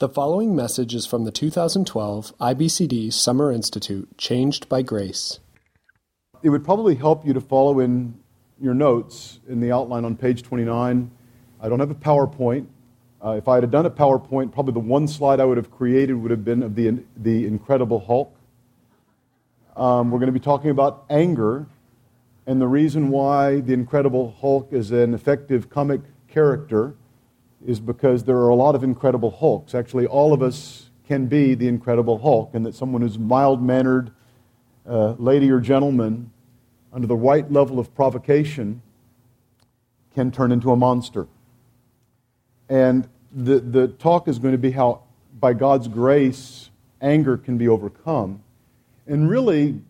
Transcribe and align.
The 0.00 0.08
following 0.08 0.56
message 0.56 0.92
is 0.92 1.06
from 1.06 1.24
the 1.24 1.30
2012 1.30 2.36
IBCD 2.38 3.12
Summer 3.12 3.52
Institute 3.52 4.18
Changed 4.18 4.68
by 4.68 4.82
Grace. 4.82 5.38
It 6.42 6.48
would 6.48 6.64
probably 6.64 6.96
help 6.96 7.24
you 7.24 7.32
to 7.32 7.40
follow 7.40 7.78
in 7.78 8.18
your 8.60 8.74
notes 8.74 9.38
in 9.48 9.60
the 9.60 9.70
outline 9.70 10.04
on 10.04 10.16
page 10.16 10.42
29. 10.42 11.12
I 11.60 11.68
don't 11.68 11.78
have 11.78 11.92
a 11.92 11.94
PowerPoint. 11.94 12.66
Uh, 13.24 13.36
if 13.38 13.46
I 13.46 13.60
had 13.60 13.70
done 13.70 13.86
a 13.86 13.90
PowerPoint, 13.90 14.50
probably 14.50 14.72
the 14.72 14.80
one 14.80 15.06
slide 15.06 15.38
I 15.38 15.44
would 15.44 15.58
have 15.58 15.70
created 15.70 16.14
would 16.14 16.32
have 16.32 16.44
been 16.44 16.64
of 16.64 16.74
the, 16.74 17.04
the 17.16 17.46
Incredible 17.46 18.00
Hulk. 18.00 18.34
Um, 19.76 20.10
we're 20.10 20.18
going 20.18 20.26
to 20.26 20.32
be 20.32 20.40
talking 20.40 20.70
about 20.70 21.04
anger 21.08 21.68
and 22.48 22.60
the 22.60 22.66
reason 22.66 23.10
why 23.10 23.60
the 23.60 23.72
Incredible 23.72 24.34
Hulk 24.40 24.72
is 24.72 24.90
an 24.90 25.14
effective 25.14 25.70
comic 25.70 26.00
character 26.26 26.96
is 27.64 27.80
because 27.80 28.24
there 28.24 28.36
are 28.36 28.48
a 28.48 28.54
lot 28.54 28.74
of 28.74 28.82
Incredible 28.84 29.30
Hulks. 29.30 29.74
Actually, 29.74 30.06
all 30.06 30.32
of 30.32 30.42
us 30.42 30.90
can 31.08 31.26
be 31.26 31.54
the 31.54 31.68
Incredible 31.68 32.18
Hulk, 32.18 32.50
and 32.54 32.64
that 32.66 32.74
someone 32.74 33.02
who's 33.02 33.18
mild 33.18 33.62
mannered, 33.62 34.10
uh, 34.88 35.12
lady 35.18 35.50
or 35.50 35.60
gentleman, 35.60 36.30
under 36.92 37.06
the 37.06 37.16
right 37.16 37.50
level 37.50 37.78
of 37.78 37.94
provocation, 37.94 38.82
can 40.14 40.30
turn 40.30 40.52
into 40.52 40.70
a 40.70 40.76
monster. 40.76 41.26
And 42.68 43.08
the, 43.32 43.60
the 43.60 43.88
talk 43.88 44.28
is 44.28 44.38
going 44.38 44.52
to 44.52 44.58
be 44.58 44.70
how, 44.70 45.02
by 45.40 45.54
God's 45.54 45.88
grace, 45.88 46.70
anger 47.00 47.36
can 47.36 47.58
be 47.58 47.68
overcome. 47.68 48.42
And 49.06 49.28
really, 49.28 49.80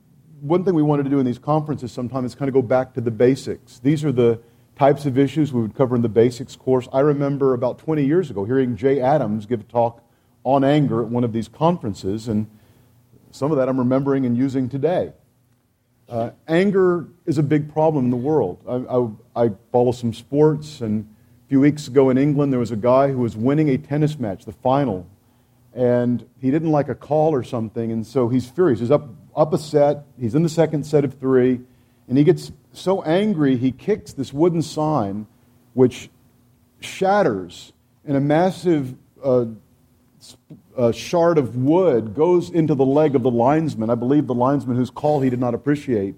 one 0.41 0.65
thing 0.65 0.75
we 0.75 0.83
wanted 0.83 1.05
to 1.05 1.11
do 1.11 1.19
in 1.19 1.27
these 1.27 1.39
conferences 1.39 1.93
sometimes 1.93 2.33
is 2.33 2.35
kind 2.35 2.49
of 2.49 2.55
go 2.55 2.63
back 2.63 2.95
to 2.95 3.01
the 3.01 3.11
basics. 3.11 3.79
These 3.79 4.05
are 4.05 4.13
the 4.13 4.41
types 4.77 5.07
of 5.07 5.17
issues 5.19 5.53
we 5.53 5.63
would 5.63 5.75
cover 5.75 5.95
in 5.95 6.03
the 6.03 6.09
basics 6.09 6.57
course. 6.57 6.89
I 6.93 7.01
remember 7.01 7.55
about 7.55 7.79
20 7.79 8.05
years 8.05 8.31
ago 8.31 8.45
hearing 8.45 8.77
Jay 8.77 9.01
Adams 9.01 9.47
give 9.47 9.61
a 9.61 9.65
talk 9.65 10.03
on 10.43 10.65
anger 10.65 11.01
at 11.01 11.09
one 11.09 11.25
of 11.25 11.33
these 11.33 11.49
conferences, 11.49 12.29
and 12.29 12.49
some 13.31 13.51
of 13.51 13.59
that 13.59 13.69
I'm 13.69 13.79
remembering 13.79 14.27
and 14.27 14.37
using 14.37 14.69
today. 14.69 15.13
Uh, 16.09 16.31
anger 16.47 17.09
is 17.25 17.39
a 17.39 17.43
big 17.43 17.73
problem 17.73 18.05
in 18.05 18.11
the 18.11 18.17
world. 18.17 18.61
I, 18.69 19.43
I, 19.43 19.47
I, 19.47 19.51
follow 19.73 19.93
some 19.93 20.13
sports, 20.13 20.83
and 20.83 21.09
a 21.47 21.49
few 21.49 21.61
weeks 21.61 21.89
ago 21.89 22.11
in 22.11 22.19
England, 22.19 22.53
there 22.53 22.61
was 22.61 22.73
a 22.73 22.77
guy 22.77 23.09
who 23.09 23.19
was 23.19 23.37
winning 23.37 23.71
a 23.71 23.79
tennis 23.79 24.19
match, 24.19 24.45
the 24.45 24.53
final, 24.53 25.07
and 25.73 26.29
he 26.41 26.51
didn't 26.51 26.71
like 26.71 26.91
a 26.91 26.95
call 26.95 27.33
or 27.33 27.43
something, 27.43 27.91
and 27.91 28.07
so 28.07 28.29
he's 28.29 28.47
furious. 28.47 28.81
He's 28.81 28.91
up, 28.91 29.09
up 29.35 29.55
a 29.55 29.59
set, 29.59 30.05
he's 30.21 30.35
in 30.35 30.43
the 30.43 30.49
second 30.51 30.85
set 30.85 31.05
of 31.05 31.15
three, 31.15 31.61
and 32.07 32.19
he 32.19 32.25
gets 32.25 32.53
so 32.75 33.03
angry, 33.03 33.57
he 33.57 33.73
kicks 33.73 34.13
this 34.13 34.33
wooden 34.33 34.63
sign, 34.63 35.27
which 35.73 36.11
shatters, 36.81 37.73
and 38.05 38.17
a 38.17 38.21
massive 38.21 38.95
uh, 39.23 39.47
uh, 40.77 40.93
shard 40.93 41.39
of 41.39 41.57
wood 41.57 42.15
goes 42.15 42.51
into 42.51 42.75
the 42.75 42.85
leg 42.85 43.15
of 43.15 43.23
the 43.23 43.31
linesman, 43.31 43.91
I 43.91 43.95
believe 43.95 44.27
the 44.27 44.35
linesman 44.35 44.77
whose 44.77 44.91
call 44.91 45.21
he 45.21 45.31
did 45.31 45.41
not 45.41 45.55
appreciate, 45.55 46.15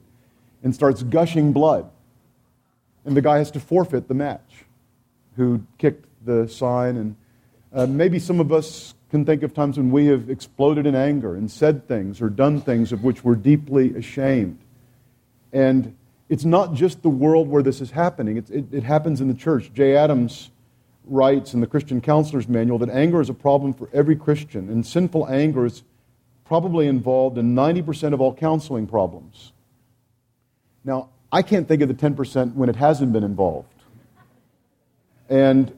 and 0.62 0.74
starts 0.74 1.02
gushing 1.02 1.52
blood. 1.52 1.90
And 3.04 3.16
the 3.16 3.22
guy 3.22 3.38
has 3.38 3.50
to 3.52 3.60
forfeit 3.60 4.08
the 4.08 4.14
match 4.14 4.64
who 5.36 5.62
kicked 5.78 6.06
the 6.24 6.48
sign. 6.48 6.96
And 6.96 7.16
uh, 7.72 7.86
maybe 7.86 8.18
some 8.18 8.40
of 8.40 8.52
us 8.52 8.94
can 9.10 9.24
think 9.24 9.42
of 9.42 9.54
times 9.54 9.76
when 9.76 9.90
we 9.90 10.06
have 10.06 10.28
exploded 10.28 10.86
in 10.86 10.94
anger 10.94 11.36
and 11.36 11.50
said 11.50 11.86
things 11.86 12.20
or 12.20 12.28
done 12.28 12.60
things 12.60 12.90
of 12.90 13.04
which 13.04 13.22
we're 13.22 13.36
deeply 13.36 13.94
ashamed. 13.94 14.58
And 15.52 15.94
it's 16.28 16.44
not 16.44 16.74
just 16.74 17.02
the 17.02 17.08
world 17.08 17.48
where 17.48 17.62
this 17.62 17.80
is 17.80 17.92
happening, 17.92 18.36
it, 18.36 18.50
it, 18.50 18.82
happens 18.82 19.20
in 19.20 19.28
the 19.28 19.34
church. 19.34 19.72
Jay 19.72 19.96
Adams 19.96 20.50
writes 21.04 21.54
in 21.54 21.60
the 21.60 21.66
Christian 21.66 22.00
Counselor's 22.00 22.48
Manual 22.48 22.78
that 22.78 22.90
anger 22.90 23.20
is 23.20 23.28
a 23.28 23.34
problem 23.34 23.72
for 23.72 23.88
every 23.92 24.16
Christian, 24.16 24.68
and 24.68 24.84
sinful 24.84 25.28
anger 25.28 25.64
is 25.64 25.84
probably 26.44 26.88
involved 26.88 27.38
in 27.38 27.54
90% 27.54 28.12
of 28.12 28.20
all 28.20 28.34
counseling 28.34 28.86
problems. 28.86 29.52
Now, 30.84 31.10
I 31.30 31.42
can't 31.42 31.66
think 31.66 31.82
of 31.82 31.88
the 31.88 31.94
10% 31.94 32.54
when 32.54 32.68
it 32.68 32.76
hasn't 32.76 33.12
been 33.12 33.24
involved. 33.24 33.72
And 35.28 35.76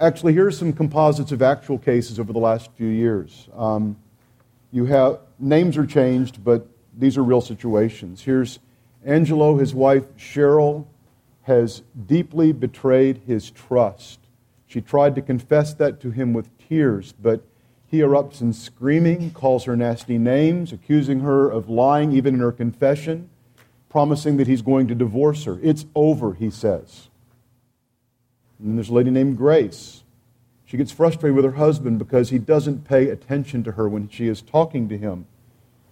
actually, 0.00 0.32
here 0.32 0.46
are 0.46 0.52
some 0.52 0.72
composites 0.72 1.30
of 1.32 1.42
actual 1.42 1.78
cases 1.78 2.18
over 2.18 2.32
the 2.32 2.40
last 2.40 2.70
few 2.76 2.88
years. 2.88 3.48
Um, 3.54 3.96
you 4.72 4.86
have 4.86 5.20
names 5.38 5.76
are 5.76 5.86
changed, 5.86 6.42
but 6.42 6.66
these 6.96 7.16
are 7.16 7.22
real 7.22 7.40
situations. 7.40 8.22
Here's 8.22 8.58
Angelo, 9.04 9.56
his 9.56 9.74
wife 9.74 10.04
Cheryl, 10.16 10.86
has 11.42 11.82
deeply 12.06 12.52
betrayed 12.52 13.22
his 13.26 13.50
trust. 13.50 14.20
She 14.66 14.80
tried 14.80 15.14
to 15.14 15.22
confess 15.22 15.74
that 15.74 16.00
to 16.00 16.10
him 16.10 16.32
with 16.32 16.56
tears, 16.58 17.12
but 17.20 17.42
he 17.86 17.98
erupts 17.98 18.40
in 18.40 18.52
screaming, 18.52 19.32
calls 19.32 19.64
her 19.64 19.76
nasty 19.76 20.16
names, 20.16 20.72
accusing 20.72 21.20
her 21.20 21.50
of 21.50 21.68
lying 21.68 22.12
even 22.12 22.34
in 22.34 22.40
her 22.40 22.52
confession, 22.52 23.28
promising 23.88 24.36
that 24.36 24.46
he's 24.46 24.62
going 24.62 24.86
to 24.86 24.94
divorce 24.94 25.44
her. 25.44 25.58
It's 25.60 25.86
over, 25.96 26.34
he 26.34 26.50
says. 26.50 27.08
And 28.62 28.78
there's 28.78 28.90
a 28.90 28.94
lady 28.94 29.10
named 29.10 29.36
Grace. 29.36 30.04
She 30.64 30.76
gets 30.76 30.92
frustrated 30.92 31.34
with 31.34 31.44
her 31.44 31.52
husband 31.52 31.98
because 31.98 32.30
he 32.30 32.38
doesn't 32.38 32.84
pay 32.84 33.08
attention 33.08 33.64
to 33.64 33.72
her 33.72 33.88
when 33.88 34.08
she 34.08 34.28
is 34.28 34.40
talking 34.40 34.88
to 34.88 34.96
him. 34.96 35.26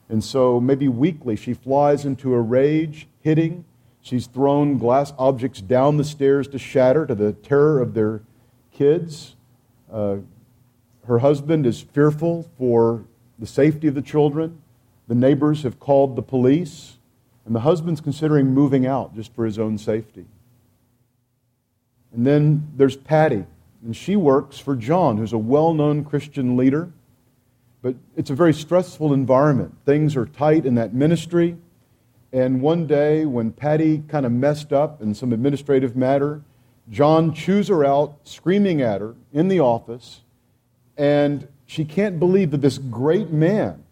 And 0.08 0.24
so, 0.24 0.60
maybe 0.60 0.88
weekly, 0.88 1.36
she 1.36 1.52
flies 1.52 2.04
into 2.04 2.34
a 2.34 2.40
rage, 2.40 3.08
hitting. 3.20 3.64
She's 4.00 4.26
thrown 4.26 4.78
glass 4.78 5.12
objects 5.18 5.60
down 5.60 5.96
the 5.96 6.04
stairs 6.04 6.48
to 6.48 6.58
shatter 6.58 7.06
to 7.06 7.14
the 7.14 7.32
terror 7.32 7.80
of 7.80 7.94
their 7.94 8.22
kids. 8.72 9.36
Uh, 9.92 10.18
her 11.06 11.18
husband 11.18 11.66
is 11.66 11.80
fearful 11.80 12.48
for 12.56 13.04
the 13.38 13.46
safety 13.46 13.86
of 13.86 13.94
the 13.94 14.02
children. 14.02 14.62
The 15.08 15.14
neighbors 15.14 15.62
have 15.62 15.78
called 15.78 16.16
the 16.16 16.22
police. 16.22 16.98
And 17.48 17.54
the 17.54 17.60
husband's 17.60 18.02
considering 18.02 18.48
moving 18.48 18.86
out 18.86 19.14
just 19.14 19.34
for 19.34 19.46
his 19.46 19.58
own 19.58 19.78
safety. 19.78 20.26
And 22.12 22.26
then 22.26 22.68
there's 22.76 22.94
Patty, 22.94 23.46
and 23.82 23.96
she 23.96 24.16
works 24.16 24.58
for 24.58 24.76
John, 24.76 25.16
who's 25.16 25.32
a 25.32 25.38
well 25.38 25.72
known 25.72 26.04
Christian 26.04 26.58
leader. 26.58 26.92
But 27.80 27.94
it's 28.16 28.30
a 28.30 28.34
very 28.34 28.52
stressful 28.52 29.12
environment. 29.12 29.74
Things 29.84 30.16
are 30.16 30.26
tight 30.26 30.66
in 30.66 30.74
that 30.74 30.94
ministry. 30.94 31.56
And 32.32 32.60
one 32.60 32.86
day, 32.86 33.24
when 33.24 33.52
Patty 33.52 34.02
kind 34.08 34.26
of 34.26 34.32
messed 34.32 34.72
up 34.72 35.00
in 35.00 35.14
some 35.14 35.32
administrative 35.32 35.96
matter, 35.96 36.42
John 36.90 37.32
chews 37.32 37.68
her 37.68 37.84
out, 37.84 38.16
screaming 38.24 38.82
at 38.82 39.00
her 39.00 39.14
in 39.32 39.48
the 39.48 39.60
office. 39.60 40.22
And 40.96 41.46
she 41.66 41.84
can't 41.84 42.18
believe 42.18 42.50
that 42.50 42.60
this 42.60 42.78
great 42.78 43.30
man 43.30 43.84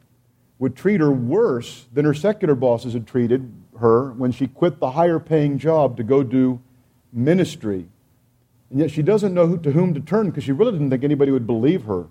would 0.59 0.75
treat 0.75 1.01
her 1.01 1.13
worse 1.13 1.87
than 1.93 2.05
her 2.05 2.15
secular 2.15 2.55
bosses 2.55 2.95
had 2.95 3.07
treated 3.07 3.53
her 3.79 4.13
when 4.13 4.33
she 4.33 4.47
quit 4.47 4.81
the 4.81 4.93
higher 4.93 5.21
paying 5.21 5.59
job 5.59 5.97
to 5.99 6.03
go 6.03 6.23
do 6.23 6.61
ministry. 7.13 7.87
And 8.71 8.81
yet 8.81 8.91
she 8.91 9.03
doesn't 9.03 9.35
know 9.35 9.47
who, 9.47 9.59
to 9.59 9.71
whom 9.71 9.95
to 9.95 10.01
turn 10.01 10.31
because 10.31 10.45
she 10.45 10.53
really 10.53 10.73
didn't 10.73 10.91
think 10.91 11.05
anybody 11.05 11.31
would 11.31 11.47
believe 11.47 11.85
her 11.85 12.07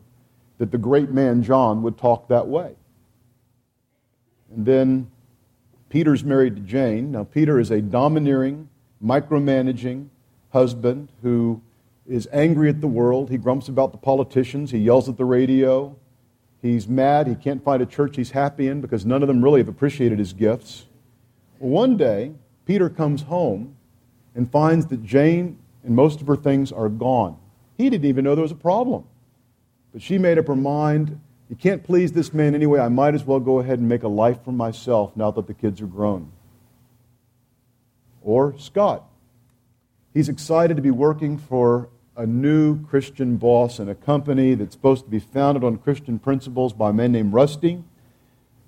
that 0.57 0.71
the 0.71 0.77
great 0.77 1.11
man 1.11 1.43
John 1.43 1.81
would 1.83 1.97
talk 1.97 2.27
that 2.27 2.47
way. 2.47 2.75
And 4.53 4.65
then 4.65 5.11
Peter's 5.89 6.23
married 6.23 6.55
to 6.55 6.61
Jane. 6.61 7.11
Now, 7.11 7.23
Peter 7.23 7.59
is 7.59 7.71
a 7.71 7.81
domineering, 7.81 8.69
micromanaging 9.03 10.07
husband 10.51 11.09
who 11.21 11.61
is 12.07 12.27
angry 12.31 12.69
at 12.69 12.81
the 12.81 12.87
world. 12.87 13.29
He 13.29 13.37
grumps 13.37 13.67
about 13.67 13.91
the 13.91 13.97
politicians. 13.97 14.71
He 14.71 14.79
yells 14.79 15.09
at 15.09 15.17
the 15.17 15.25
radio. 15.25 15.95
He's 16.61 16.87
mad. 16.87 17.27
He 17.27 17.35
can't 17.35 17.63
find 17.63 17.81
a 17.81 17.85
church 17.85 18.15
he's 18.15 18.31
happy 18.31 18.67
in 18.67 18.81
because 18.81 19.05
none 19.05 19.21
of 19.21 19.27
them 19.27 19.43
really 19.43 19.59
have 19.59 19.67
appreciated 19.67 20.19
his 20.19 20.33
gifts. 20.33 20.85
one 21.59 21.97
day, 21.97 22.33
Peter 22.65 22.89
comes 22.89 23.23
home 23.23 23.75
and 24.33 24.51
finds 24.51 24.87
that 24.87 25.03
Jane 25.03 25.57
and 25.83 25.95
most 25.95 26.21
of 26.21 26.27
her 26.27 26.35
things 26.35 26.71
are 26.71 26.89
gone. 26.89 27.37
He 27.77 27.89
didn't 27.89 28.05
even 28.05 28.23
know 28.23 28.35
there 28.35 28.41
was 28.41 28.51
a 28.51 28.55
problem. 28.55 29.05
But 29.95 30.01
she 30.01 30.17
made 30.17 30.37
up 30.37 30.47
her 30.47 30.57
mind 30.57 31.21
you 31.49 31.55
can't 31.55 31.85
please 31.85 32.11
this 32.11 32.33
man 32.33 32.53
anyway. 32.53 32.81
I 32.81 32.89
might 32.89 33.15
as 33.15 33.23
well 33.23 33.39
go 33.39 33.59
ahead 33.59 33.79
and 33.79 33.87
make 33.87 34.03
a 34.03 34.09
life 34.09 34.43
for 34.43 34.51
myself 34.51 35.15
now 35.15 35.31
that 35.31 35.47
the 35.47 35.53
kids 35.53 35.79
are 35.79 35.87
grown. 35.87 36.33
Or 38.21 38.57
Scott. 38.57 39.05
He's 40.13 40.27
excited 40.27 40.75
to 40.75 40.83
be 40.83 40.91
working 40.91 41.37
for 41.37 41.87
a 42.17 42.25
new 42.25 42.83
Christian 42.87 43.37
boss 43.37 43.79
in 43.79 43.87
a 43.87 43.95
company 43.95 44.53
that's 44.53 44.73
supposed 44.73 45.05
to 45.05 45.09
be 45.09 45.19
founded 45.19 45.63
on 45.63 45.77
Christian 45.77 46.19
principles 46.19 46.73
by 46.73 46.89
a 46.89 46.93
man 46.93 47.13
named 47.13 47.31
Rusty. 47.31 47.81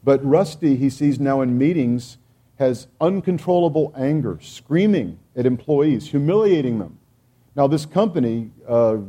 But 0.05 0.23
Rusty, 0.23 0.77
he 0.77 0.89
sees 0.89 1.19
now 1.19 1.41
in 1.41 1.57
meetings, 1.57 2.19
has 2.57 2.87
uncontrollable 3.01 3.93
anger, 3.97 4.39
screaming 4.41 5.19
at 5.35 5.45
employees, 5.45 6.09
humiliating 6.09 6.79
them. 6.79 6.99
Now, 7.53 7.67
this 7.67 7.85
company, 7.85 8.51
uh, 8.65 8.99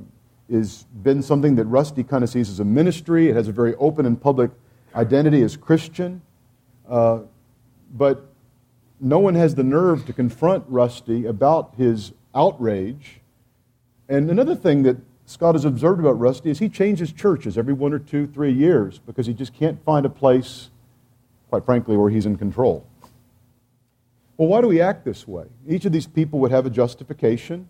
has 0.51 0.85
been 1.03 1.23
something 1.23 1.57
that 1.57 1.65
Rusty 1.67 2.03
kind 2.03 2.25
of 2.25 2.31
sees 2.31 2.49
as 2.49 2.61
a 2.61 2.65
ministry. 2.65 3.29
It 3.29 3.37
has 3.37 3.49
a 3.49 3.53
very 3.53 3.75
open 3.77 4.07
and 4.07 4.21
public 4.21 4.51
identity 4.95 5.43
as 5.43 5.57
Christian. 5.57 6.23
Uh, 6.89 7.21
but 7.95 8.27
no 9.01 9.19
one 9.19 9.35
has 9.35 9.55
the 9.55 9.63
nerve 9.63 10.07
to 10.07 10.13
confront 10.13 10.65
Rusty 10.69 11.27
about 11.27 11.75
his 11.77 12.13
outrage. 12.35 13.21
And 14.09 14.31
another 14.31 14.55
thing 14.55 14.83
that 14.85 14.97
Scott 15.27 15.55
has 15.55 15.65
observed 15.65 16.01
about 16.01 16.19
Rusty 16.19 16.51
is 16.51 16.59
he 16.59 16.69
changes 16.69 17.13
churches 17.13 17.59
every 17.59 17.75
one 17.75 17.93
or 17.93 17.99
two, 17.99 18.27
three 18.27 18.53
years 18.53 18.99
because 18.99 19.27
he 19.27 19.35
just 19.35 19.53
can't 19.53 19.83
find 19.85 20.07
a 20.07 20.11
place, 20.11 20.71
quite 21.51 21.65
frankly, 21.65 21.97
where 21.97 22.11
he's 22.11 22.25
in 22.25 22.37
control. 22.37 22.87
Well, 24.39 24.49
why 24.49 24.61
do 24.61 24.69
we 24.69 24.81
act 24.81 25.05
this 25.05 25.29
way? 25.29 25.45
Each 25.67 25.85
of 25.85 25.93
these 25.93 26.07
people 26.07 26.39
would 26.39 26.51
have 26.51 26.65
a 26.65 26.71
justification. 26.71 27.69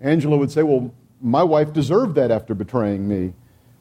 Angelo 0.00 0.36
would 0.38 0.50
say, 0.50 0.62
Well, 0.62 0.94
my 1.20 1.42
wife 1.42 1.72
deserved 1.72 2.14
that 2.16 2.30
after 2.30 2.54
betraying 2.54 3.06
me. 3.08 3.34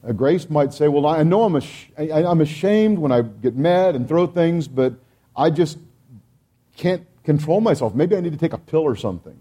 Uh, 0.07 0.11
Grace 0.11 0.49
might 0.49 0.73
say, 0.73 0.87
Well, 0.87 1.05
I 1.05 1.23
know 1.23 1.43
I'm, 1.43 1.55
ash- 1.55 1.89
I, 1.97 2.23
I'm 2.23 2.41
ashamed 2.41 2.99
when 2.99 3.11
I 3.11 3.21
get 3.21 3.55
mad 3.55 3.95
and 3.95 4.07
throw 4.07 4.27
things, 4.27 4.67
but 4.67 4.93
I 5.35 5.49
just 5.49 5.77
can't 6.77 7.05
control 7.23 7.61
myself. 7.61 7.95
Maybe 7.95 8.15
I 8.15 8.21
need 8.21 8.33
to 8.33 8.37
take 8.37 8.53
a 8.53 8.57
pill 8.57 8.81
or 8.81 8.95
something. 8.95 9.37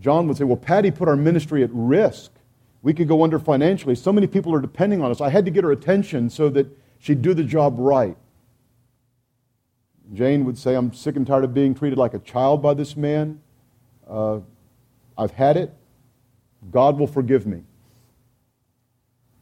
John 0.00 0.26
would 0.28 0.36
say, 0.36 0.44
Well, 0.44 0.56
Patty 0.56 0.90
put 0.90 1.08
our 1.08 1.16
ministry 1.16 1.62
at 1.62 1.70
risk. 1.72 2.32
We 2.82 2.92
could 2.92 3.06
go 3.06 3.22
under 3.22 3.38
financially. 3.38 3.94
So 3.94 4.12
many 4.12 4.26
people 4.26 4.54
are 4.54 4.60
depending 4.60 5.02
on 5.02 5.10
us. 5.10 5.20
I 5.20 5.28
had 5.28 5.44
to 5.44 5.50
get 5.50 5.62
her 5.62 5.70
attention 5.70 6.30
so 6.30 6.48
that 6.50 6.66
she'd 6.98 7.22
do 7.22 7.32
the 7.32 7.44
job 7.44 7.76
right. 7.78 8.16
Jane 10.12 10.44
would 10.44 10.58
say, 10.58 10.74
I'm 10.74 10.92
sick 10.92 11.16
and 11.16 11.26
tired 11.26 11.44
of 11.44 11.54
being 11.54 11.74
treated 11.74 11.98
like 11.98 12.12
a 12.12 12.18
child 12.18 12.60
by 12.60 12.74
this 12.74 12.96
man. 12.96 13.40
Uh, 14.08 14.40
I've 15.16 15.30
had 15.30 15.56
it. 15.56 15.72
God 16.70 16.98
will 16.98 17.06
forgive 17.06 17.46
me. 17.46 17.62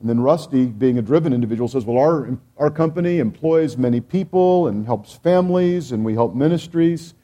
And 0.01 0.09
then 0.09 0.21
Rusty, 0.21 0.67
being 0.67 0.99
a 0.99 1.03
driven 1.03 1.33
individual, 1.33 1.69
says, 1.69 1.85
Well, 1.85 1.99
our, 1.99 2.39
our 2.57 2.71
company 2.71 3.19
employs 3.19 3.77
many 3.77 4.01
people 4.01 4.67
and 4.67 4.87
helps 4.87 5.15
families, 5.15 5.93
and 5.93 6.05
we 6.05 6.15
help 6.15 6.35
ministries. 6.35 7.15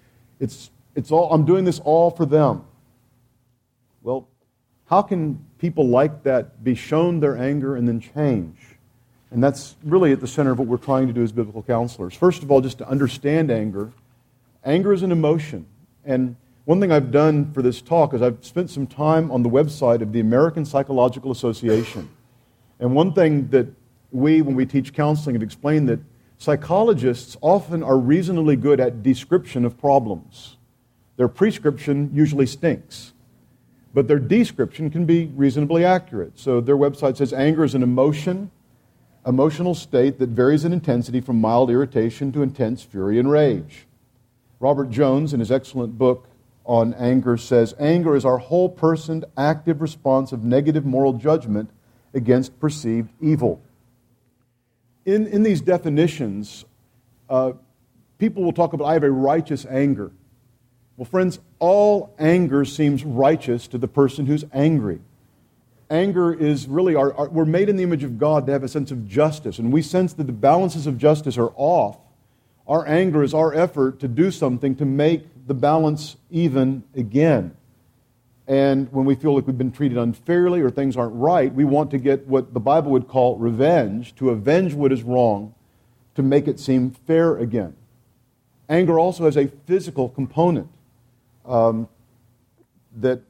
It's, 0.40 0.70
it's 0.94 1.10
all, 1.10 1.32
I'm 1.32 1.46
doing 1.46 1.64
this 1.64 1.80
all 1.80 2.10
for 2.10 2.26
them. 2.26 2.64
Well, 4.02 4.28
how 4.86 5.00
can 5.02 5.44
people 5.58 5.88
like 5.88 6.22
that 6.24 6.62
be 6.62 6.74
shown 6.74 7.20
their 7.20 7.36
anger 7.36 7.76
and 7.76 7.88
then 7.88 7.98
change? 7.98 8.58
And 9.30 9.42
that's 9.42 9.76
really 9.82 10.12
at 10.12 10.20
the 10.20 10.28
center 10.28 10.52
of 10.52 10.58
what 10.58 10.68
we're 10.68 10.76
trying 10.76 11.06
to 11.06 11.12
do 11.12 11.22
as 11.22 11.32
biblical 11.32 11.62
counselors. 11.62 12.14
First 12.14 12.42
of 12.42 12.50
all, 12.50 12.60
just 12.60 12.78
to 12.78 12.88
understand 12.88 13.50
anger. 13.50 13.90
Anger 14.64 14.92
is 14.92 15.02
an 15.02 15.12
emotion. 15.12 15.66
And 16.04 16.36
one 16.66 16.80
thing 16.80 16.90
I've 16.90 17.12
done 17.12 17.52
for 17.52 17.62
this 17.62 17.80
talk 17.80 18.12
is 18.12 18.20
I've 18.20 18.44
spent 18.44 18.70
some 18.70 18.88
time 18.88 19.30
on 19.30 19.44
the 19.44 19.48
website 19.48 20.02
of 20.02 20.12
the 20.12 20.18
American 20.18 20.64
Psychological 20.64 21.30
Association. 21.30 22.10
And 22.80 22.92
one 22.92 23.12
thing 23.12 23.48
that 23.50 23.68
we, 24.10 24.42
when 24.42 24.56
we 24.56 24.66
teach 24.66 24.92
counseling, 24.92 25.36
have 25.36 25.44
explained 25.44 25.88
that 25.88 26.00
psychologists 26.38 27.36
often 27.40 27.84
are 27.84 27.96
reasonably 27.96 28.56
good 28.56 28.80
at 28.80 29.04
description 29.04 29.64
of 29.64 29.78
problems. 29.78 30.56
Their 31.16 31.28
prescription 31.28 32.10
usually 32.12 32.46
stinks, 32.46 33.12
but 33.94 34.08
their 34.08 34.18
description 34.18 34.90
can 34.90 35.06
be 35.06 35.26
reasonably 35.36 35.84
accurate. 35.84 36.36
So 36.36 36.60
their 36.60 36.76
website 36.76 37.16
says 37.16 37.32
anger 37.32 37.62
is 37.62 37.76
an 37.76 37.84
emotion, 37.84 38.50
emotional 39.24 39.76
state 39.76 40.18
that 40.18 40.30
varies 40.30 40.64
in 40.64 40.72
intensity 40.72 41.20
from 41.20 41.40
mild 41.40 41.70
irritation 41.70 42.32
to 42.32 42.42
intense 42.42 42.82
fury 42.82 43.20
and 43.20 43.30
rage. 43.30 43.86
Robert 44.58 44.90
Jones, 44.90 45.32
in 45.32 45.38
his 45.38 45.52
excellent 45.52 45.96
book 45.96 46.26
on 46.66 46.92
anger, 46.94 47.36
says 47.36 47.74
anger 47.78 48.16
is 48.16 48.24
our 48.24 48.38
whole 48.38 48.68
personed 48.68 49.24
active 49.38 49.80
response 49.80 50.32
of 50.32 50.42
negative 50.44 50.84
moral 50.84 51.12
judgment 51.12 51.70
against 52.12 52.58
perceived 52.58 53.10
evil. 53.20 53.60
In, 55.04 55.26
in 55.28 55.44
these 55.44 55.60
definitions, 55.60 56.64
uh, 57.30 57.52
people 58.18 58.42
will 58.42 58.52
talk 58.52 58.72
about, 58.72 58.86
I 58.86 58.94
have 58.94 59.04
a 59.04 59.10
righteous 59.10 59.64
anger. 59.66 60.10
Well, 60.96 61.04
friends, 61.04 61.38
all 61.58 62.14
anger 62.18 62.64
seems 62.64 63.04
righteous 63.04 63.68
to 63.68 63.78
the 63.78 63.88
person 63.88 64.26
who's 64.26 64.44
angry. 64.52 65.00
Anger 65.88 66.34
is 66.34 66.66
really, 66.66 66.96
our, 66.96 67.14
our, 67.14 67.28
we're 67.28 67.44
made 67.44 67.68
in 67.68 67.76
the 67.76 67.84
image 67.84 68.02
of 68.02 68.18
God 68.18 68.46
to 68.46 68.52
have 68.52 68.64
a 68.64 68.68
sense 68.68 68.90
of 68.90 69.06
justice, 69.06 69.60
and 69.60 69.72
we 69.72 69.82
sense 69.82 70.14
that 70.14 70.24
the 70.24 70.32
balances 70.32 70.88
of 70.88 70.98
justice 70.98 71.38
are 71.38 71.52
off. 71.54 71.98
Our 72.66 72.84
anger 72.88 73.22
is 73.22 73.32
our 73.32 73.54
effort 73.54 74.00
to 74.00 74.08
do 74.08 74.32
something 74.32 74.74
to 74.76 74.84
make 74.84 75.22
the 75.46 75.54
balance 75.54 76.16
even 76.30 76.82
again. 76.94 77.56
And 78.48 78.92
when 78.92 79.04
we 79.04 79.14
feel 79.14 79.34
like 79.34 79.46
we've 79.46 79.58
been 79.58 79.72
treated 79.72 79.98
unfairly 79.98 80.60
or 80.60 80.70
things 80.70 80.96
aren't 80.96 81.14
right, 81.14 81.52
we 81.52 81.64
want 81.64 81.90
to 81.92 81.98
get 81.98 82.26
what 82.26 82.54
the 82.54 82.60
Bible 82.60 82.92
would 82.92 83.08
call 83.08 83.36
revenge, 83.36 84.14
to 84.16 84.30
avenge 84.30 84.74
what 84.74 84.92
is 84.92 85.02
wrong, 85.02 85.54
to 86.14 86.22
make 86.22 86.46
it 86.46 86.60
seem 86.60 86.90
fair 86.90 87.36
again. 87.36 87.74
Anger 88.68 88.98
also 88.98 89.24
has 89.24 89.36
a 89.36 89.48
physical 89.66 90.08
component. 90.08 90.68
Um, 91.44 91.88
that 92.96 93.20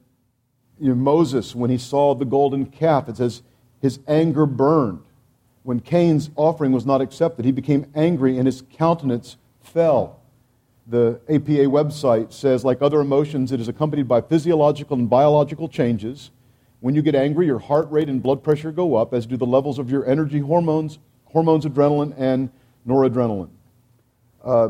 you 0.81 0.89
know, 0.89 0.95
Moses, 0.95 1.55
when 1.55 1.71
he 1.71 1.79
saw 1.79 2.15
the 2.15 2.25
golden 2.25 2.67
calf, 2.67 3.09
it 3.09 3.17
says 3.17 3.43
his 3.81 3.99
anger 4.07 4.47
burned. 4.47 5.03
When 5.63 5.81
Cain's 5.81 6.31
offering 6.37 6.73
was 6.73 6.87
not 6.87 7.01
accepted, 7.01 7.45
he 7.45 7.53
became 7.53 7.91
angry 7.95 8.39
and 8.39 8.47
his 8.47 8.63
countenance 8.73 9.37
fell 9.61 10.21
the 10.87 11.21
APA 11.29 11.67
website 11.67 12.33
says, 12.33 12.65
like 12.65 12.81
other 12.81 13.01
emotions, 13.01 13.51
it 13.51 13.61
is 13.61 13.69
accompanied 13.69 14.07
by 14.07 14.21
physiological 14.21 14.97
and 14.97 15.11
biological 15.11 15.69
changes. 15.69 16.31
When 16.81 16.95
you 16.95 17.03
get 17.03 17.15
angry, 17.15 17.47
your 17.47 17.59
heart 17.59 17.91
rate 17.91 18.09
and 18.09 18.23
blood 18.23 18.45
pressure 18.45 18.71
go 18.71 18.95
up, 18.95 19.13
as 19.13 19.27
do 19.27 19.37
the 19.37 19.47
levels 19.47 19.79
of 19.79 19.91
your 19.91 20.07
energy 20.09 20.39
hormones, 20.39 20.99
hormones 21.25 21.65
adrenaline 21.65 22.15
and 22.17 22.51
noradrenaline. 22.87 23.51
Uh, 24.45 24.69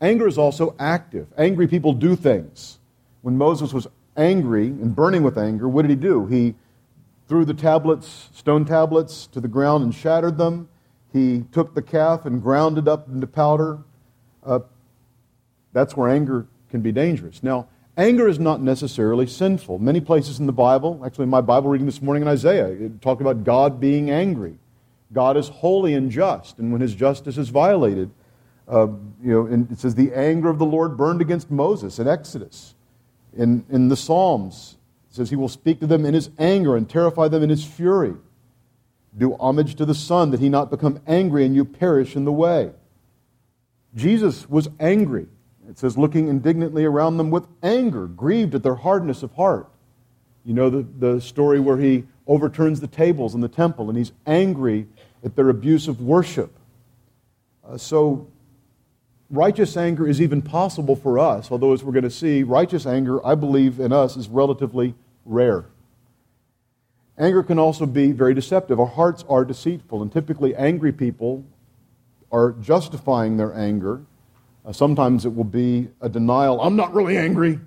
anger 0.00 0.26
is 0.26 0.38
also 0.38 0.74
active. 0.78 1.26
Angry 1.36 1.68
people 1.68 1.92
do 1.92 2.16
things. 2.16 2.78
When 3.20 3.36
Moses 3.36 3.74
was 3.74 3.86
angry 4.16 4.68
and 4.68 4.96
burning 4.96 5.22
with 5.22 5.36
anger, 5.36 5.68
what 5.68 5.82
did 5.82 5.90
he 5.90 5.96
do? 5.96 6.26
He 6.26 6.54
threw 7.28 7.44
the 7.44 7.52
tablets, 7.52 8.30
stone 8.32 8.64
tablets, 8.64 9.26
to 9.28 9.40
the 9.40 9.48
ground 9.48 9.84
and 9.84 9.94
shattered 9.94 10.38
them. 10.38 10.68
He 11.12 11.44
took 11.52 11.74
the 11.74 11.82
calf 11.82 12.24
and 12.24 12.42
ground 12.42 12.78
it 12.78 12.88
up 12.88 13.08
into 13.08 13.26
powder. 13.26 13.80
Uh, 14.44 14.60
that's 15.78 15.96
where 15.96 16.08
anger 16.08 16.46
can 16.70 16.80
be 16.80 16.92
dangerous. 16.92 17.42
Now, 17.42 17.68
anger 17.96 18.28
is 18.28 18.38
not 18.38 18.60
necessarily 18.60 19.26
sinful. 19.26 19.78
Many 19.78 20.00
places 20.00 20.40
in 20.40 20.46
the 20.46 20.52
Bible, 20.52 21.00
actually, 21.04 21.24
in 21.24 21.30
my 21.30 21.40
Bible 21.40 21.70
reading 21.70 21.86
this 21.86 22.02
morning 22.02 22.22
in 22.22 22.28
Isaiah, 22.28 22.68
it 22.68 23.00
talked 23.00 23.20
about 23.20 23.44
God 23.44 23.80
being 23.80 24.10
angry. 24.10 24.58
God 25.12 25.36
is 25.36 25.48
holy 25.48 25.94
and 25.94 26.10
just, 26.10 26.58
and 26.58 26.72
when 26.72 26.80
his 26.80 26.94
justice 26.94 27.38
is 27.38 27.48
violated, 27.48 28.10
uh, 28.68 28.88
you 29.22 29.32
know, 29.32 29.46
and 29.46 29.70
it 29.70 29.78
says 29.78 29.94
the 29.94 30.12
anger 30.12 30.50
of 30.50 30.58
the 30.58 30.66
Lord 30.66 30.96
burned 30.96 31.22
against 31.22 31.50
Moses 31.50 31.98
in 31.98 32.06
Exodus. 32.06 32.74
In, 33.34 33.64
in 33.70 33.88
the 33.88 33.96
Psalms, 33.96 34.76
it 35.10 35.16
says 35.16 35.30
he 35.30 35.36
will 35.36 35.48
speak 35.48 35.80
to 35.80 35.86
them 35.86 36.04
in 36.04 36.12
his 36.12 36.28
anger 36.38 36.76
and 36.76 36.88
terrify 36.88 37.28
them 37.28 37.42
in 37.42 37.48
his 37.48 37.64
fury. 37.64 38.14
Do 39.16 39.36
homage 39.40 39.76
to 39.76 39.86
the 39.86 39.94
Son, 39.94 40.30
that 40.32 40.40
he 40.40 40.50
not 40.50 40.70
become 40.70 41.00
angry 41.06 41.46
and 41.46 41.54
you 41.54 41.64
perish 41.64 42.14
in 42.14 42.24
the 42.24 42.32
way. 42.32 42.72
Jesus 43.94 44.48
was 44.50 44.68
angry. 44.78 45.28
It 45.68 45.78
says, 45.78 45.98
looking 45.98 46.28
indignantly 46.28 46.84
around 46.84 47.18
them 47.18 47.30
with 47.30 47.46
anger, 47.62 48.06
grieved 48.06 48.54
at 48.54 48.62
their 48.62 48.76
hardness 48.76 49.22
of 49.22 49.34
heart. 49.34 49.68
You 50.44 50.54
know 50.54 50.70
the, 50.70 50.86
the 50.98 51.20
story 51.20 51.60
where 51.60 51.76
he 51.76 52.04
overturns 52.26 52.80
the 52.80 52.86
tables 52.86 53.34
in 53.34 53.42
the 53.42 53.48
temple 53.48 53.90
and 53.90 53.98
he's 53.98 54.12
angry 54.26 54.86
at 55.22 55.36
their 55.36 55.50
abuse 55.50 55.86
of 55.86 56.00
worship. 56.00 56.56
Uh, 57.66 57.76
so, 57.76 58.28
righteous 59.28 59.76
anger 59.76 60.08
is 60.08 60.22
even 60.22 60.40
possible 60.40 60.96
for 60.96 61.18
us, 61.18 61.50
although, 61.50 61.74
as 61.74 61.84
we're 61.84 61.92
going 61.92 62.02
to 62.02 62.10
see, 62.10 62.42
righteous 62.42 62.86
anger, 62.86 63.24
I 63.26 63.34
believe, 63.34 63.78
in 63.78 63.92
us 63.92 64.16
is 64.16 64.28
relatively 64.28 64.94
rare. 65.26 65.66
Anger 67.18 67.42
can 67.42 67.58
also 67.58 67.84
be 67.84 68.12
very 68.12 68.32
deceptive. 68.32 68.80
Our 68.80 68.86
hearts 68.86 69.22
are 69.28 69.44
deceitful, 69.44 70.00
and 70.00 70.10
typically, 70.10 70.54
angry 70.56 70.92
people 70.92 71.44
are 72.32 72.52
justifying 72.52 73.36
their 73.36 73.52
anger 73.54 74.02
uh, 74.68 74.72
sometimes 74.72 75.24
it 75.24 75.34
will 75.34 75.44
be 75.44 75.88
a 76.02 76.08
denial 76.08 76.60
I'm 76.60 76.76
not 76.76 76.94
really 76.94 77.16
angry, 77.16 77.58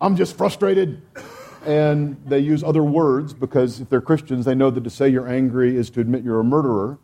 I'm 0.00 0.16
just 0.16 0.36
frustrated. 0.36 1.00
And 1.66 2.16
they 2.24 2.38
use 2.38 2.62
other 2.62 2.84
words 2.84 3.34
because 3.34 3.80
if 3.80 3.88
they're 3.90 4.00
Christians, 4.00 4.44
they 4.44 4.54
know 4.54 4.70
that 4.70 4.84
to 4.84 4.90
say 4.90 5.08
you're 5.08 5.28
angry 5.28 5.76
is 5.76 5.90
to 5.90 6.00
admit 6.00 6.22
you're 6.22 6.40
a 6.40 6.44
murderer. 6.44 6.98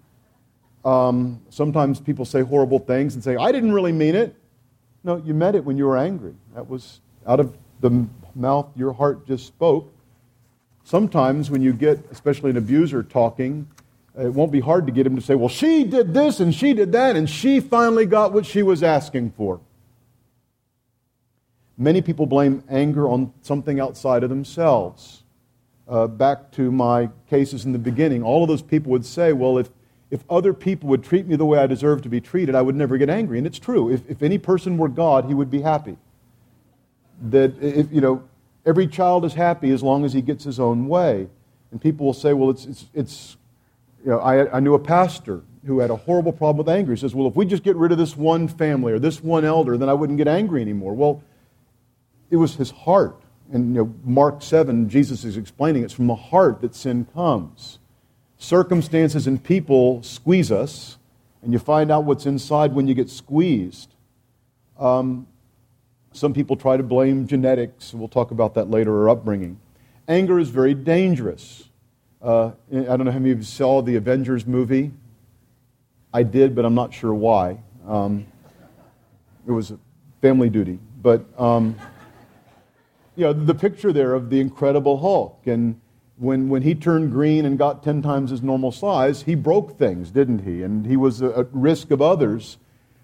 Um, 0.85 1.41
sometimes 1.51 2.01
people 2.01 2.25
say 2.25 2.43
horrible 2.43 2.79
things 2.79 3.15
and 3.15 3.25
say, 3.25 3.37
I 3.37 3.51
didn't 3.51 3.73
really 3.73 3.93
mean 3.93 4.15
it. 4.15 4.37
No, 5.03 5.17
you 5.17 5.35
meant 5.35 5.57
it 5.57 5.65
when 5.65 5.77
you 5.77 5.87
were 5.87 5.99
angry. 5.99 6.35
That 6.55 6.69
was 6.69 7.01
out 7.27 7.41
of 7.41 7.59
the 7.81 8.07
mouth 8.35 8.69
your 8.77 8.93
heart 8.93 9.27
just 9.27 9.47
spoke. 9.47 9.93
Sometimes 10.85 11.51
when 11.51 11.61
you 11.61 11.73
get, 11.73 11.99
especially 12.11 12.51
an 12.51 12.57
abuser 12.57 13.03
talking, 13.03 13.67
it 14.17 14.33
won't 14.33 14.53
be 14.53 14.61
hard 14.61 14.87
to 14.87 14.93
get 14.93 15.07
him 15.07 15.17
to 15.17 15.23
say, 15.23 15.35
well, 15.35 15.49
she 15.49 15.85
did 15.85 16.15
this 16.15 16.41
and 16.41 16.55
she 16.55 16.73
did 16.73 16.93
that, 16.93 17.17
and 17.17 17.29
she 17.29 17.61
finally 17.61 18.07
got 18.07 18.33
what 18.33 18.47
she 18.47 18.63
was 18.63 18.83
asking 18.83 19.33
for. 19.33 19.61
Many 21.77 22.03
people 22.03 22.27
blame 22.27 22.63
anger 22.69 23.09
on 23.09 23.33
something 23.43 23.81
outside 23.81 24.23
of 24.23 24.31
themselves. 24.31 25.25
Uh, 25.89 26.07
back 26.07 26.53
to 26.53 26.71
my 26.71 27.11
cases 27.29 27.65
in 27.65 27.73
the 27.73 27.79
beginning, 27.79 28.23
all 28.23 28.43
of 28.43 28.49
those 28.49 28.63
people 28.63 28.93
would 28.93 29.05
say, 29.05 29.33
well, 29.33 29.59
if, 29.59 29.69
if 30.11 30.23
other 30.31 30.55
people 30.55 30.89
would 30.89 31.03
treat 31.03 31.27
me 31.27 31.35
the 31.35 31.45
way 31.45 31.59
I 31.59 31.67
deserve 31.67 32.03
to 32.03 32.09
be 32.09 32.21
treated, 32.21 32.55
I 32.55 32.63
would 32.63 32.77
never 32.77 32.97
get 32.97 33.11
angry. 33.11 33.39
And 33.39 33.47
it's 33.47 33.59
true. 33.59 33.91
If, 33.91 34.09
if 34.09 34.23
any 34.23 34.39
person 34.39 34.79
were 34.79 34.89
God, 34.89 35.25
he 35.25 35.35
would 35.35 35.51
be 35.51 35.61
happy. 35.61 35.99
That 37.21 37.61
if, 37.61 37.93
you 37.93 38.01
know, 38.01 38.23
every 38.65 38.87
child 38.87 39.25
is 39.25 39.35
happy 39.35 39.71
as 39.73 39.83
long 39.83 40.05
as 40.05 40.13
he 40.13 40.23
gets 40.23 40.45
his 40.45 40.61
own 40.61 40.87
way. 40.87 41.29
And 41.73 41.81
people 41.81 42.07
will 42.07 42.15
say, 42.15 42.33
well, 42.33 42.51
it's, 42.51 42.65
it's, 42.67 42.87
it's 42.95 43.37
you 44.05 44.11
know, 44.11 44.19
I, 44.19 44.57
I 44.57 44.61
knew 44.61 44.75
a 44.75 44.79
pastor 44.79 45.43
who 45.67 45.79
had 45.79 45.91
a 45.91 45.97
horrible 45.97 46.33
problem 46.33 46.59
with 46.59 46.69
anger. 46.69 46.93
He 46.93 46.99
says, 46.99 47.15
well, 47.15 47.27
if 47.27 47.35
we 47.35 47.47
just 47.47 47.63
get 47.63 47.77
rid 47.77 47.91
of 47.91 47.99
this 47.99 48.17
one 48.17 48.49
family 48.49 48.93
or 48.93 48.99
this 48.99 49.23
one 49.23 49.45
elder, 49.45 49.79
then 49.79 49.89
I 49.89 49.95
wouldn't 49.95 50.19
get 50.19 50.29
angry 50.29 50.61
anymore. 50.61 50.95
Well, 50.95 51.23
it 52.31 52.37
was 52.37 52.57
his 52.57 52.71
heart. 52.71 53.23
And 53.53 53.75
you 53.75 53.85
know, 53.85 53.95
Mark 54.05 54.43
7, 54.43 54.89
Jesus 54.89 55.25
is 55.25 55.37
explaining 55.37 55.85
it's 55.85 55.95
from 55.95 56.07
the 56.07 56.15
heart 56.15 56.61
that 56.61 56.75
sin 56.75 57.07
comes. 57.15 57.79
Circumstances 58.37 59.27
and 59.27 59.43
people 59.43 60.03
squeeze 60.03 60.53
us, 60.53 60.99
and 61.43 61.53
you 61.53 61.59
find 61.59 61.91
out 61.91 62.05
what's 62.05 62.27
inside 62.27 62.75
when 62.75 62.87
you 62.87 62.95
get 62.95 63.09
squeezed. 63.09 63.95
Um, 64.79 65.27
some 66.13 66.35
people 66.35 66.57
try 66.57 66.77
to 66.77 66.83
blame 66.83 67.27
genetics. 67.27 67.95
We'll 67.95 68.09
talk 68.09 68.31
about 68.31 68.55
that 68.55 68.71
later, 68.71 68.95
or 68.95 69.09
upbringing. 69.09 69.61
Anger 70.09 70.39
is 70.39 70.51
very 70.51 70.75
dangerous. 70.75 71.69
Uh, 72.25 72.53
I 72.73 72.97
don't 72.97 73.05
know 73.05 73.13
how 73.13 73.19
many 73.19 73.33
of 73.33 73.39
you 73.39 73.45
saw 73.45 73.83
the 73.83 73.97
Avengers 73.97 74.47
movie. 74.47 74.93
I 76.11 76.23
did, 76.23 76.55
but 76.55 76.65
I'm 76.65 76.75
not 76.75 76.95
sure 76.95 77.13
why. 77.13 77.59
Um, 77.87 78.25
it 79.47 79.53
was 79.53 79.75
family 80.23 80.49
duty. 80.49 80.79
But, 81.03 81.27
um, 81.39 81.77
you 83.15 83.25
know, 83.25 83.35
the 83.35 83.55
picture 83.55 83.93
there 83.93 84.15
of 84.15 84.31
the 84.31 84.41
Incredible 84.41 85.01
Hulk. 85.01 85.43
And 85.45 85.79
when, 86.17 86.49
when 86.49 86.63
he 86.63 86.75
turned 86.75 87.13
green 87.13 87.45
and 87.45 87.59
got 87.59 87.83
10 87.83 88.01
times 88.01 88.31
his 88.31 88.43
normal 88.43 88.73
size, 88.73 89.25
he 89.25 89.35
broke 89.35 89.77
things, 89.77 90.11
didn't 90.11 90.47
he? 90.47 90.63
And 90.63 90.87
he 90.87 90.97
was 90.97 91.21
at 91.21 91.49
risk 91.53 91.91
of 91.91 92.01
others. 92.01 92.57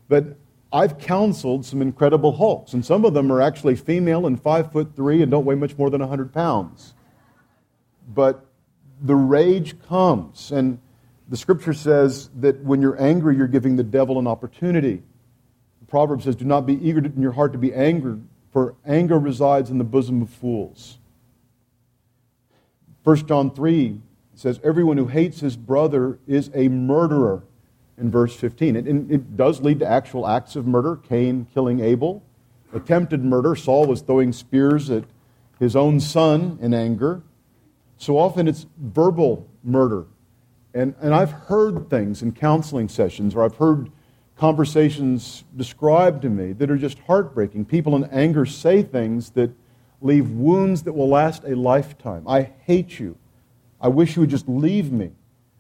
But 0.09 0.39
I've 0.73 0.97
counseled 0.97 1.67
some 1.67 1.83
incredible 1.83 2.33
hulks, 2.33 2.73
and 2.73 2.83
some 2.83 3.05
of 3.05 3.13
them 3.13 3.31
are 3.31 3.43
actually 3.43 3.77
female 3.77 4.27
and 4.27 4.41
five 4.41 4.73
foot 4.73 4.97
three 4.97 5.21
and 5.21 5.31
don't 5.31 5.45
weigh 5.45 5.57
much 5.57 5.77
more 5.77 5.91
than 5.91 6.01
100 6.01 6.33
pounds. 6.33 6.95
But 8.09 8.47
the 9.03 9.15
rage 9.15 9.81
comes, 9.83 10.51
and 10.51 10.79
the 11.29 11.37
scripture 11.37 11.73
says 11.73 12.31
that 12.41 12.63
when 12.63 12.83
you're 12.83 13.01
angry, 13.01 13.37
you're 13.37 13.47
giving 13.47 13.77
the 13.77 13.85
devil 13.85 14.19
an 14.19 14.27
opportunity. 14.27 15.03
The 15.81 15.87
proverb 15.87 16.23
says, 16.23 16.37
Do 16.37 16.45
not 16.45 16.67
be 16.67 16.75
eager 16.75 17.05
in 17.05 17.23
your 17.23 17.33
heart 17.33 17.53
to 17.53 17.59
be 17.59 17.73
angry, 17.73 18.19
for 18.53 18.75
anger 18.85 19.19
resides 19.19 19.71
in 19.71 19.79
the 19.79 19.85
bosom 19.85 20.23
of 20.23 20.31
fools. 20.31 20.99
1 23.05 23.27
John 23.27 23.51
3 23.51 24.01
says, 24.35 24.61
Everyone 24.63 24.97
who 24.97 25.07
hates 25.07 25.41
his 25.41 25.57
brother 25.57 26.19
is 26.27 26.51
a 26.55 26.69
murderer 26.69 27.45
in 27.97 28.11
verse 28.11 28.35
15. 28.35 28.77
It, 28.77 28.87
it 28.87 29.37
does 29.37 29.61
lead 29.61 29.79
to 29.81 29.87
actual 29.87 30.27
acts 30.27 30.57
of 30.57 30.67
murder 30.67 30.97
Cain 30.97 31.47
killing 31.55 31.81
Abel, 31.81 32.23
attempted 32.73 33.25
murder. 33.25 33.55
Saul 33.55 33.87
was 33.87 34.01
throwing 34.01 34.33
spears 34.33 34.91
at 34.91 35.05
his 35.59 35.77
own 35.77 36.01
son 36.01 36.59
in 36.61 36.75
anger. 36.75 37.23
So 38.01 38.17
often 38.17 38.49
it's 38.49 38.67
verbal 38.79 39.47
murder. 39.63 40.07
And, 40.73 40.95
and 41.03 41.15
I've 41.15 41.33
heard 41.33 41.91
things 41.91 42.23
in 42.23 42.33
counseling 42.33 42.89
sessions, 42.89 43.35
or 43.35 43.45
I've 43.45 43.57
heard 43.57 43.91
conversations 44.39 45.45
described 45.55 46.23
to 46.23 46.31
me 46.31 46.55
that 46.55 46.71
are 46.71 46.79
just 46.79 46.99
heartbreaking. 47.01 47.67
People 47.67 47.95
in 47.97 48.05
anger 48.05 48.47
say 48.47 48.83
things 48.83 49.33
that 49.33 49.51
leave 50.01 50.31
wounds 50.31 50.85
that 50.85 50.95
will 50.95 51.11
last 51.11 51.45
a 51.45 51.55
lifetime. 51.55 52.27
I 52.27 52.53
hate 52.65 52.99
you. 52.99 53.19
I 53.83 53.89
wish 53.89 54.17
you 54.17 54.21
would 54.21 54.31
just 54.31 54.49
leave 54.49 54.91
me. 54.91 55.11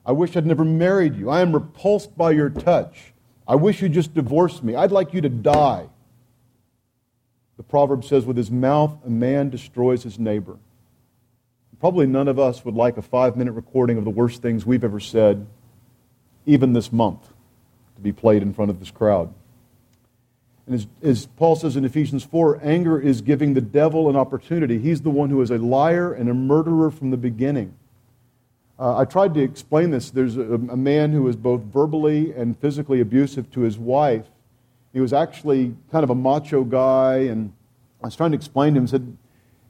I 0.06 0.12
wish 0.12 0.34
I'd 0.34 0.46
never 0.46 0.64
married 0.64 1.16
you. 1.16 1.28
I 1.28 1.42
am 1.42 1.52
repulsed 1.52 2.16
by 2.16 2.30
your 2.30 2.48
touch. 2.48 3.12
I 3.46 3.56
wish 3.56 3.82
you'd 3.82 3.92
just 3.92 4.14
divorce 4.14 4.62
me. 4.62 4.74
I'd 4.74 4.92
like 4.92 5.12
you 5.12 5.20
to 5.20 5.28
die. 5.28 5.90
The 7.58 7.64
proverb 7.64 8.02
says, 8.02 8.24
with 8.24 8.38
his 8.38 8.50
mouth, 8.50 8.96
a 9.04 9.10
man 9.10 9.50
destroys 9.50 10.04
his 10.04 10.18
neighbor. 10.18 10.56
Probably 11.80 12.06
none 12.06 12.28
of 12.28 12.38
us 12.38 12.64
would 12.64 12.74
like 12.74 12.98
a 12.98 13.02
five 13.02 13.36
minute 13.36 13.52
recording 13.52 13.96
of 13.96 14.04
the 14.04 14.10
worst 14.10 14.42
things 14.42 14.66
we've 14.66 14.84
ever 14.84 15.00
said, 15.00 15.46
even 16.44 16.74
this 16.74 16.92
month, 16.92 17.26
to 17.96 18.02
be 18.02 18.12
played 18.12 18.42
in 18.42 18.52
front 18.52 18.70
of 18.70 18.78
this 18.78 18.90
crowd. 18.90 19.32
And 20.66 20.74
as, 20.74 20.86
as, 21.02 21.26
Paul 21.26 21.56
says 21.56 21.76
in 21.76 21.84
Ephesians 21.86 22.22
4, 22.22 22.60
anger 22.62 23.00
is 23.00 23.22
giving 23.22 23.54
the 23.54 23.60
devil 23.62 24.10
an 24.10 24.14
opportunity. 24.14 24.78
He's 24.78 25.00
the 25.00 25.10
one 25.10 25.30
who 25.30 25.40
is 25.40 25.50
a 25.50 25.58
liar 25.58 26.12
and 26.12 26.28
a 26.28 26.34
murderer 26.34 26.90
from 26.90 27.10
the 27.10 27.16
beginning. 27.16 27.74
Uh, 28.78 28.98
I 28.98 29.04
tried 29.04 29.34
to 29.34 29.40
explain 29.40 29.90
this. 29.90 30.10
There's 30.10 30.36
a, 30.36 30.42
a, 30.42 30.76
man 30.76 31.12
who 31.12 31.22
was 31.22 31.36
both 31.36 31.62
verbally 31.62 32.32
and 32.34 32.58
physically 32.58 33.00
abusive 33.00 33.50
to 33.52 33.60
his 33.60 33.78
wife. 33.78 34.26
He 34.92 35.00
was 35.00 35.12
actually 35.12 35.74
kind 35.90 36.04
of 36.04 36.10
a 36.10 36.14
macho 36.14 36.62
guy, 36.62 37.16
and 37.16 37.52
I 38.02 38.06
was 38.06 38.16
trying 38.16 38.30
to 38.30 38.36
explain 38.36 38.74
to 38.74 38.80
him, 38.80 38.86
said, 38.86 39.16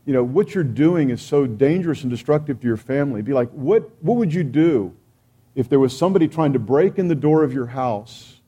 you 0.04 0.12
know, 0.12 0.24
what 0.24 0.54
you're 0.54 0.64
doing 0.64 1.10
is 1.10 1.20
so 1.22 1.46
dangerous 1.46 2.02
and 2.02 2.10
destructive 2.10 2.60
to 2.60 2.66
your 2.66 2.76
family. 2.76 3.22
Be 3.22 3.32
like, 3.32 3.50
what, 3.50 3.90
what 4.02 4.16
would 4.16 4.32
you 4.32 4.44
do 4.44 4.94
if 5.54 5.68
there 5.68 5.78
was 5.78 5.96
somebody 5.96 6.28
trying 6.28 6.52
to 6.54 6.58
break 6.58 6.98
in 6.98 7.08
the 7.08 7.14
door 7.14 7.44
of 7.44 7.52
your 7.52 7.66
house 7.66 8.40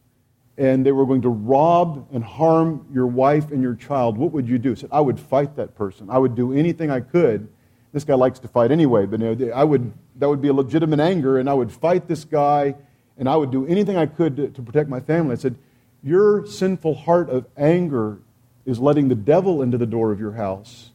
and 0.57 0.85
they 0.85 0.93
were 0.93 1.07
going 1.07 1.23
to 1.23 1.29
rob 1.29 2.09
and 2.13 2.23
harm 2.25 2.87
your 2.93 3.07
wife 3.07 3.51
and 3.51 3.63
your 3.63 3.75
child? 3.75 4.17
What 4.17 4.33
would 4.33 4.49
you 4.49 4.59
do? 4.59 4.75
Said, 4.75 4.91
I 4.93 5.01
would 5.01 5.21
fight 5.21 5.57
that 5.57 5.75
person. 5.77 6.09
I 6.11 6.19
would 6.19 6.35
do 6.35 6.53
anything 6.53 6.91
I 6.91 7.01
could. 7.01 7.49
This 7.93 8.05
guy 8.05 8.15
likes 8.15 8.39
to 8.41 8.49
fight 8.49 8.73
anyway, 8.73 9.05
but 9.05 9.21
you 9.21 9.35
know, 9.35 9.53
I 9.53 9.65
would 9.65 9.93
that 10.17 10.29
would 10.29 10.41
be 10.41 10.49
a 10.49 10.53
legitimate 10.53 11.01
anger, 11.01 11.39
and 11.39 11.49
I 11.49 11.55
would 11.55 11.73
fight 11.73 12.07
this 12.07 12.25
guy, 12.25 12.75
and 13.19 13.29
I 13.29 13.35
would 13.37 13.51
do 13.51 13.67
anything 13.67 13.97
I 13.97 14.07
could 14.07 14.37
to, 14.37 14.49
to 14.51 14.63
protect 14.63 14.89
my 14.89 15.01
family. 15.01 15.33
I 15.33 15.37
said, 15.37 15.57
Your 16.03 16.47
sinful 16.47 16.95
heart 16.95 17.29
of 17.29 17.47
anger 17.57 18.19
is 18.65 18.79
letting 18.79 19.09
the 19.09 19.17
devil 19.17 19.63
into 19.63 19.79
the 19.79 19.87
door 19.87 20.13
of 20.13 20.21
your 20.21 20.33
house, 20.33 20.92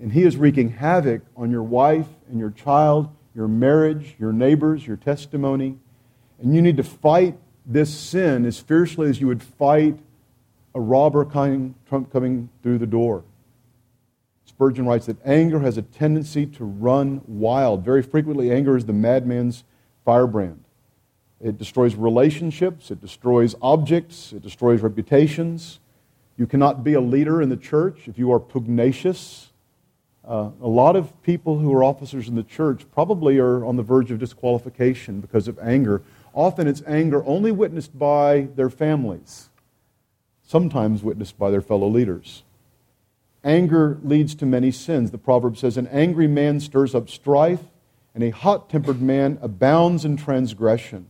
and 0.00 0.12
he 0.12 0.22
is 0.22 0.36
wreaking 0.36 0.70
havoc 0.70 1.22
on 1.36 1.50
your 1.50 1.62
wife 1.62 2.08
and 2.28 2.38
your 2.38 2.50
child, 2.50 3.08
your 3.34 3.48
marriage, 3.48 4.14
your 4.18 4.32
neighbors, 4.32 4.86
your 4.86 4.96
testimony. 4.96 5.78
And 6.40 6.54
you 6.54 6.62
need 6.62 6.76
to 6.76 6.84
fight 6.84 7.36
this 7.66 7.92
sin 7.92 8.46
as 8.46 8.58
fiercely 8.60 9.08
as 9.10 9.20
you 9.20 9.26
would 9.26 9.42
fight 9.42 9.98
a 10.74 10.80
robber 10.80 11.24
coming, 11.24 11.74
coming 12.12 12.48
through 12.62 12.78
the 12.78 12.86
door. 12.86 13.24
Spurgeon 14.44 14.86
writes 14.86 15.06
that 15.06 15.16
anger 15.24 15.60
has 15.60 15.76
a 15.76 15.82
tendency 15.82 16.46
to 16.46 16.64
run 16.64 17.20
wild. 17.26 17.84
Very 17.84 18.02
frequently, 18.02 18.50
anger 18.50 18.76
is 18.76 18.86
the 18.86 18.92
madman's 18.92 19.64
firebrand. 20.04 20.64
It 21.40 21.58
destroys 21.58 21.94
relationships, 21.94 22.90
it 22.90 23.00
destroys 23.00 23.54
objects, 23.62 24.32
it 24.32 24.42
destroys 24.42 24.80
reputations. 24.80 25.80
You 26.36 26.46
cannot 26.46 26.82
be 26.82 26.94
a 26.94 27.00
leader 27.00 27.42
in 27.42 27.48
the 27.48 27.56
church 27.56 28.08
if 28.08 28.18
you 28.18 28.32
are 28.32 28.40
pugnacious. 28.40 29.52
Uh, 30.28 30.50
a 30.60 30.68
lot 30.68 30.94
of 30.94 31.22
people 31.22 31.58
who 31.58 31.72
are 31.72 31.82
officers 31.82 32.28
in 32.28 32.34
the 32.34 32.42
church 32.42 32.84
probably 32.92 33.38
are 33.38 33.64
on 33.64 33.76
the 33.76 33.82
verge 33.82 34.10
of 34.10 34.18
disqualification 34.18 35.22
because 35.22 35.48
of 35.48 35.58
anger. 35.58 36.02
Often 36.34 36.66
it's 36.66 36.82
anger 36.86 37.24
only 37.24 37.50
witnessed 37.50 37.98
by 37.98 38.48
their 38.54 38.68
families, 38.68 39.48
sometimes 40.46 41.02
witnessed 41.02 41.38
by 41.38 41.50
their 41.50 41.62
fellow 41.62 41.88
leaders. 41.88 42.42
Anger 43.42 43.98
leads 44.02 44.34
to 44.34 44.44
many 44.44 44.70
sins. 44.70 45.12
The 45.12 45.18
proverb 45.18 45.56
says, 45.56 45.78
An 45.78 45.86
angry 45.86 46.26
man 46.26 46.60
stirs 46.60 46.94
up 46.94 47.08
strife, 47.08 47.62
and 48.14 48.22
a 48.22 48.28
hot 48.28 48.68
tempered 48.68 49.00
man 49.00 49.38
abounds 49.40 50.04
in 50.04 50.18
transgression. 50.18 51.06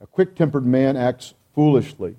A 0.00 0.08
quick 0.08 0.34
tempered 0.34 0.66
man 0.66 0.96
acts 0.96 1.34
foolishly. 1.54 2.16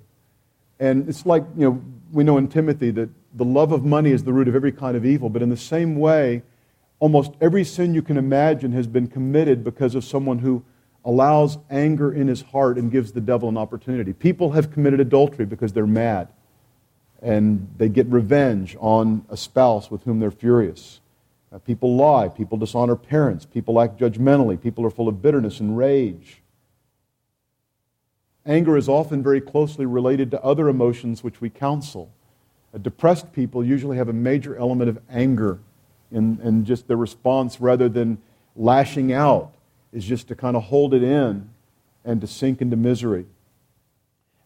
And 0.80 1.10
it's 1.10 1.26
like, 1.26 1.44
you 1.56 1.70
know, 1.70 1.82
we 2.10 2.24
know 2.24 2.38
in 2.38 2.48
Timothy 2.48 2.90
that 2.92 3.10
the 3.36 3.44
love 3.44 3.70
of 3.70 3.84
money 3.84 4.10
is 4.10 4.24
the 4.24 4.32
root 4.32 4.48
of 4.48 4.56
every 4.56 4.72
kind 4.72 4.96
of 4.96 5.04
evil, 5.04 5.28
but 5.28 5.42
in 5.42 5.50
the 5.50 5.56
same 5.56 5.96
way, 5.96 6.42
almost 6.98 7.32
every 7.40 7.64
sin 7.64 7.94
you 7.94 8.02
can 8.02 8.16
imagine 8.16 8.72
has 8.72 8.86
been 8.86 9.06
committed 9.06 9.62
because 9.62 9.94
of 9.94 10.04
someone 10.04 10.38
who 10.38 10.64
allows 11.04 11.58
anger 11.70 12.12
in 12.12 12.26
his 12.26 12.42
heart 12.42 12.78
and 12.78 12.90
gives 12.90 13.12
the 13.12 13.20
devil 13.20 13.48
an 13.48 13.58
opportunity. 13.58 14.12
People 14.12 14.52
have 14.52 14.72
committed 14.72 15.00
adultery 15.00 15.44
because 15.44 15.72
they're 15.72 15.86
mad 15.86 16.28
and 17.22 17.68
they 17.76 17.88
get 17.88 18.06
revenge 18.06 18.76
on 18.80 19.24
a 19.28 19.36
spouse 19.36 19.90
with 19.90 20.02
whom 20.04 20.18
they're 20.18 20.30
furious. 20.30 21.00
Uh, 21.52 21.58
people 21.58 21.94
lie, 21.94 22.28
people 22.28 22.58
dishonor 22.58 22.96
parents, 22.96 23.44
people 23.46 23.80
act 23.80 24.00
judgmentally, 24.00 24.60
people 24.60 24.84
are 24.84 24.90
full 24.90 25.08
of 25.08 25.22
bitterness 25.22 25.60
and 25.60 25.76
rage. 25.76 26.42
Anger 28.44 28.76
is 28.76 28.88
often 28.88 29.22
very 29.22 29.40
closely 29.40 29.86
related 29.86 30.30
to 30.30 30.42
other 30.42 30.68
emotions 30.68 31.22
which 31.22 31.40
we 31.40 31.50
counsel. 31.50 32.12
Depressed 32.82 33.32
people 33.32 33.64
usually 33.64 33.96
have 33.96 34.08
a 34.08 34.12
major 34.12 34.56
element 34.56 34.90
of 34.90 34.98
anger 35.10 35.58
in, 36.10 36.38
in 36.42 36.64
just 36.64 36.88
their 36.88 36.96
response 36.96 37.60
rather 37.60 37.88
than 37.88 38.18
lashing 38.54 39.12
out, 39.12 39.52
is 39.92 40.04
just 40.04 40.28
to 40.28 40.34
kind 40.34 40.56
of 40.56 40.64
hold 40.64 40.94
it 40.94 41.02
in 41.02 41.48
and 42.04 42.20
to 42.20 42.26
sink 42.26 42.60
into 42.60 42.76
misery. 42.76 43.26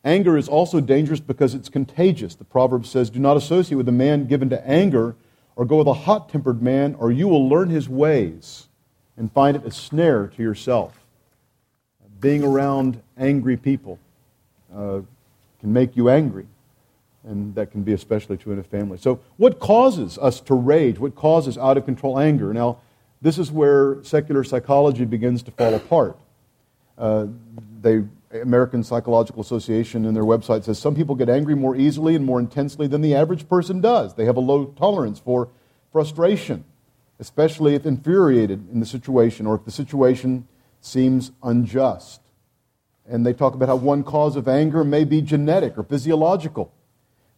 Anger 0.04 0.36
is 0.36 0.48
also 0.48 0.80
dangerous 0.80 1.20
because 1.20 1.54
it's 1.54 1.68
contagious. 1.68 2.34
The 2.34 2.44
proverb 2.44 2.86
says, 2.86 3.10
Do 3.10 3.18
not 3.18 3.36
associate 3.36 3.76
with 3.76 3.88
a 3.88 3.92
man 3.92 4.26
given 4.26 4.48
to 4.50 4.66
anger, 4.66 5.14
or 5.56 5.66
go 5.66 5.76
with 5.76 5.88
a 5.88 5.92
hot 5.92 6.28
tempered 6.30 6.62
man, 6.62 6.94
or 6.98 7.12
you 7.12 7.28
will 7.28 7.48
learn 7.48 7.68
his 7.68 7.88
ways 7.88 8.68
and 9.16 9.30
find 9.30 9.56
it 9.56 9.66
a 9.66 9.70
snare 9.70 10.28
to 10.28 10.42
yourself. 10.42 11.04
Being 12.20 12.42
around 12.42 13.02
angry 13.18 13.56
people 13.56 13.98
uh, 14.74 15.00
can 15.60 15.72
make 15.72 15.96
you 15.96 16.08
angry, 16.08 16.46
and 17.24 17.54
that 17.54 17.70
can 17.70 17.82
be 17.82 17.92
especially 17.92 18.36
true 18.36 18.52
in 18.52 18.58
a 18.58 18.62
family. 18.62 18.98
So, 18.98 19.20
what 19.36 19.58
causes 19.58 20.18
us 20.18 20.40
to 20.42 20.54
rage? 20.54 20.98
What 20.98 21.14
causes 21.14 21.58
out 21.58 21.76
of 21.76 21.84
control 21.84 22.18
anger? 22.18 22.52
Now, 22.52 22.78
This 23.22 23.38
is 23.38 23.52
where 23.52 24.02
secular 24.02 24.42
psychology 24.44 25.04
begins 25.04 25.42
to 25.42 25.50
fall 25.50 25.74
apart. 25.74 26.16
Uh, 26.96 27.26
American 28.32 28.84
Psychological 28.84 29.42
Association 29.42 30.04
in 30.04 30.14
their 30.14 30.24
website 30.24 30.64
says 30.64 30.78
some 30.78 30.94
people 30.94 31.14
get 31.14 31.28
angry 31.28 31.54
more 31.54 31.74
easily 31.76 32.14
and 32.14 32.24
more 32.24 32.38
intensely 32.38 32.86
than 32.86 33.00
the 33.00 33.14
average 33.14 33.48
person 33.48 33.80
does. 33.80 34.14
They 34.14 34.24
have 34.24 34.36
a 34.36 34.40
low 34.40 34.66
tolerance 34.66 35.18
for 35.18 35.48
frustration, 35.92 36.64
especially 37.18 37.74
if 37.74 37.84
infuriated 37.84 38.70
in 38.72 38.80
the 38.80 38.86
situation 38.86 39.46
or 39.46 39.56
if 39.56 39.64
the 39.64 39.70
situation 39.70 40.46
seems 40.80 41.32
unjust. 41.42 42.20
And 43.06 43.26
they 43.26 43.32
talk 43.32 43.54
about 43.54 43.68
how 43.68 43.76
one 43.76 44.04
cause 44.04 44.36
of 44.36 44.46
anger 44.46 44.84
may 44.84 45.04
be 45.04 45.20
genetic 45.20 45.76
or 45.76 45.82
physiological. 45.82 46.72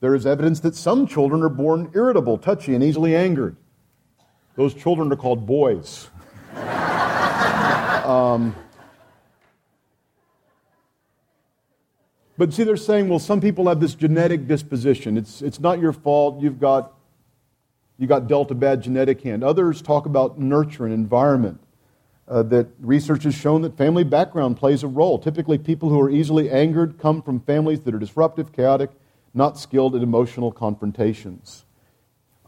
There 0.03 0.17
is 0.17 0.27
evidence 0.27 0.59
that 0.61 0.75
some 0.75 1.07
children 1.07 1.45
are 1.45 1.49
born 1.49 1.93
irritable, 1.95 2.37
touchy, 2.37 2.75
and 2.75 2.83
easily 2.83 3.15
angered. 3.15 3.55
Those 4.57 4.75
children 4.75 5.13
are 5.13 5.17
called 5.17 5.47
boys. 5.47 6.09
um, 8.05 8.57
but 12.37 12.53
see, 12.53 12.65
they're 12.65 12.77
saying, 12.77 13.09
well, 13.09 13.21
some 13.21 13.41
people 13.41 13.69
have 13.69 13.79
this 13.79 13.95
genetic 13.95 14.49
disposition. 14.49 15.17
It's, 15.17 15.41
it's 15.41 15.61
not 15.61 15.79
your 15.79 15.93
fault. 15.93 16.43
You've 16.43 16.59
got, 16.59 16.95
you 17.97 18.09
got 18.09 18.27
dealt 18.27 18.51
a 18.51 18.57
bad 18.57 18.83
genetic 18.83 19.21
hand. 19.21 19.45
Others 19.45 19.83
talk 19.83 20.07
about 20.07 20.37
nurture 20.37 20.85
and 20.85 20.93
environment 20.93 21.61
uh, 22.27 22.43
that 22.43 22.67
research 22.81 23.23
has 23.23 23.37
shown 23.37 23.63
that 23.63 23.79
family 23.79 24.03
background 24.03 24.57
plays 24.57 24.83
a 24.83 24.89
role. 24.89 25.21
Typically, 25.21 25.59
people 25.59 25.91
who 25.91 26.01
are 26.01 26.11
easily 26.11 26.51
angered 26.51 26.99
come 26.99 27.23
from 27.23 27.39
families 27.39 27.83
that 27.83 27.95
are 27.95 28.01
disruptive, 28.01 28.53
chaotic, 28.53 28.91
not 29.35 29.59
skilled 29.59 29.95
at 29.97 30.03
emotional 30.03 30.53
confrontations. 30.53 31.65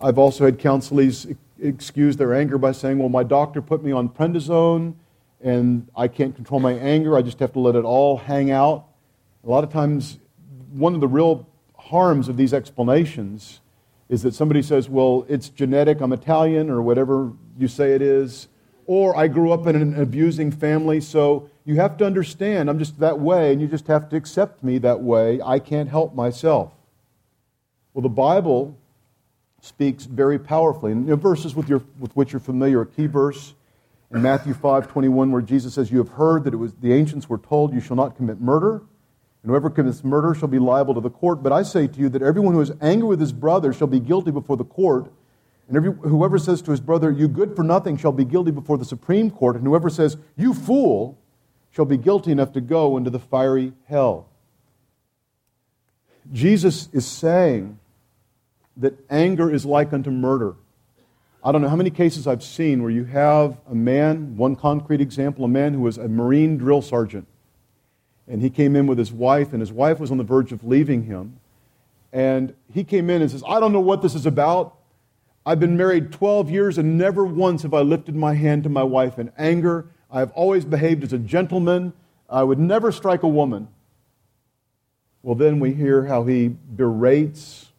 I've 0.01 0.19
also 0.19 0.45
had 0.45 0.59
counselees 0.59 1.37
excuse 1.61 2.17
their 2.17 2.35
anger 2.35 2.59
by 2.59 2.73
saying, 2.73 2.99
Well, 2.99 3.09
my 3.09 3.23
doctor 3.23 3.63
put 3.63 3.83
me 3.83 3.93
on 3.93 4.09
prednisone 4.09 4.95
and 5.41 5.89
I 5.97 6.09
can't 6.09 6.35
control 6.35 6.61
my 6.61 6.73
anger. 6.73 7.17
I 7.17 7.23
just 7.23 7.39
have 7.39 7.53
to 7.53 7.61
let 7.61 7.75
it 7.75 7.85
all 7.85 8.17
hang 8.17 8.51
out. 8.51 8.87
A 9.45 9.49
lot 9.49 9.65
of 9.65 9.71
times, 9.71 10.19
one 10.73 10.95
of 10.95 11.01
the 11.01 11.09
real 11.09 11.47
harms 11.77 12.29
of 12.29 12.37
these 12.37 12.53
explanations 12.53 13.61
is 14.09 14.23
that 14.23 14.35
somebody 14.35 14.63
says, 14.63 14.89
Well, 14.89 15.25
it's 15.29 15.49
genetic, 15.49 16.01
I'm 16.01 16.13
Italian, 16.13 16.71
or 16.71 16.83
whatever 16.83 17.33
you 17.59 17.69
say 17.69 17.93
it 17.93 18.03
is 18.03 18.49
or 18.87 19.17
I 19.17 19.29
grew 19.29 19.53
up 19.53 19.67
in 19.67 19.77
an 19.77 20.01
abusing 20.01 20.51
family, 20.51 21.01
so 21.01 21.49
you 21.65 21.77
have 21.77 21.97
to 21.99 22.07
understand 22.07 22.69
I'm 22.69 22.79
just 22.79 23.01
that 23.01 23.19
way, 23.19 23.53
and 23.53 23.61
you 23.61 23.67
just 23.67 23.87
have 23.87 24.09
to 24.11 24.17
accept 24.17 24.63
me 24.63 24.79
that 24.79 25.01
way. 25.01 25.41
I 25.43 25.59
can't 25.59 25.89
help 25.89 26.15
myself. 26.15 26.73
Well, 27.95 28.03
the 28.03 28.09
Bible 28.09 28.77
speaks 29.65 30.05
very 30.05 30.39
powerfully. 30.39 30.93
And 30.93 31.07
verses 31.21 31.55
with, 31.55 31.69
your, 31.69 31.83
with 31.99 32.15
which 32.15 32.33
you're 32.33 32.41
familiar, 32.41 32.83
a 32.83 32.87
key 32.87 33.07
verse 33.07 33.55
in 34.13 34.21
Matthew 34.21 34.53
5 34.53 34.89
21, 34.89 35.33
where 35.33 35.43
Jesus 35.43 35.75
says, 35.75 35.91
You 35.91 35.99
have 35.99 36.11
heard 36.11 36.45
that 36.45 36.53
it 36.53 36.59
was 36.59 36.75
the 36.75 36.93
ancients 36.93 37.29
were 37.29 37.39
told, 37.39 37.73
You 37.73 37.81
shall 37.81 37.97
not 37.97 38.17
commit 38.17 38.41
murder, 38.41 38.83
and 39.43 39.51
whoever 39.51 39.71
commits 39.71 40.05
murder 40.05 40.35
shall 40.35 40.49
be 40.49 40.59
liable 40.59 40.95
to 40.95 41.01
the 41.01 41.11
court. 41.11 41.43
But 41.43 41.53
I 41.53 41.63
say 41.63 41.87
to 41.87 41.99
you 41.99 42.09
that 42.11 42.23
everyone 42.23 42.55
who 42.55 42.61
is 42.61 42.73
angry 42.81 43.09
with 43.09 43.21
his 43.21 43.33
brother 43.33 43.73
shall 43.73 43.87
be 43.87 44.01
guilty 44.01 44.31
before 44.31 44.57
the 44.57 44.65
court. 44.65 45.11
And 45.67 45.79
every, 45.79 45.93
whoever 45.93 46.39
says 46.39 46.61
to 46.63 46.71
his 46.71 46.81
brother, 46.81 47.11
You 47.11 47.27
good 47.27 47.57
for 47.57 47.63
nothing, 47.63 47.97
shall 47.97 48.13
be 48.13 48.25
guilty 48.25 48.51
before 48.51 48.77
the 48.77 48.85
Supreme 48.85 49.31
Court. 49.31 49.57
And 49.57 49.65
whoever 49.65 49.89
says, 49.89 50.19
You 50.37 50.53
fool, 50.53 51.19
shall 51.75 51.85
be 51.85 51.97
guilty 51.97 52.31
enough 52.31 52.53
to 52.53 52.61
go 52.61 52.97
into 52.97 53.11
the 53.11 53.19
fiery 53.19 53.73
hell. 53.89 54.29
Jesus 56.33 56.89
is 56.93 57.05
saying 57.05 57.79
that 58.77 58.95
anger 59.11 59.51
is 59.51 59.67
like 59.67 59.93
unto 59.93 60.11
murder. 60.11 60.55
I 61.43 61.53
don't 61.53 61.61
know 61.61 61.69
how 61.69 61.77
many 61.77 61.91
cases 61.91 62.27
I've 62.27 62.43
seen 62.43 62.81
where 62.83 62.91
you 62.91 63.05
have 63.05 63.59
a 63.69 63.75
man, 63.75 64.37
one 64.37 64.57
concrete 64.57 65.01
example, 65.01 65.45
a 65.45 65.49
man 65.49 65.75
who 65.75 65.81
was 65.81 65.99
a 65.99 66.09
Marine 66.09 66.57
drill 66.57 66.81
sergeant. 66.81 67.27
And 68.27 68.41
he 68.41 68.49
came 68.49 68.75
in 68.77 68.87
with 68.87 68.97
his 68.97 69.13
wife, 69.13 69.53
and 69.53 69.61
his 69.61 69.71
wife 69.71 70.01
was 70.01 70.11
on 70.11 70.17
the 70.17 70.25
verge 70.25 70.53
of 70.53 70.65
leaving 70.65 71.05
him. 71.05 71.39
And 72.13 72.55
he 72.73 72.85
came 72.85 73.11
in 73.11 73.21
and 73.21 73.31
says, 73.31 73.43
I 73.47 73.61
don't 73.61 73.73
know 73.73 73.81
what 73.81 74.01
this 74.01 74.15
is 74.15 74.25
about. 74.25 74.77
I've 75.45 75.61
been 75.61 75.77
married 75.77 76.13
12 76.13 76.49
years 76.49 76.79
and 76.79 76.97
never 76.97 77.25
once 77.25 77.63
have 77.63 77.75
I 77.75 77.81
lifted 77.81 78.15
my 78.15 78.33
hand 78.35 78.63
to 78.63 78.71
my 78.71 78.83
wife 78.83 79.19
in 79.19 79.31
anger. 79.37 79.91
I 80.11 80.21
have 80.21 80.31
always 80.33 80.65
behaved 80.65 81.03
as 81.05 81.13
a 81.13 81.19
gentleman. 81.19 81.93
I 82.29 82.43
would 82.43 82.59
never 82.59 82.93
strike 82.93 83.23
a 83.23 83.29
woman. 83.29 83.69
Well, 85.23 85.35
then 85.35 85.59
we 85.59 85.73
hear 85.73 86.05
how 86.05 86.25
he 86.25 86.49
berates 86.49 87.73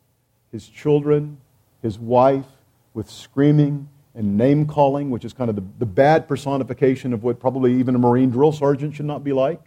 his 0.52 0.68
children, 0.68 1.38
his 1.82 2.00
wife, 2.00 2.46
with 2.94 3.10
screaming 3.10 3.90
and 4.16 4.38
name 4.38 4.66
calling, 4.66 5.12
which 5.12 5.26
is 5.26 5.34
kind 5.34 5.50
of 5.50 5.56
the, 5.56 5.64
the 5.80 5.86
bad 5.86 6.28
personification 6.28 7.14
of 7.14 7.24
what 7.24 7.40
probably 7.40 7.76
even 7.80 7.94
a 7.94 8.00
Marine 8.00 8.32
drill 8.32 8.52
sergeant 8.52 8.96
should 8.96 9.06
not 9.06 9.24
be 9.24 9.34
like. 9.34 9.62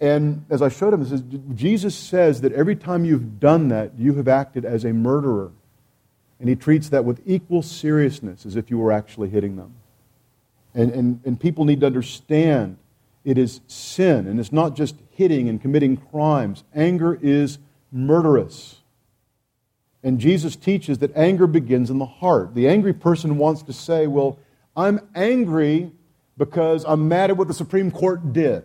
And 0.00 0.46
as 0.48 0.62
I 0.62 0.68
showed 0.68 0.94
him, 0.94 1.04
says, 1.04 1.22
Jesus 1.54 1.94
says 1.94 2.40
that 2.42 2.52
every 2.52 2.76
time 2.76 3.04
you've 3.04 3.40
done 3.40 3.68
that, 3.68 3.98
you 3.98 4.14
have 4.14 4.28
acted 4.28 4.64
as 4.64 4.84
a 4.84 4.92
murderer. 4.92 5.50
And 6.38 6.48
he 6.48 6.54
treats 6.54 6.88
that 6.90 7.04
with 7.04 7.20
equal 7.26 7.62
seriousness 7.62 8.46
as 8.46 8.54
if 8.54 8.70
you 8.70 8.78
were 8.78 8.92
actually 8.92 9.28
hitting 9.28 9.56
them. 9.56 9.74
And, 10.78 10.92
and, 10.92 11.20
and 11.24 11.40
people 11.40 11.64
need 11.64 11.80
to 11.80 11.86
understand 11.86 12.76
it 13.24 13.36
is 13.36 13.60
sin, 13.66 14.28
and 14.28 14.38
it's 14.38 14.52
not 14.52 14.76
just 14.76 14.94
hitting 15.10 15.48
and 15.48 15.60
committing 15.60 15.96
crimes. 15.96 16.62
Anger 16.72 17.18
is 17.20 17.58
murderous. 17.90 18.76
And 20.04 20.20
Jesus 20.20 20.54
teaches 20.54 20.98
that 20.98 21.14
anger 21.16 21.48
begins 21.48 21.90
in 21.90 21.98
the 21.98 22.06
heart. 22.06 22.54
The 22.54 22.68
angry 22.68 22.92
person 22.92 23.38
wants 23.38 23.64
to 23.64 23.72
say, 23.72 24.06
Well, 24.06 24.38
I'm 24.76 25.00
angry 25.16 25.90
because 26.36 26.84
I'm 26.86 27.08
mad 27.08 27.30
at 27.30 27.36
what 27.36 27.48
the 27.48 27.54
Supreme 27.54 27.90
Court 27.90 28.32
did. 28.32 28.64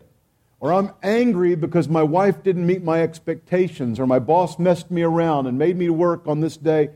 Or 0.59 0.71
I'm 0.71 0.91
angry 1.01 1.55
because 1.55 1.89
my 1.89 2.03
wife 2.03 2.43
didn't 2.43 2.67
meet 2.67 2.83
my 2.83 3.01
expectations, 3.01 3.99
or 3.99 4.05
my 4.05 4.19
boss 4.19 4.59
messed 4.59 4.91
me 4.91 5.01
around 5.01 5.47
and 5.47 5.57
made 5.57 5.77
me 5.77 5.89
work 5.89 6.27
on 6.27 6.41
this 6.41 6.57
day. 6.57 6.91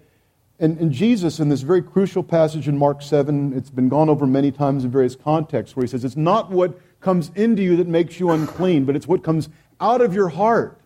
And, 0.60 0.80
and, 0.80 0.92
Jesus, 0.92 1.40
in 1.40 1.50
this 1.50 1.62
very 1.62 1.84
crucial 1.84 2.24
passage 2.24 2.68
in 2.68 2.78
Mark 2.78 3.04
7, 3.04 3.54
it's 3.54 3.70
been 3.70 3.90
gone 3.90 4.10
over 4.10 4.26
many 4.26 4.52
times 4.52 4.84
in 4.84 4.90
various 4.90 5.16
contexts, 5.16 5.76
where 5.76 5.84
he 5.84 5.88
says, 5.88 6.04
It's 6.04 6.16
not 6.16 6.50
what 6.50 6.80
comes 7.00 7.32
into 7.36 7.62
you 7.62 7.76
that 7.76 7.88
makes 7.88 8.20
you 8.20 8.32
unclean, 8.32 8.86
but 8.86 8.96
it's 8.96 9.08
what 9.08 9.24
comes 9.24 9.50
out 9.80 10.02
of 10.02 10.16
your 10.16 10.30
heart. 10.30 10.80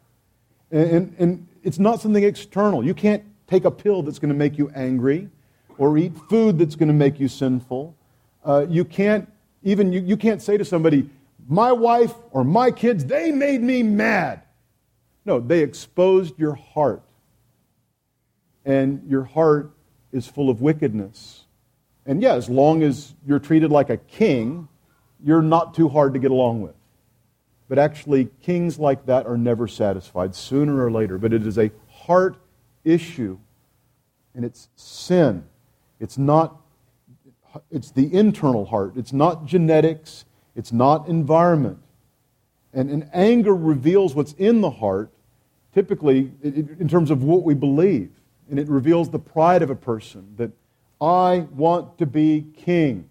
And, 0.71 0.89
and, 0.89 1.15
and 1.19 1.47
it's 1.63 1.79
not 1.79 2.01
something 2.01 2.23
external. 2.23 2.85
You 2.85 2.93
can't 2.93 3.23
take 3.47 3.63
a 3.63 3.71
pill 3.71 4.03
that's 4.03 4.19
going 4.19 4.29
to 4.29 4.35
make 4.35 4.57
you 4.57 4.69
angry 4.75 5.29
or 5.77 5.97
eat 5.97 6.13
food 6.29 6.59
that's 6.59 6.75
going 6.75 6.89
to 6.89 6.93
make 6.93 7.17
you 7.17 7.29
sinful. 7.29 7.95
Uh, 8.43 8.65
you 8.67 8.83
can't 8.83 9.31
even, 9.63 9.93
you, 9.93 10.01
you 10.01 10.17
can't 10.17 10.41
say 10.41 10.57
to 10.57 10.65
somebody, 10.65 11.09
My 11.47 11.71
wife 11.71 12.13
or 12.31 12.43
my 12.43 12.71
kids, 12.71 13.05
they 13.05 13.31
made 13.31 13.61
me 13.61 13.83
mad. 13.83 14.41
No, 15.23 15.39
they 15.39 15.59
exposed 15.59 16.37
your 16.37 16.55
heart 16.55 17.03
and 18.65 19.01
your 19.07 19.23
heart 19.23 19.71
is 20.11 20.27
full 20.27 20.49
of 20.49 20.61
wickedness. 20.61 21.45
And 22.05 22.21
yeah, 22.21 22.33
as 22.33 22.49
long 22.49 22.83
as 22.83 23.13
you're 23.25 23.39
treated 23.39 23.71
like 23.71 23.89
a 23.89 23.97
king, 23.97 24.67
you're 25.23 25.41
not 25.41 25.73
too 25.73 25.87
hard 25.87 26.13
to 26.13 26.19
get 26.19 26.31
along 26.31 26.61
with. 26.61 26.75
But 27.69 27.79
actually, 27.79 28.27
kings 28.41 28.79
like 28.79 29.05
that 29.05 29.25
are 29.25 29.37
never 29.37 29.67
satisfied, 29.67 30.35
sooner 30.35 30.83
or 30.83 30.91
later. 30.91 31.17
But 31.17 31.31
it 31.31 31.45
is 31.45 31.57
a 31.57 31.71
heart 31.89 32.35
issue, 32.83 33.37
and 34.35 34.43
it's 34.43 34.67
sin. 34.75 35.45
It's 35.99 36.17
not, 36.17 36.59
it's 37.69 37.91
the 37.91 38.13
internal 38.13 38.65
heart. 38.65 38.93
It's 38.97 39.13
not 39.13 39.45
genetics, 39.45 40.25
it's 40.55 40.73
not 40.73 41.07
environment. 41.07 41.77
And, 42.73 42.89
and 42.89 43.09
anger 43.13 43.55
reveals 43.55 44.15
what's 44.15 44.33
in 44.33 44.61
the 44.61 44.71
heart, 44.71 45.11
typically 45.73 46.31
in 46.43 46.87
terms 46.89 47.11
of 47.11 47.23
what 47.23 47.43
we 47.43 47.53
believe 47.53 48.20
and 48.49 48.59
it 48.59 48.67
reveals 48.67 49.09
the 49.09 49.19
pride 49.19 49.61
of 49.61 49.69
a 49.69 49.75
person 49.75 50.33
that 50.37 50.51
I 50.99 51.47
want 51.51 51.97
to 51.97 52.05
be 52.05 52.45
king. 52.57 53.09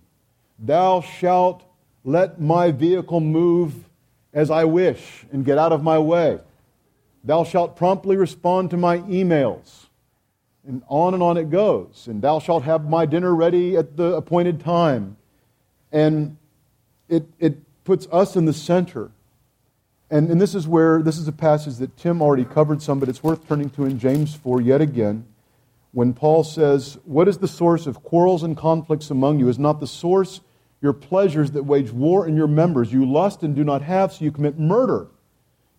Thou 0.59 1.01
shalt 1.01 1.65
let 2.05 2.41
my 2.41 2.71
vehicle 2.71 3.21
move 3.21 3.75
as 4.33 4.51
I 4.51 4.65
wish 4.65 5.27
and 5.33 5.45
get 5.45 5.59
out 5.59 5.73
of 5.73 5.83
my 5.83 5.99
way. 5.99 6.39
Thou 7.25 7.45
shalt 7.45 7.77
promptly 7.77 8.17
respond 8.17 8.71
to 8.71 8.77
my 8.77 8.99
emails. 8.99 9.87
And 10.67 10.83
on 10.89 11.15
and 11.15 11.23
on 11.23 11.37
it 11.37 11.51
goes. 11.51 12.07
And 12.07 12.23
thou 12.23 12.39
shalt 12.39 12.63
have 12.65 12.89
my 12.89 13.07
dinner 13.07 13.35
ready 13.35 13.77
at 13.77 13.97
the 13.97 14.15
appointed 14.15 14.61
time. 14.61 15.17
And 15.91 16.37
it, 17.09 17.27
it 17.39 17.59
puts 17.85 18.07
us 18.13 18.37
in 18.37 18.45
the 18.45 18.53
center. 18.53 19.11
And, 20.11 20.29
and 20.31 20.41
this 20.41 20.55
is 20.55 20.67
where, 20.67 21.03
this 21.03 21.19
is 21.19 21.29
a 21.29 21.33
passage 21.33 21.77
that 21.77 21.97
Tim 21.97 22.21
already 22.21 22.45
covered 22.45 22.83
some, 22.83 22.99
but 22.99 23.09
it's 23.09 23.23
worth 23.23 23.47
turning 23.47 23.71
to 23.71 23.85
in 23.85 23.99
James 23.99 24.35
4 24.35 24.61
yet 24.61 24.81
again 24.81 25.27
when 25.93 26.15
Paul 26.15 26.45
says, 26.45 26.99
What 27.05 27.29
is 27.29 27.39
the 27.39 27.49
source 27.49 27.87
of 27.87 28.03
quarrels 28.03 28.43
and 28.43 28.57
conflicts 28.57 29.11
among 29.11 29.39
you? 29.39 29.49
Is 29.49 29.59
not 29.59 29.81
the 29.81 29.87
source 29.87 30.41
your 30.81 30.93
pleasures 30.93 31.51
that 31.53 31.65
wage 31.65 31.91
war 31.91 32.27
in 32.27 32.37
your 32.37 32.47
members? 32.47 32.93
You 32.93 33.11
lust 33.11 33.43
and 33.43 33.55
do 33.55 33.65
not 33.65 33.83
have, 33.83 34.13
so 34.13 34.25
you 34.25 34.33
commit 34.33 34.59
murder. 34.59 35.09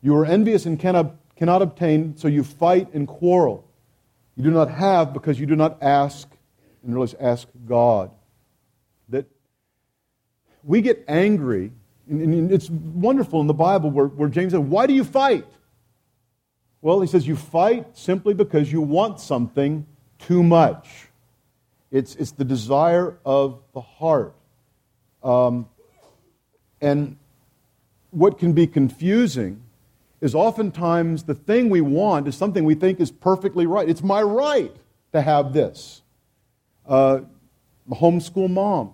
You 0.01 0.15
are 0.17 0.25
envious 0.25 0.65
and 0.65 0.79
cannot, 0.79 1.15
cannot 1.35 1.61
obtain, 1.61 2.17
so 2.17 2.27
you 2.27 2.43
fight 2.43 2.93
and 2.93 3.07
quarrel. 3.07 3.67
You 4.35 4.43
do 4.43 4.51
not 4.51 4.69
have 4.71 5.13
because 5.13 5.39
you 5.39 5.45
do 5.45 5.55
not 5.55 5.81
ask, 5.81 6.27
and 6.83 6.93
realize 6.93 7.13
ask 7.19 7.47
God. 7.65 8.11
that 9.09 9.27
we 10.63 10.81
get 10.81 11.03
angry, 11.07 11.71
and 12.11 12.51
it's 12.51 12.69
wonderful 12.69 13.39
in 13.41 13.47
the 13.47 13.53
Bible 13.53 13.89
where, 13.89 14.07
where 14.07 14.29
James 14.29 14.51
said, 14.51 14.59
Why 14.59 14.85
do 14.85 14.93
you 14.93 15.03
fight? 15.03 15.45
Well, 16.81 16.99
he 16.99 17.07
says, 17.07 17.27
You 17.27 17.35
fight 17.35 17.97
simply 17.97 18.33
because 18.33 18.71
you 18.71 18.81
want 18.81 19.19
something 19.19 19.85
too 20.19 20.43
much. 20.43 21.07
It's, 21.89 22.15
it's 22.15 22.31
the 22.31 22.45
desire 22.45 23.17
of 23.25 23.61
the 23.73 23.81
heart. 23.81 24.35
Um, 25.23 25.67
and 26.81 27.17
what 28.11 28.37
can 28.37 28.53
be 28.53 28.67
confusing 28.67 29.63
is 30.19 30.35
oftentimes 30.35 31.23
the 31.23 31.35
thing 31.35 31.69
we 31.69 31.81
want 31.81 32.27
is 32.27 32.35
something 32.35 32.63
we 32.63 32.75
think 32.75 32.99
is 32.99 33.11
perfectly 33.11 33.65
right. 33.65 33.87
It's 33.87 34.03
my 34.03 34.21
right 34.21 34.75
to 35.13 35.21
have 35.21 35.53
this. 35.53 36.01
Uh, 36.85 37.21
homeschool 37.89 38.49
mom 38.49 38.93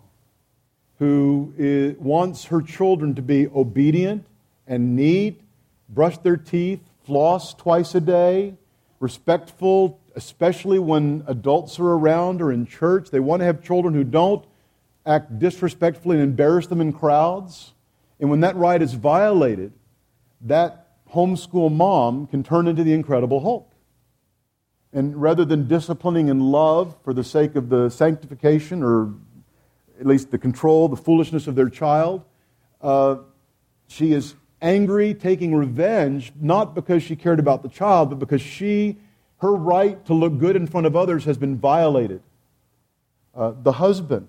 who 1.00 1.54
is, 1.58 1.98
wants 1.98 2.46
her 2.46 2.62
children 2.62 3.16
to 3.16 3.22
be 3.22 3.48
obedient 3.48 4.26
and 4.68 4.96
neat, 4.96 5.42
brush 5.90 6.18
their 6.20 6.38
teeth, 6.38 6.82
floss 7.06 7.54
twice 7.54 7.96
a 7.96 8.02
day, 8.02 8.56
respectful, 9.00 10.00
especially 10.16 10.80
when 10.80 11.24
adults 11.28 11.80
are 11.80 11.94
around 11.94 12.42
or 12.42 12.52
in 12.52 12.66
church. 12.66 13.12
They 13.12 13.20
want 13.20 13.42
to 13.42 13.46
have 13.46 13.64
children 13.64 13.94
who 13.94 14.04
don't 14.04 14.44
act 15.06 15.40
disrespectfully 15.40 16.18
and 16.18 16.24
embarrass 16.24 16.68
them 16.68 16.82
in 16.82 16.92
crowds. 16.92 17.74
And 18.20 18.30
when 18.30 18.42
that 18.42 18.56
right 18.56 18.82
is 18.82 18.94
violated, 18.94 19.72
that 20.42 20.88
homeschool 21.14 21.72
mom 21.72 22.28
can 22.28 22.44
turn 22.44 22.68
into 22.68 22.84
the 22.84 22.94
Incredible 22.94 23.40
Hulk. 23.40 23.72
And 24.92 25.22
rather 25.22 25.46
than 25.46 25.68
disciplining 25.68 26.28
in 26.28 26.40
love 26.40 26.96
for 27.04 27.14
the 27.14 27.24
sake 27.24 27.56
of 27.56 27.70
the 27.70 27.90
sanctification 27.90 28.84
or 28.84 29.14
at 30.00 30.06
least 30.06 30.32
the 30.32 30.38
control, 30.38 30.88
the 30.88 30.96
foolishness 30.96 31.48
of 31.48 31.56
their 31.56 31.70
child, 31.70 32.24
uh, 32.82 33.18
she 33.88 34.14
is 34.14 34.36
angry, 34.62 35.14
taking 35.14 35.56
revenge, 35.56 36.32
not 36.40 36.76
because 36.76 37.04
she 37.04 37.16
cared 37.16 37.40
about 37.40 37.64
the 37.64 37.70
child, 37.70 38.10
but 38.10 38.20
because 38.20 38.42
she, 38.42 38.98
her 39.38 39.54
right 39.54 40.04
to 40.06 40.14
look 40.14 40.38
good 40.38 40.56
in 40.56 40.68
front 40.68 40.88
of 40.88 40.96
others 40.96 41.26
has 41.26 41.38
been 41.38 41.58
violated. 41.58 42.22
Uh, 43.36 43.54
the 43.62 43.74
husband 43.74 44.28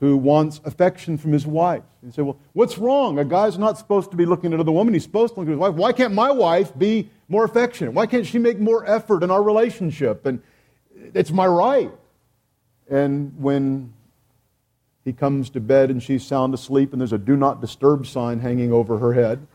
who 0.00 0.16
wants 0.16 0.60
affection 0.64 1.16
from 1.16 1.30
his 1.30 1.46
wife. 1.46 1.84
You 2.02 2.10
say, 2.10 2.22
well, 2.22 2.36
what's 2.54 2.76
wrong? 2.76 3.20
A 3.20 3.24
guy's 3.24 3.56
not 3.56 3.78
supposed 3.78 4.10
to 4.10 4.16
be 4.16 4.26
looking 4.26 4.50
at 4.50 4.54
another 4.54 4.72
woman. 4.72 4.94
He's 4.94 5.04
supposed 5.04 5.34
to 5.34 5.40
look 5.40 5.48
at 5.48 5.52
his 5.52 5.60
wife. 5.60 5.74
Why 5.74 5.92
can't 5.92 6.12
my 6.12 6.32
wife 6.32 6.76
be 6.76 7.08
more 7.28 7.44
affectionate? 7.44 7.92
Why 7.92 8.06
can't 8.06 8.26
she 8.26 8.40
make 8.40 8.58
more 8.58 8.84
effort 8.84 9.22
in 9.22 9.30
our 9.30 9.40
relationship? 9.40 10.26
And 10.26 10.42
it's 11.14 11.30
my 11.30 11.46
right. 11.46 11.92
And 12.90 13.32
when 13.38 13.92
he 15.04 15.12
comes 15.12 15.50
to 15.50 15.60
bed 15.60 15.90
and 15.90 16.02
she's 16.02 16.24
sound 16.24 16.54
asleep 16.54 16.92
and 16.92 17.00
there's 17.00 17.12
a 17.12 17.18
do 17.18 17.36
not 17.36 17.60
disturb 17.60 18.06
sign 18.06 18.40
hanging 18.40 18.72
over 18.72 18.98
her 18.98 19.12
head, 19.12 19.46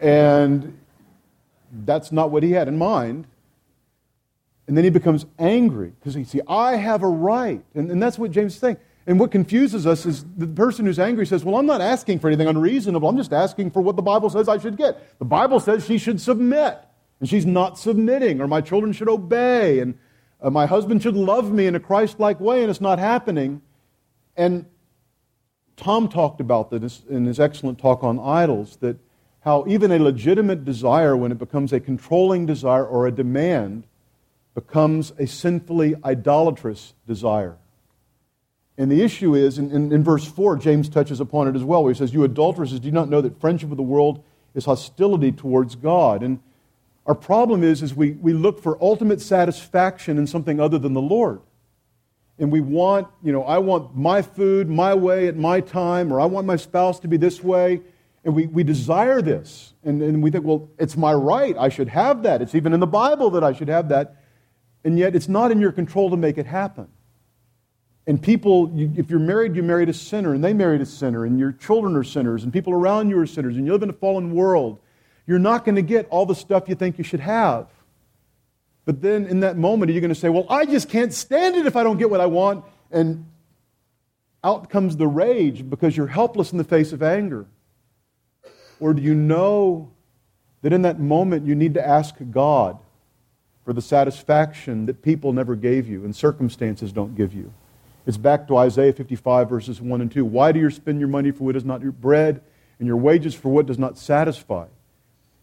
and 0.00 0.78
that's 1.72 2.10
not 2.10 2.30
what 2.30 2.42
he 2.42 2.52
had 2.52 2.68
in 2.68 2.78
mind. 2.78 3.26
And 4.66 4.76
then 4.76 4.84
he 4.84 4.90
becomes 4.90 5.26
angry 5.38 5.92
because 5.98 6.14
he 6.14 6.22
see, 6.22 6.40
I 6.46 6.76
have 6.76 7.02
a 7.02 7.08
right. 7.08 7.64
And, 7.74 7.90
and 7.90 8.00
that's 8.00 8.18
what 8.18 8.30
James 8.30 8.54
is 8.54 8.60
saying. 8.60 8.76
And 9.06 9.18
what 9.18 9.32
confuses 9.32 9.86
us 9.86 10.06
is 10.06 10.24
the 10.36 10.46
person 10.46 10.86
who's 10.86 10.98
angry 10.98 11.26
says, 11.26 11.44
Well, 11.44 11.56
I'm 11.56 11.66
not 11.66 11.80
asking 11.80 12.20
for 12.20 12.28
anything 12.28 12.46
unreasonable. 12.46 13.08
I'm 13.08 13.16
just 13.16 13.32
asking 13.32 13.72
for 13.72 13.80
what 13.82 13.96
the 13.96 14.02
Bible 14.02 14.30
says 14.30 14.48
I 14.48 14.58
should 14.58 14.76
get. 14.76 15.18
The 15.18 15.24
Bible 15.24 15.58
says 15.58 15.84
she 15.84 15.98
should 15.98 16.20
submit, 16.20 16.78
and 17.18 17.28
she's 17.28 17.46
not 17.46 17.78
submitting, 17.78 18.40
or 18.40 18.46
my 18.46 18.60
children 18.60 18.92
should 18.92 19.08
obey, 19.08 19.80
and 19.80 19.98
uh, 20.42 20.50
my 20.50 20.66
husband 20.66 21.02
should 21.02 21.16
love 21.16 21.52
me 21.52 21.66
in 21.66 21.74
a 21.74 21.80
Christ 21.80 22.18
like 22.18 22.40
way, 22.40 22.62
and 22.62 22.70
it's 22.70 22.80
not 22.80 22.98
happening. 22.98 23.62
And 24.36 24.66
Tom 25.76 26.08
talked 26.08 26.40
about 26.40 26.70
this 26.70 27.02
in 27.08 27.24
his 27.24 27.40
excellent 27.40 27.78
talk 27.78 28.02
on 28.02 28.18
idols 28.18 28.76
that 28.80 28.96
how 29.40 29.64
even 29.66 29.90
a 29.90 29.98
legitimate 29.98 30.64
desire, 30.64 31.16
when 31.16 31.32
it 31.32 31.38
becomes 31.38 31.72
a 31.72 31.80
controlling 31.80 32.46
desire 32.46 32.86
or 32.86 33.06
a 33.06 33.12
demand, 33.12 33.86
becomes 34.54 35.12
a 35.18 35.26
sinfully 35.26 35.94
idolatrous 36.04 36.94
desire. 37.06 37.56
And 38.76 38.90
the 38.90 39.02
issue 39.02 39.34
is, 39.34 39.58
in, 39.58 39.70
in, 39.70 39.92
in, 39.92 40.04
verse 40.04 40.24
4, 40.24 40.56
James 40.56 40.88
touches 40.88 41.20
upon 41.20 41.48
it 41.48 41.56
as 41.56 41.64
well, 41.64 41.82
where 41.82 41.92
he 41.92 41.98
says, 41.98 42.14
You 42.14 42.24
adulteresses, 42.24 42.80
do 42.80 42.86
you 42.86 42.92
not 42.92 43.08
know 43.08 43.20
that 43.20 43.40
friendship 43.40 43.68
with 43.68 43.76
the 43.76 43.82
world 43.82 44.22
is 44.54 44.64
hostility 44.64 45.32
towards 45.32 45.74
God? 45.74 46.22
And 46.22 46.40
our 47.06 47.14
problem 47.14 47.62
is, 47.62 47.82
is 47.82 47.94
we, 47.94 48.12
we 48.12 48.32
look 48.32 48.62
for 48.62 48.82
ultimate 48.82 49.20
satisfaction 49.20 50.18
in 50.18 50.26
something 50.26 50.60
other 50.60 50.78
than 50.78 50.92
the 50.92 51.00
Lord. 51.00 51.40
And 52.38 52.50
we 52.50 52.60
want, 52.60 53.08
you 53.22 53.32
know, 53.32 53.42
I 53.42 53.58
want 53.58 53.96
my 53.96 54.22
food 54.22 54.68
my 54.68 54.94
way 54.94 55.28
at 55.28 55.36
my 55.36 55.60
time, 55.60 56.12
or 56.12 56.20
I 56.20 56.24
want 56.26 56.46
my 56.46 56.56
spouse 56.56 57.00
to 57.00 57.08
be 57.08 57.16
this 57.16 57.42
way. 57.42 57.82
And 58.24 58.34
we, 58.34 58.46
we 58.46 58.64
desire 58.64 59.22
this. 59.22 59.74
And, 59.82 60.02
and 60.02 60.22
we 60.22 60.30
think, 60.30 60.44
well, 60.44 60.68
it's 60.78 60.96
my 60.96 61.12
right. 61.12 61.56
I 61.58 61.68
should 61.68 61.88
have 61.88 62.22
that. 62.22 62.42
It's 62.42 62.54
even 62.54 62.72
in 62.72 62.80
the 62.80 62.86
Bible 62.86 63.30
that 63.30 63.44
I 63.44 63.52
should 63.52 63.68
have 63.68 63.88
that. 63.90 64.16
And 64.84 64.98
yet, 64.98 65.14
it's 65.14 65.28
not 65.28 65.50
in 65.50 65.60
your 65.60 65.72
control 65.72 66.10
to 66.10 66.16
make 66.16 66.38
it 66.38 66.46
happen. 66.46 66.88
And 68.06 68.22
people, 68.22 68.70
you, 68.74 68.92
if 68.96 69.10
you're 69.10 69.18
married, 69.20 69.54
you 69.54 69.62
married 69.62 69.88
a 69.88 69.94
sinner, 69.94 70.32
and 70.34 70.42
they 70.42 70.54
married 70.54 70.80
a 70.80 70.86
sinner, 70.86 71.26
and 71.26 71.38
your 71.38 71.52
children 71.52 71.94
are 71.96 72.04
sinners, 72.04 72.44
and 72.44 72.52
people 72.52 72.72
around 72.72 73.10
you 73.10 73.18
are 73.18 73.26
sinners, 73.26 73.56
and 73.56 73.66
you 73.66 73.72
live 73.72 73.82
in 73.82 73.90
a 73.90 73.94
fallen 73.94 74.34
world. 74.34 74.78
You're 75.30 75.38
not 75.38 75.64
going 75.64 75.76
to 75.76 75.82
get 75.82 76.08
all 76.10 76.26
the 76.26 76.34
stuff 76.34 76.68
you 76.68 76.74
think 76.74 76.98
you 76.98 77.04
should 77.04 77.20
have. 77.20 77.68
But 78.84 79.00
then 79.00 79.26
in 79.26 79.38
that 79.40 79.56
moment, 79.56 79.92
you're 79.92 80.00
going 80.00 80.12
to 80.12 80.18
say, 80.18 80.28
Well, 80.28 80.44
I 80.50 80.66
just 80.66 80.88
can't 80.88 81.12
stand 81.12 81.54
it 81.54 81.66
if 81.66 81.76
I 81.76 81.84
don't 81.84 81.98
get 81.98 82.10
what 82.10 82.20
I 82.20 82.26
want? 82.26 82.64
And 82.90 83.26
out 84.42 84.70
comes 84.70 84.96
the 84.96 85.06
rage 85.06 85.70
because 85.70 85.96
you're 85.96 86.08
helpless 86.08 86.50
in 86.50 86.58
the 86.58 86.64
face 86.64 86.92
of 86.92 87.00
anger. 87.00 87.46
Or 88.80 88.92
do 88.92 89.02
you 89.02 89.14
know 89.14 89.92
that 90.62 90.72
in 90.72 90.82
that 90.82 90.98
moment 90.98 91.46
you 91.46 91.54
need 91.54 91.74
to 91.74 91.86
ask 91.86 92.16
God 92.32 92.80
for 93.64 93.72
the 93.72 93.80
satisfaction 93.80 94.86
that 94.86 95.00
people 95.00 95.32
never 95.32 95.54
gave 95.54 95.86
you 95.86 96.04
and 96.04 96.16
circumstances 96.16 96.90
don't 96.90 97.14
give 97.14 97.32
you. 97.32 97.54
It's 98.04 98.16
back 98.16 98.48
to 98.48 98.56
Isaiah 98.56 98.92
55, 98.92 99.48
verses 99.48 99.80
1 99.80 100.00
and 100.00 100.10
2. 100.10 100.24
Why 100.24 100.50
do 100.50 100.58
you 100.58 100.70
spend 100.70 100.98
your 100.98 101.08
money 101.08 101.30
for 101.30 101.44
what 101.44 101.54
is 101.54 101.64
not 101.64 101.82
your 101.82 101.92
bread 101.92 102.42
and 102.80 102.88
your 102.88 102.96
wages 102.96 103.32
for 103.32 103.50
what 103.50 103.66
does 103.66 103.78
not 103.78 103.96
satisfy? 103.96 104.66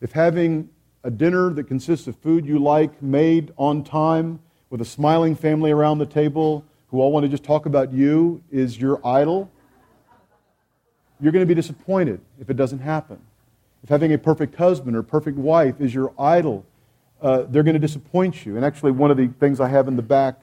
If 0.01 0.11
having 0.11 0.69
a 1.03 1.11
dinner 1.11 1.51
that 1.51 1.65
consists 1.65 2.07
of 2.07 2.15
food 2.17 2.45
you 2.45 2.59
like, 2.59 3.01
made 3.01 3.51
on 3.57 3.83
time, 3.83 4.39
with 4.69 4.81
a 4.81 4.85
smiling 4.85 5.35
family 5.35 5.71
around 5.71 5.97
the 5.97 6.05
table 6.05 6.65
who 6.89 6.99
all 6.99 7.11
want 7.11 7.23
to 7.23 7.29
just 7.29 7.43
talk 7.43 7.65
about 7.65 7.93
you, 7.93 8.43
is 8.51 8.79
your 8.79 9.05
idol, 9.05 9.49
you're 11.19 11.31
going 11.31 11.41
to 11.41 11.47
be 11.47 11.55
disappointed 11.55 12.21
if 12.39 12.49
it 12.49 12.57
doesn't 12.57 12.79
happen. 12.79 13.19
If 13.83 13.89
having 13.89 14.13
a 14.13 14.17
perfect 14.17 14.55
husband 14.55 14.95
or 14.95 15.03
perfect 15.03 15.37
wife 15.37 15.79
is 15.79 15.93
your 15.93 16.13
idol, 16.19 16.65
uh, 17.21 17.43
they're 17.49 17.63
going 17.63 17.73
to 17.73 17.79
disappoint 17.79 18.45
you. 18.45 18.55
And 18.55 18.65
actually, 18.65 18.91
one 18.91 19.11
of 19.11 19.17
the 19.17 19.27
things 19.39 19.59
I 19.59 19.69
have 19.69 19.87
in 19.87 19.95
the 19.95 20.01
back, 20.01 20.39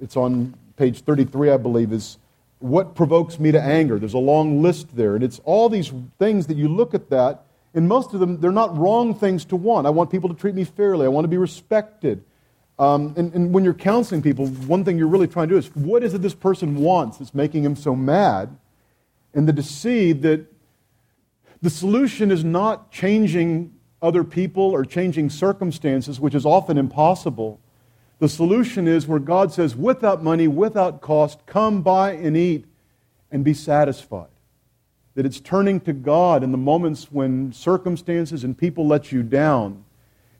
it's 0.00 0.16
on 0.16 0.54
page 0.76 1.02
33, 1.02 1.50
I 1.50 1.56
believe, 1.56 1.92
is 1.92 2.18
what 2.58 2.94
provokes 2.94 3.38
me 3.38 3.52
to 3.52 3.60
anger. 3.60 3.98
There's 3.98 4.14
a 4.14 4.18
long 4.18 4.62
list 4.62 4.96
there. 4.96 5.14
And 5.14 5.24
it's 5.24 5.40
all 5.44 5.68
these 5.68 5.92
things 6.18 6.46
that 6.48 6.56
you 6.56 6.68
look 6.68 6.94
at 6.94 7.10
that, 7.10 7.44
and 7.74 7.88
most 7.88 8.14
of 8.14 8.20
them, 8.20 8.40
they're 8.40 8.50
not 8.50 8.76
wrong 8.76 9.14
things 9.14 9.44
to 9.46 9.56
want. 9.56 9.86
I 9.86 9.90
want 9.90 10.10
people 10.10 10.28
to 10.28 10.34
treat 10.34 10.54
me 10.54 10.64
fairly, 10.64 11.06
I 11.06 11.08
want 11.08 11.24
to 11.24 11.28
be 11.28 11.36
respected. 11.36 12.24
Um, 12.78 13.12
and, 13.16 13.32
and 13.34 13.52
when 13.52 13.62
you're 13.62 13.74
counseling 13.74 14.22
people, 14.22 14.46
one 14.46 14.84
thing 14.84 14.96
you're 14.96 15.06
really 15.06 15.28
trying 15.28 15.48
to 15.48 15.54
do 15.54 15.58
is 15.58 15.74
what 15.76 16.02
is 16.02 16.14
it 16.14 16.22
this 16.22 16.34
person 16.34 16.76
wants 16.76 17.18
that's 17.18 17.34
making 17.34 17.62
him 17.62 17.76
so 17.76 17.94
mad? 17.94 18.56
And 19.34 19.46
then 19.46 19.56
to 19.56 19.62
see 19.62 20.12
that 20.12 20.46
the 21.60 21.70
solution 21.70 22.30
is 22.30 22.42
not 22.42 22.90
changing 22.90 23.74
other 24.00 24.24
people 24.24 24.62
or 24.62 24.84
changing 24.84 25.28
circumstances, 25.28 26.18
which 26.18 26.34
is 26.34 26.46
often 26.46 26.78
impossible. 26.78 27.60
The 28.18 28.28
solution 28.28 28.88
is 28.88 29.06
where 29.06 29.18
God 29.18 29.52
says, 29.52 29.76
without 29.76 30.22
money, 30.22 30.48
without 30.48 31.02
cost, 31.02 31.44
come 31.46 31.82
buy 31.82 32.12
and 32.12 32.36
eat 32.36 32.64
and 33.30 33.44
be 33.44 33.54
satisfied. 33.54 34.28
That 35.14 35.26
it's 35.26 35.40
turning 35.40 35.80
to 35.80 35.92
God 35.92 36.42
in 36.42 36.52
the 36.52 36.58
moments 36.58 37.10
when 37.10 37.52
circumstances 37.52 38.44
and 38.44 38.56
people 38.56 38.86
let 38.86 39.10
you 39.10 39.22
down. 39.22 39.84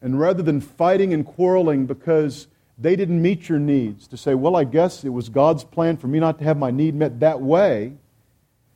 And 0.00 0.18
rather 0.18 0.42
than 0.42 0.60
fighting 0.60 1.12
and 1.12 1.26
quarreling 1.26 1.86
because 1.86 2.46
they 2.78 2.96
didn't 2.96 3.20
meet 3.20 3.48
your 3.48 3.58
needs, 3.58 4.06
to 4.08 4.16
say, 4.16 4.34
well, 4.34 4.56
I 4.56 4.64
guess 4.64 5.04
it 5.04 5.10
was 5.10 5.28
God's 5.28 5.64
plan 5.64 5.96
for 5.96 6.06
me 6.06 6.18
not 6.18 6.38
to 6.38 6.44
have 6.44 6.56
my 6.56 6.70
need 6.70 6.94
met 6.94 7.20
that 7.20 7.40
way, 7.40 7.92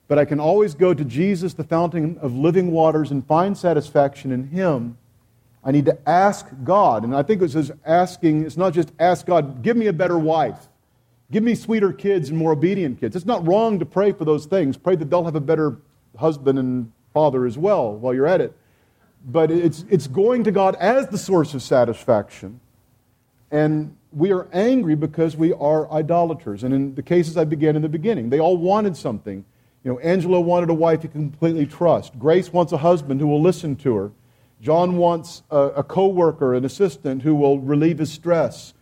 but 0.09 0.19
I 0.19 0.27
can 0.27 0.39
always 0.39 0.75
go 0.75 0.93
to 0.93 1.05
Jesus, 1.05 1.55
the 1.55 1.65
fountain 1.65 2.19
of 2.21 2.35
living 2.35 2.71
waters, 2.71 3.11
and 3.11 3.27
find 3.27 3.57
satisfaction 3.57 4.31
in 4.33 4.49
Him. 4.49 4.99
I 5.65 5.71
need 5.71 5.87
to 5.87 5.99
ask 6.07 6.47
God. 6.63 7.05
And 7.05 7.17
I 7.17 7.23
think 7.23 7.41
it 7.41 7.53
says 7.53 7.73
asking, 7.87 8.45
it's 8.45 8.59
not 8.59 8.75
just 8.75 8.93
ask 8.99 9.25
God, 9.25 9.63
give 9.63 9.77
me 9.77 9.87
a 9.87 9.93
better 9.95 10.19
wife. 10.19 10.69
Give 11.31 11.43
me 11.43 11.55
sweeter 11.55 11.93
kids 11.93 12.29
and 12.29 12.39
more 12.39 12.53
obedient 12.53 13.01
kids. 13.01 13.17
It's 13.17 13.25
not 13.25 13.47
wrong 13.47 13.79
to 13.79 13.87
pray 13.87 14.13
for 14.13 14.25
those 14.25 14.47
things. 14.47 14.77
Pray 14.77 14.97
that 14.97 15.11
they'll 15.11 15.25
have 15.25 15.35
a 15.35 15.41
better 15.41 15.79
husband 16.19 16.59
and 16.59 16.93
father 17.13 17.47
as 17.47 17.57
well 17.57 17.95
while 17.95 18.15
you're 18.15 18.27
at 18.27 18.41
it. 18.41 18.57
But 19.27 19.51
it's, 19.51 19.85
it's 19.89 20.07
going 20.07 20.45
to 20.45 20.51
God 20.51 20.77
as 20.77 21.09
the 21.09 21.19
source 21.19 21.55
of 21.55 21.63
satisfaction. 21.63 22.61
And 23.51 23.97
we 24.13 24.33
are 24.33 24.49
angry 24.53 24.95
because 24.95 25.37
we 25.37 25.53
are 25.55 25.91
idolaters. 25.91 26.63
And 26.63 26.75
in 26.75 26.95
the 26.95 27.03
cases 27.03 27.37
I 27.37 27.45
began 27.45 27.75
in 27.75 27.83
the 27.83 27.89
beginning, 27.89 28.31
they 28.31 28.39
all 28.39 28.57
wanted 28.57 28.97
something. 28.97 29.45
You 29.83 29.93
know, 29.93 29.99
Angelo 30.01 30.41
wanted 30.41 30.71
a 30.71 30.75
wife 30.75 31.03
he 31.03 31.09
completely 31.09 31.67
trust. 31.67 32.19
Grace 32.19 32.53
wants 32.53 32.73
a 32.73 32.79
husband 32.79 33.21
who 33.21 33.27
will 33.27 33.43
listen 33.43 33.77
to 33.77 33.95
her. 33.97 34.13
John 34.61 34.97
wants 34.97 35.43
a, 35.51 35.59
a 35.59 35.83
co 35.83 36.07
worker, 36.07 36.55
an 36.55 36.65
assistant 36.65 37.23
who 37.23 37.35
will 37.35 37.59
relieve 37.59 37.99
his 37.99 38.11
stress. 38.11 38.73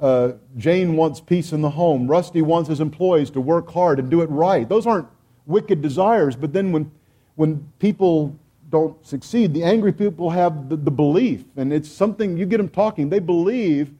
Uh, 0.00 0.32
Jane 0.56 0.96
wants 0.96 1.20
peace 1.20 1.52
in 1.52 1.60
the 1.60 1.70
home. 1.70 2.08
Rusty 2.08 2.40
wants 2.40 2.68
his 2.68 2.80
employees 2.80 3.30
to 3.30 3.40
work 3.40 3.70
hard 3.70 3.98
and 3.98 4.10
do 4.10 4.22
it 4.22 4.30
right. 4.30 4.66
Those 4.66 4.86
aren't 4.86 5.08
wicked 5.46 5.82
desires, 5.82 6.36
but 6.36 6.52
then 6.54 6.72
when, 6.72 6.90
when 7.34 7.70
people 7.78 8.38
don't 8.70 9.04
succeed, 9.04 9.52
the 9.52 9.62
angry 9.62 9.92
people 9.92 10.30
have 10.30 10.70
the, 10.70 10.76
the 10.76 10.90
belief, 10.90 11.44
and 11.56 11.72
it's 11.72 11.90
something 11.90 12.38
you 12.38 12.46
get 12.46 12.56
them 12.58 12.68
talking, 12.68 13.10
they 13.10 13.18
believe 13.18 13.92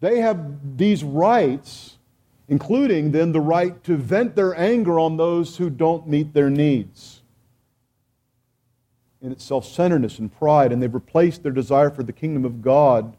they 0.00 0.20
have 0.20 0.76
these 0.76 1.04
rights, 1.04 1.98
including 2.48 3.12
then 3.12 3.30
the 3.32 3.40
right 3.40 3.82
to 3.84 3.96
vent 3.96 4.34
their 4.34 4.58
anger 4.58 4.98
on 4.98 5.16
those 5.16 5.56
who 5.56 5.70
don't 5.70 6.08
meet 6.08 6.34
their 6.34 6.50
needs. 6.50 7.22
And 9.22 9.32
it's 9.32 9.44
self 9.44 9.66
centeredness 9.66 10.18
and 10.18 10.36
pride, 10.36 10.72
and 10.72 10.82
they've 10.82 10.92
replaced 10.92 11.42
their 11.42 11.52
desire 11.52 11.90
for 11.90 12.02
the 12.02 12.12
kingdom 12.12 12.44
of 12.44 12.60
God 12.60 13.16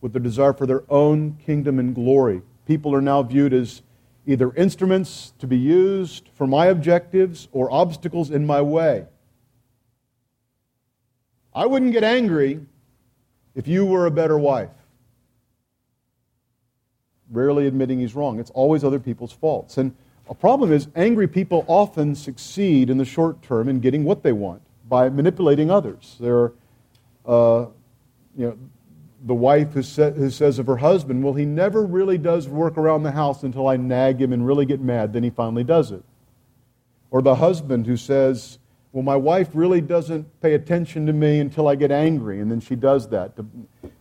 with 0.00 0.12
their 0.12 0.22
desire 0.22 0.52
for 0.52 0.66
their 0.66 0.84
own 0.88 1.36
kingdom 1.44 1.78
and 1.78 1.94
glory. 1.94 2.42
People 2.66 2.94
are 2.94 3.00
now 3.00 3.22
viewed 3.22 3.52
as 3.52 3.82
either 4.26 4.52
instruments 4.54 5.32
to 5.38 5.46
be 5.46 5.56
used 5.56 6.28
for 6.34 6.46
my 6.46 6.66
objectives 6.66 7.48
or 7.52 7.72
obstacles 7.72 8.30
in 8.30 8.46
my 8.46 8.60
way. 8.60 9.06
I 11.54 11.66
wouldn't 11.66 11.92
get 11.92 12.04
angry 12.04 12.60
if 13.54 13.66
you 13.66 13.84
were 13.86 14.06
a 14.06 14.10
better 14.10 14.38
wife 14.38 14.70
rarely 17.30 17.66
admitting 17.66 18.00
he's 18.00 18.14
wrong. 18.14 18.38
It's 18.38 18.50
always 18.50 18.84
other 18.84 18.98
people's 18.98 19.32
faults. 19.32 19.78
And 19.78 19.94
a 20.28 20.34
problem 20.34 20.72
is, 20.72 20.88
angry 20.94 21.26
people 21.26 21.64
often 21.68 22.14
succeed 22.14 22.90
in 22.90 22.98
the 22.98 23.04
short 23.04 23.42
term 23.42 23.68
in 23.68 23.80
getting 23.80 24.04
what 24.04 24.22
they 24.22 24.32
want 24.32 24.62
by 24.88 25.08
manipulating 25.08 25.70
others. 25.70 26.16
They're, 26.20 26.52
uh, 27.26 27.66
you 28.36 28.46
know, 28.46 28.58
the 29.24 29.34
wife 29.34 29.72
who, 29.72 29.82
sa- 29.82 30.10
who 30.10 30.30
says 30.30 30.58
of 30.58 30.66
her 30.66 30.76
husband, 30.76 31.24
Well, 31.24 31.34
he 31.34 31.44
never 31.44 31.84
really 31.84 32.18
does 32.18 32.48
work 32.48 32.76
around 32.76 33.02
the 33.02 33.10
house 33.10 33.42
until 33.42 33.68
I 33.68 33.76
nag 33.76 34.20
him 34.20 34.32
and 34.32 34.46
really 34.46 34.66
get 34.66 34.80
mad, 34.80 35.12
then 35.12 35.22
he 35.22 35.30
finally 35.30 35.64
does 35.64 35.90
it. 35.90 36.04
Or 37.10 37.22
the 37.22 37.36
husband 37.36 37.86
who 37.86 37.96
says, 37.96 38.58
Well, 38.92 39.02
my 39.02 39.16
wife 39.16 39.48
really 39.54 39.80
doesn't 39.80 40.40
pay 40.40 40.54
attention 40.54 41.06
to 41.06 41.12
me 41.12 41.40
until 41.40 41.68
I 41.68 41.74
get 41.74 41.90
angry, 41.90 42.40
and 42.40 42.50
then 42.50 42.60
she 42.60 42.76
does 42.76 43.08
that. 43.08 43.32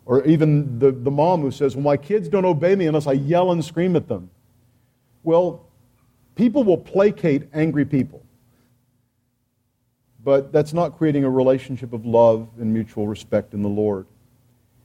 Or 0.06 0.23
even 0.25 0.80
the, 0.80 0.91
the 0.91 1.12
mom 1.12 1.41
who 1.41 1.51
says, 1.51 1.75
Well, 1.75 1.84
my 1.84 1.97
kids 1.97 2.30
don't 2.30 2.45
obey 2.45 2.75
me 2.75 2.88
unless 2.88 3.08
I 3.08 3.13
yell 3.13 3.51
and 3.51 3.63
scream 3.63 3.95
at 3.95 4.08
them. 4.08 4.30
Well, 5.23 5.65
people 6.36 6.63
will 6.63 6.77
placate 6.77 7.49
angry 7.53 7.86
people. 7.86 8.23
But 10.23 10.51
that's 10.51 10.73
not 10.73 10.97
creating 10.97 11.23
a 11.23 11.30
relationship 11.30 11.93
of 11.93 12.06
love 12.06 12.49
and 12.60 12.73
mutual 12.73 13.08
respect 13.08 13.53
in 13.53 13.62
the 13.62 13.69
Lord. 13.69 14.06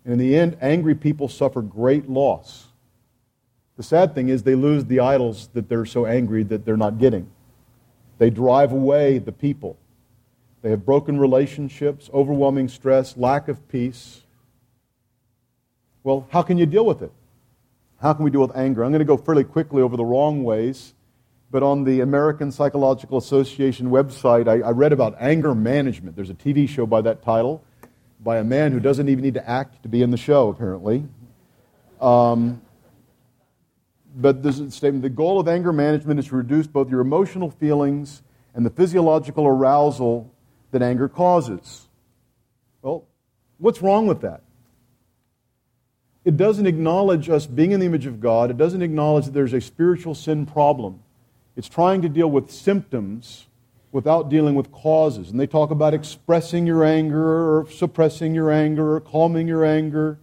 And 0.04 0.12
in 0.12 0.18
the 0.18 0.36
end, 0.36 0.56
angry 0.60 0.94
people 0.94 1.28
suffer 1.28 1.62
great 1.62 2.08
loss. 2.08 2.68
The 3.76 3.82
sad 3.82 4.14
thing 4.14 4.28
is, 4.28 4.42
they 4.42 4.54
lose 4.54 4.84
the 4.84 5.00
idols 5.00 5.48
that 5.54 5.68
they're 5.68 5.86
so 5.86 6.06
angry 6.06 6.42
that 6.44 6.64
they're 6.64 6.76
not 6.76 6.98
getting. 6.98 7.30
They 8.18 8.30
drive 8.30 8.72
away 8.72 9.18
the 9.18 9.32
people. 9.32 9.78
They 10.60 10.70
have 10.70 10.84
broken 10.84 11.18
relationships, 11.18 12.10
overwhelming 12.12 12.68
stress, 12.68 13.16
lack 13.16 13.48
of 13.48 13.66
peace. 13.68 14.22
Well, 16.04 16.28
how 16.30 16.42
can 16.42 16.58
you 16.58 16.66
deal 16.66 16.84
with 16.84 17.02
it? 17.02 17.12
How 18.00 18.12
can 18.12 18.24
we 18.24 18.30
deal 18.30 18.42
with 18.42 18.56
anger? 18.56 18.84
I'm 18.84 18.90
going 18.90 19.00
to 19.00 19.04
go 19.04 19.16
fairly 19.16 19.44
quickly 19.44 19.82
over 19.82 19.96
the 19.96 20.04
wrong 20.04 20.44
ways, 20.44 20.94
but 21.50 21.62
on 21.62 21.84
the 21.84 22.00
American 22.00 22.50
Psychological 22.50 23.18
Association 23.18 23.90
website, 23.90 24.48
I, 24.48 24.66
I 24.66 24.70
read 24.70 24.92
about 24.92 25.16
anger 25.20 25.54
management. 25.54 26.16
There's 26.16 26.30
a 26.30 26.34
TV 26.34 26.68
show 26.68 26.86
by 26.86 27.00
that 27.02 27.22
title 27.22 27.64
by 28.22 28.38
a 28.38 28.44
man 28.44 28.72
who 28.72 28.80
doesn't 28.80 29.08
even 29.08 29.24
need 29.24 29.34
to 29.34 29.48
act 29.48 29.82
to 29.82 29.88
be 29.88 30.02
in 30.02 30.10
the 30.10 30.16
show, 30.16 30.48
apparently. 30.48 31.04
Um, 32.00 32.62
but 34.14 34.44
a 34.44 34.52
statement 34.70 35.02
the 35.02 35.10
goal 35.10 35.40
of 35.40 35.48
anger 35.48 35.72
management 35.72 36.20
is 36.20 36.26
to 36.28 36.36
reduce 36.36 36.66
both 36.66 36.90
your 36.90 37.00
emotional 37.00 37.50
feelings 37.50 38.22
and 38.54 38.66
the 38.66 38.70
physiological 38.70 39.46
arousal 39.46 40.30
that 40.70 40.82
anger 40.82 41.08
causes. 41.08 41.88
Well, 42.82 43.04
what's 43.58 43.80
wrong 43.80 44.06
with 44.06 44.20
that? 44.20 44.42
it 46.24 46.36
doesn't 46.36 46.66
acknowledge 46.66 47.28
us 47.28 47.46
being 47.46 47.72
in 47.72 47.80
the 47.80 47.86
image 47.86 48.06
of 48.06 48.20
God. 48.20 48.50
It 48.50 48.56
doesn't 48.56 48.82
acknowledge 48.82 49.24
that 49.24 49.34
there's 49.34 49.52
a 49.52 49.60
spiritual 49.60 50.14
sin 50.14 50.46
problem. 50.46 51.02
It's 51.56 51.68
trying 51.68 52.02
to 52.02 52.08
deal 52.08 52.30
with 52.30 52.50
symptoms 52.50 53.46
without 53.92 54.30
dealing 54.30 54.54
with 54.54 54.72
causes. 54.72 55.30
And 55.30 55.38
they 55.38 55.46
talk 55.46 55.70
about 55.70 55.94
expressing 55.94 56.66
your 56.66 56.82
anger 56.82 57.22
or 57.22 57.70
suppressing 57.70 58.34
your 58.34 58.50
anger 58.50 58.94
or 58.94 59.00
calming 59.00 59.46
your 59.46 59.64
anger. 59.64 60.18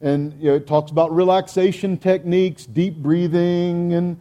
And 0.00 0.32
you 0.40 0.50
know, 0.50 0.56
it 0.56 0.66
talks 0.66 0.90
about 0.90 1.14
relaxation 1.14 1.98
techniques, 1.98 2.64
deep 2.64 2.96
breathing, 2.96 3.92
and 3.92 4.18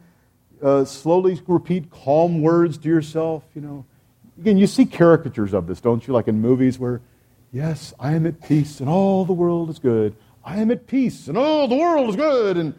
uh, 0.61 0.83
slowly 0.83 1.41
repeat 1.47 1.89
calm 1.89 2.41
words 2.41 2.77
to 2.79 2.89
yourself. 2.89 3.43
You 3.55 3.61
know, 3.61 3.85
again, 4.37 4.57
you 4.57 4.67
see 4.67 4.85
caricatures 4.85 5.53
of 5.53 5.67
this, 5.67 5.79
don't 5.79 6.05
you? 6.05 6.13
Like 6.13 6.27
in 6.27 6.41
movies 6.41 6.77
where, 6.77 6.99
yes, 7.53 7.93
I 7.97 8.11
am 8.11 8.25
at 8.25 8.43
peace 8.43 8.81
and 8.81 8.89
all 8.89 9.23
the 9.23 9.33
world 9.33 9.69
is 9.69 9.79
good. 9.79 10.15
I 10.43 10.57
am 10.57 10.71
at 10.71 10.87
peace 10.87 11.29
and 11.29 11.37
all 11.37 11.69
the 11.69 11.75
world 11.75 12.09
is 12.09 12.15
good, 12.17 12.57
and 12.57 12.73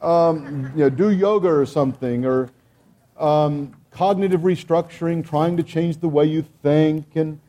um, 0.00 0.70
you 0.76 0.84
know, 0.84 0.90
do 0.90 1.10
yoga 1.10 1.48
or 1.48 1.66
something, 1.66 2.24
or 2.24 2.50
um, 3.18 3.74
cognitive 3.98 4.42
restructuring, 4.42 5.28
trying 5.28 5.56
to 5.56 5.62
change 5.64 5.98
the 5.98 6.08
way 6.08 6.24
you 6.24 6.44
think. 6.62 7.16
And 7.16 7.40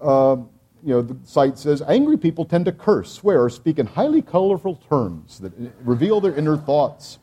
uh, 0.00 0.36
you 0.82 0.94
know, 0.94 1.02
the 1.02 1.14
site 1.24 1.58
says 1.58 1.82
angry 1.82 2.16
people 2.16 2.46
tend 2.46 2.64
to 2.64 2.72
curse, 2.72 3.12
swear, 3.12 3.44
or 3.44 3.50
speak 3.50 3.78
in 3.78 3.84
highly 3.84 4.22
colorful 4.22 4.76
terms 4.88 5.40
that 5.40 5.52
reveal 5.84 6.22
their 6.22 6.34
inner 6.34 6.56
thoughts. 6.56 7.18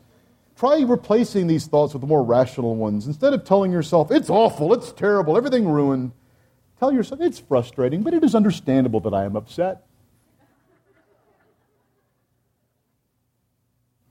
Try 0.56 0.82
replacing 0.82 1.48
these 1.48 1.66
thoughts 1.66 1.92
with 1.92 2.04
more 2.04 2.22
rational 2.22 2.76
ones. 2.76 3.08
Instead 3.08 3.34
of 3.34 3.42
telling 3.42 3.72
yourself, 3.72 4.12
it's 4.12 4.30
awful, 4.30 4.72
it's 4.72 4.92
terrible, 4.92 5.36
everything 5.36 5.68
ruined, 5.68 6.12
tell 6.78 6.92
yourself, 6.92 7.20
it's 7.20 7.40
frustrating, 7.40 8.02
but 8.02 8.14
it 8.14 8.22
is 8.22 8.36
understandable 8.36 9.00
that 9.00 9.12
I 9.12 9.24
am 9.24 9.34
upset. 9.34 9.87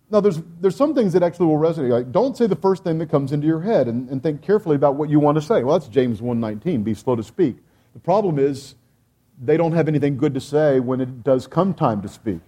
Now, 0.09 0.21
there's, 0.21 0.41
there's 0.61 0.75
some 0.75 0.95
things 0.95 1.11
that 1.13 1.23
actually 1.23 1.47
will 1.47 1.57
resonate. 1.57 1.89
Like, 1.89 2.11
don't 2.13 2.37
say 2.37 2.47
the 2.47 2.55
first 2.55 2.83
thing 2.83 2.97
that 2.99 3.09
comes 3.09 3.33
into 3.33 3.45
your 3.45 3.59
head 3.59 3.87
and, 3.87 4.09
and 4.09 4.23
think 4.23 4.41
carefully 4.41 4.77
about 4.77 4.95
what 4.95 5.09
you 5.09 5.19
want 5.19 5.35
to 5.35 5.41
say. 5.41 5.63
Well, 5.63 5.77
that's 5.77 5.89
James 5.89 6.21
1.19, 6.21 6.83
be 6.83 6.93
slow 6.93 7.17
to 7.17 7.23
speak. 7.23 7.57
The 7.93 7.99
problem 7.99 8.39
is 8.39 8.75
they 9.43 9.57
don't 9.57 9.73
have 9.73 9.89
anything 9.89 10.17
good 10.17 10.33
to 10.33 10.39
say 10.41 10.79
when 10.79 11.01
it 11.01 11.23
does 11.23 11.45
come 11.45 11.73
time 11.73 12.01
to 12.03 12.07
speak. 12.07 12.39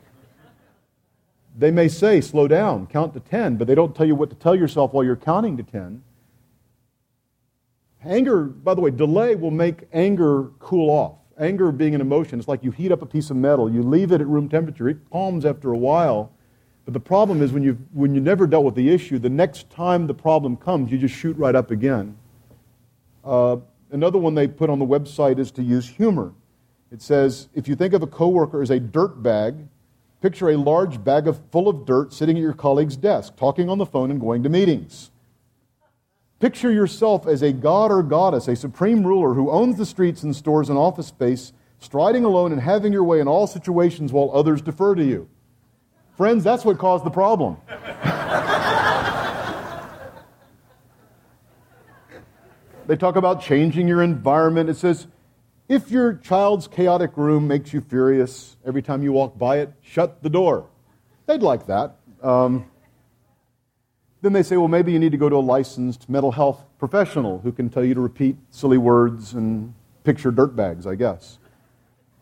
They 1.57 1.71
may 1.71 1.89
say, 1.89 2.21
slow 2.21 2.47
down, 2.47 2.87
count 2.87 3.13
to 3.15 3.19
10, 3.19 3.57
but 3.57 3.67
they 3.67 3.75
don't 3.75 3.93
tell 3.93 4.05
you 4.05 4.15
what 4.15 4.29
to 4.29 4.35
tell 4.37 4.55
yourself 4.55 4.93
while 4.93 5.03
you're 5.03 5.17
counting 5.17 5.57
to 5.57 5.63
10. 5.63 6.01
Anger, 8.05 8.43
by 8.43 8.73
the 8.73 8.79
way, 8.79 8.91
delay 8.91 9.35
will 9.35 9.51
make 9.51 9.83
anger 9.91 10.51
cool 10.59 10.89
off. 10.89 11.17
Anger 11.37 11.73
being 11.73 11.93
an 11.93 11.99
emotion, 11.99 12.39
it's 12.39 12.47
like 12.47 12.63
you 12.63 12.71
heat 12.71 12.93
up 12.93 13.01
a 13.01 13.05
piece 13.05 13.29
of 13.29 13.35
metal, 13.35 13.69
you 13.69 13.83
leave 13.83 14.13
it 14.13 14.21
at 14.21 14.27
room 14.27 14.47
temperature, 14.47 14.87
it 14.87 14.97
calms 15.11 15.45
after 15.45 15.73
a 15.73 15.77
while 15.77 16.31
but 16.89 16.93
the 16.93 16.99
problem 16.99 17.43
is 17.43 17.53
when, 17.53 17.61
you 17.61 17.77
when 17.93 18.15
you 18.15 18.19
never 18.19 18.47
dealt 18.47 18.65
with 18.65 18.73
the 18.73 18.89
issue, 18.89 19.19
the 19.19 19.29
next 19.29 19.69
time 19.69 20.07
the 20.07 20.13
problem 20.15 20.57
comes, 20.57 20.91
you 20.91 20.97
just 20.97 21.13
shoot 21.13 21.37
right 21.37 21.53
up 21.53 21.69
again. 21.69 22.17
Uh, 23.23 23.57
another 23.91 24.17
one 24.17 24.33
they 24.33 24.47
put 24.47 24.71
on 24.71 24.79
the 24.79 24.87
website 24.87 25.37
is 25.37 25.51
to 25.51 25.61
use 25.61 25.87
humor. 25.87 26.33
It 26.91 27.03
says, 27.03 27.47
if 27.53 27.67
you 27.67 27.75
think 27.75 27.93
of 27.93 28.01
a 28.01 28.07
coworker 28.07 28.63
as 28.63 28.71
a 28.71 28.79
dirt 28.79 29.21
bag, 29.21 29.67
picture 30.19 30.49
a 30.49 30.57
large 30.57 31.03
bag 31.03 31.27
of, 31.27 31.39
full 31.51 31.69
of 31.69 31.85
dirt 31.85 32.11
sitting 32.11 32.37
at 32.37 32.41
your 32.41 32.53
colleague's 32.53 32.97
desk, 32.97 33.35
talking 33.35 33.69
on 33.69 33.77
the 33.77 33.85
phone 33.85 34.09
and 34.09 34.19
going 34.19 34.41
to 34.41 34.49
meetings. 34.49 35.11
Picture 36.39 36.71
yourself 36.71 37.27
as 37.27 37.43
a 37.43 37.53
god 37.53 37.91
or 37.91 38.01
goddess, 38.01 38.47
a 38.47 38.55
supreme 38.55 39.05
ruler 39.05 39.35
who 39.35 39.51
owns 39.51 39.77
the 39.77 39.85
streets 39.85 40.23
and 40.23 40.35
stores 40.35 40.69
and 40.69 40.77
office 40.79 41.05
space, 41.05 41.53
striding 41.77 42.25
alone 42.25 42.51
and 42.51 42.61
having 42.61 42.91
your 42.91 43.03
way 43.03 43.19
in 43.19 43.27
all 43.27 43.45
situations 43.45 44.11
while 44.11 44.31
others 44.33 44.59
defer 44.59 44.95
to 44.95 45.05
you. 45.05 45.29
Friends, 46.19 46.43
that's 46.43 46.65
what 46.65 46.77
caused 46.77 47.05
the 47.05 47.09
problem. 47.09 47.55
they 52.87 52.97
talk 52.97 53.15
about 53.15 53.41
changing 53.41 53.87
your 53.87 54.03
environment. 54.03 54.69
It 54.69 54.75
says, 54.75 55.07
if 55.69 55.89
your 55.89 56.15
child's 56.15 56.67
chaotic 56.67 57.15
room 57.15 57.47
makes 57.47 57.71
you 57.71 57.79
furious 57.79 58.57
every 58.65 58.81
time 58.81 59.01
you 59.01 59.13
walk 59.13 59.37
by 59.37 59.59
it, 59.59 59.71
shut 59.79 60.21
the 60.21 60.29
door. 60.29 60.67
They'd 61.25 61.41
like 61.41 61.67
that. 61.67 61.95
Um, 62.21 62.69
then 64.21 64.33
they 64.33 64.43
say, 64.43 64.57
well, 64.57 64.67
maybe 64.67 64.91
you 64.91 64.99
need 64.99 65.13
to 65.13 65.17
go 65.17 65.29
to 65.29 65.37
a 65.37 65.37
licensed 65.37 66.09
mental 66.09 66.33
health 66.33 66.65
professional 66.79 67.39
who 67.39 67.53
can 67.53 67.69
tell 67.69 67.85
you 67.85 67.93
to 67.93 68.01
repeat 68.01 68.35
silly 68.49 68.77
words 68.77 69.35
and 69.35 69.73
picture 70.03 70.31
dirt 70.31 70.53
bags, 70.53 70.85
I 70.85 70.95
guess. 70.95 71.39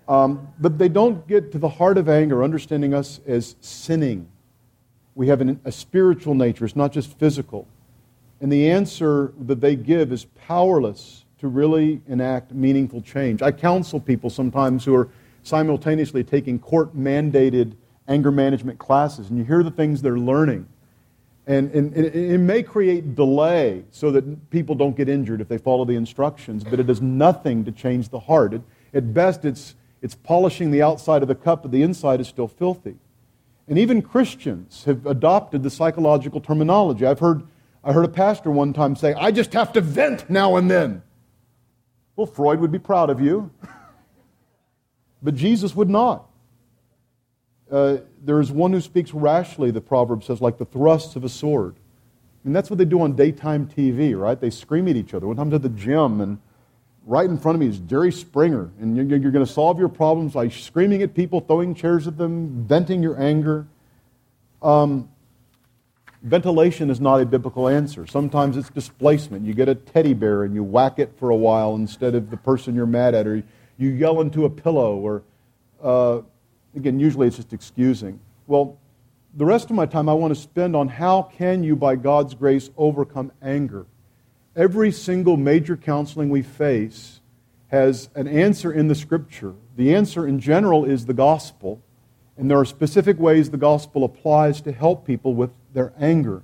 Um, 0.07 0.47
but 0.59 0.77
they 0.77 0.89
don't 0.89 1.27
get 1.27 1.51
to 1.51 1.57
the 1.57 1.69
heart 1.69 1.97
of 1.97 2.07
anger, 2.07 2.43
understanding 2.43 2.93
us 2.93 3.19
as 3.27 3.55
sinning. 3.59 4.29
We 5.15 5.27
have 5.27 5.41
an, 5.41 5.59
a 5.65 5.71
spiritual 5.71 6.35
nature, 6.35 6.65
it's 6.65 6.75
not 6.75 6.91
just 6.91 7.17
physical. 7.19 7.67
And 8.39 8.51
the 8.51 8.69
answer 8.69 9.33
that 9.39 9.61
they 9.61 9.75
give 9.75 10.11
is 10.11 10.25
powerless 10.47 11.25
to 11.39 11.47
really 11.47 12.01
enact 12.07 12.51
meaningful 12.53 13.01
change. 13.01 13.41
I 13.41 13.51
counsel 13.51 13.99
people 13.99 14.29
sometimes 14.29 14.85
who 14.85 14.95
are 14.95 15.09
simultaneously 15.43 16.23
taking 16.23 16.59
court 16.59 16.95
mandated 16.95 17.73
anger 18.07 18.31
management 18.31 18.79
classes, 18.79 19.29
and 19.29 19.37
you 19.37 19.43
hear 19.43 19.63
the 19.63 19.71
things 19.71 20.01
they're 20.01 20.19
learning. 20.19 20.67
And, 21.45 21.71
and, 21.71 21.93
and, 21.93 22.05
it 22.05 22.39
may 22.39 22.61
create 22.61 23.15
delay 23.15 23.85
so 23.91 24.11
that 24.11 24.49
people 24.49 24.75
don't 24.75 24.97
get 24.97 25.07
injured 25.07 25.39
if 25.39 25.47
they 25.47 25.57
follow 25.57 25.85
the 25.85 25.95
instructions, 25.95 26.63
but 26.63 26.79
it 26.79 26.87
does 26.87 27.01
nothing 27.01 27.63
to 27.65 27.71
change 27.71 28.09
the 28.09 28.19
heart. 28.19 28.53
It, 28.53 28.61
at 28.93 29.13
best, 29.13 29.45
it's, 29.45 29.75
it's 30.07 30.15
polishing 30.15 30.71
the 30.71 30.81
outside 30.81 31.21
of 31.21 31.27
the 31.27 31.35
cup, 31.35 31.63
but 31.63 31.71
the 31.73 31.83
inside 31.83 32.21
is 32.21 32.29
still 32.29 32.47
filthy. 32.47 32.95
And 33.67 33.77
even 33.77 34.01
Christians 34.01 34.85
have 34.85 35.05
adopted 35.05 35.63
the 35.63 35.69
psychological 35.69 36.39
terminology. 36.39 37.05
I've 37.05 37.19
heard, 37.19 37.43
I 37.83 37.91
heard 37.91 38.05
a 38.05 38.07
pastor 38.07 38.49
one 38.49 38.71
time 38.71 38.95
say, 38.95 39.13
I 39.15 39.31
just 39.31 39.51
have 39.51 39.73
to 39.73 39.81
vent 39.81 40.29
now 40.29 40.55
and 40.55 40.71
then. 40.71 41.01
Well, 42.15 42.25
Freud 42.25 42.61
would 42.61 42.71
be 42.71 42.79
proud 42.79 43.09
of 43.09 43.19
you, 43.19 43.51
but 45.21 45.35
Jesus 45.35 45.75
would 45.75 45.89
not. 45.89 46.29
Uh, 47.69 47.97
there 48.23 48.39
is 48.39 48.49
one 48.49 48.71
who 48.71 48.79
speaks 48.79 49.13
rashly, 49.13 49.71
the 49.71 49.81
proverb 49.81 50.23
says, 50.23 50.39
like 50.39 50.57
the 50.57 50.63
thrusts 50.63 51.17
of 51.17 51.25
a 51.25 51.29
sword. 51.29 51.75
And 52.45 52.55
that's 52.55 52.69
what 52.69 52.79
they 52.79 52.85
do 52.85 53.01
on 53.01 53.13
daytime 53.13 53.67
TV, 53.67 54.17
right? 54.17 54.39
They 54.39 54.51
scream 54.51 54.87
at 54.87 54.95
each 54.95 55.13
other. 55.13 55.27
One 55.27 55.35
time 55.35 55.53
at 55.53 55.63
the 55.63 55.67
gym, 55.67 56.21
and 56.21 56.37
right 57.07 57.27
in 57.27 57.39
front 57.39 57.55
of 57.55 57.59
me 57.61 57.67
is 57.67 57.79
Jerry 57.79 58.11
Springer. 58.11 58.69
And 58.79 58.95
you're, 58.95 59.05
you're 59.17 59.31
going 59.31 59.45
to 59.45 59.51
solve 59.51 59.79
your 59.79 59.89
problems 59.89 60.33
by 60.33 60.49
screaming 60.49 61.01
at 61.01 61.15
people, 61.15 61.39
throwing 61.39 61.73
chairs 61.73 62.07
at 62.07 62.17
them, 62.17 62.65
venting 62.67 63.01
your 63.01 63.19
anger. 63.19 63.65
Um, 64.61 65.09
ventilation 66.21 66.91
is 66.91 67.01
not 67.01 67.21
a 67.21 67.25
biblical 67.25 67.67
answer. 67.67 68.05
Sometimes 68.05 68.57
it's 68.57 68.69
displacement. 68.69 69.45
You 69.45 69.55
get 69.55 69.69
a 69.69 69.75
teddy 69.75 70.13
bear 70.13 70.43
and 70.43 70.53
you 70.53 70.63
whack 70.63 70.99
it 70.99 71.13
for 71.17 71.31
a 71.31 71.35
while 71.35 71.73
instead 71.75 72.13
of 72.13 72.29
the 72.29 72.37
person 72.37 72.75
you're 72.75 72.85
mad 72.85 73.15
at, 73.15 73.25
or 73.25 73.41
you 73.77 73.89
yell 73.89 74.21
into 74.21 74.45
a 74.45 74.49
pillow, 74.49 74.97
or 74.97 75.23
uh, 75.81 76.21
Again, 76.77 76.99
usually 76.99 77.25
it's 77.25 77.37
just 77.37 77.53
excusing. 77.53 78.19
Well, 78.45 78.77
the 79.33 79.45
rest 79.45 79.71
of 79.71 79.75
my 79.75 79.87
time 79.87 80.07
I 80.07 80.13
want 80.13 80.33
to 80.33 80.39
spend 80.39 80.75
on 80.75 80.87
how 80.87 81.23
can 81.23 81.63
you, 81.63 81.75
by 81.75 81.95
God's 81.95 82.35
grace, 82.35 82.69
overcome 82.77 83.31
anger. 83.41 83.87
Every 84.57 84.91
single 84.91 85.37
major 85.37 85.77
counseling 85.77 86.29
we 86.29 86.41
face 86.41 87.21
has 87.67 88.09
an 88.15 88.27
answer 88.27 88.73
in 88.73 88.87
the 88.87 88.95
Scripture. 88.95 89.53
The 89.75 89.93
answer 89.93 90.25
in 90.25 90.39
general 90.39 90.83
is 90.83 91.05
the 91.05 91.13
gospel, 91.13 91.79
and 92.35 92.49
there 92.49 92.57
are 92.57 92.65
specific 92.65 93.19
ways 93.19 93.51
the 93.51 93.57
gospel 93.57 94.03
applies 94.03 94.59
to 94.61 94.71
help 94.71 95.05
people 95.05 95.35
with 95.35 95.51
their 95.75 95.93
anger. 95.99 96.41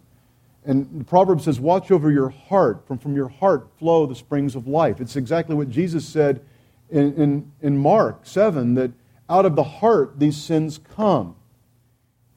And 0.64 1.02
the 1.02 1.04
proverb 1.04 1.42
says, 1.42 1.60
Watch 1.60 1.90
over 1.90 2.12
your 2.12 2.30
heart. 2.30 2.86
From, 2.88 3.00
from 3.00 3.16
your 3.16 3.30
heart 3.30 3.68
flow 3.80 4.06
the 4.06 4.16
springs 4.16 4.56
of 4.56 4.68
life. 4.68 5.02
It's 5.02 5.16
exactly 5.16 5.56
what 5.56 5.70
Jesus 5.70 6.08
said 6.08 6.46
in, 6.92 7.14
in, 7.16 7.52
in 7.64 7.78
Mark 7.80 8.28
7 8.28 8.76
that 8.76 8.92
out 9.28 9.48
of 9.48 9.56
the 9.56 9.64
heart 9.64 10.20
these 10.20 10.38
sins 10.38 10.80
come. 10.96 11.36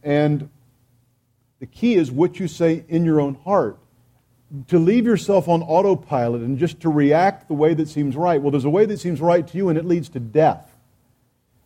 And 0.03 0.49
the 1.61 1.67
key 1.67 1.97
is 1.97 2.11
what 2.11 2.41
you 2.41 2.49
say 2.49 2.85
in 2.89 3.05
your 3.05 3.21
own 3.21 3.35
heart. 3.35 3.79
To 4.69 4.79
leave 4.79 5.05
yourself 5.07 5.49
on 5.49 5.63
autopilot 5.63 6.43
and 6.43 6.59
just 6.59 6.81
to 6.81 6.89
react 6.89 7.49
the 7.49 7.55
way 7.55 7.75
that 7.75 7.89
seems 7.89 8.17
right. 8.17 8.41
Well, 8.41 8.51
there's 8.51 8.65
a 8.65 8.71
way 8.71 8.87
that 8.87 8.99
seems 9.01 9.21
right 9.21 9.47
to 9.47 9.57
you, 9.57 9.69
and 9.69 9.79
it 9.79 9.85
leads 9.85 10.09
to 10.11 10.21
death. 10.21 10.77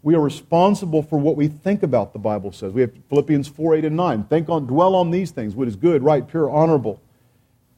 We 0.03 0.14
are 0.14 0.20
responsible 0.20 1.03
for 1.03 1.18
what 1.18 1.37
we 1.37 1.48
think 1.48 1.83
about, 1.83 2.12
the 2.12 2.18
Bible 2.18 2.53
says. 2.53 2.72
We 2.72 2.81
have 2.81 2.92
Philippians 3.11 3.48
4 3.48 3.76
8 3.76 3.85
and 3.85 3.96
9. 3.96 4.24
Think 4.24 4.48
on, 4.48 4.66
dwell 4.66 4.94
on 4.94 5.11
these 5.11 5.31
things, 5.31 5.55
what 5.55 5.68
is 5.68 5.76
good, 5.76 6.03
right, 6.03 6.26
pure, 6.26 6.50
honorable. 6.50 7.00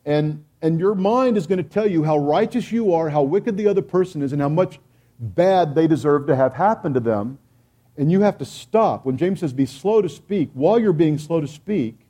And, 0.05 0.45
and 0.61 0.79
your 0.79 0.95
mind 0.95 1.37
is 1.37 1.47
going 1.47 1.63
to 1.63 1.69
tell 1.69 1.87
you 1.87 2.05
how 2.05 2.19
righteous 2.19 2.71
you 2.71 2.95
are, 2.95 3.11
how 3.11 3.23
wicked 3.23 3.57
the 3.57 3.67
other 3.67 3.83
person 3.83 4.23
is, 4.23 4.33
and 4.33 4.41
how 4.41 4.49
much 4.49 4.79
bad 5.19 5.75
they 5.75 5.87
deserve 5.87 6.27
to 6.29 6.37
have 6.37 6.55
happen 6.55 6.95
to 6.95 7.01
them. 7.01 7.39
And 7.97 8.11
you 8.11 8.21
have 8.23 8.39
to 8.39 8.45
stop. 8.45 9.05
When 9.05 9.17
James 9.17 9.41
says 9.41 9.53
be 9.53 9.67
slow 9.67 10.01
to 10.01 10.09
speak, 10.09 10.51
while 10.55 10.79
you're 10.79 10.93
being 10.93 11.19
slow 11.19 11.41
to 11.41 11.49
speak, 11.49 12.02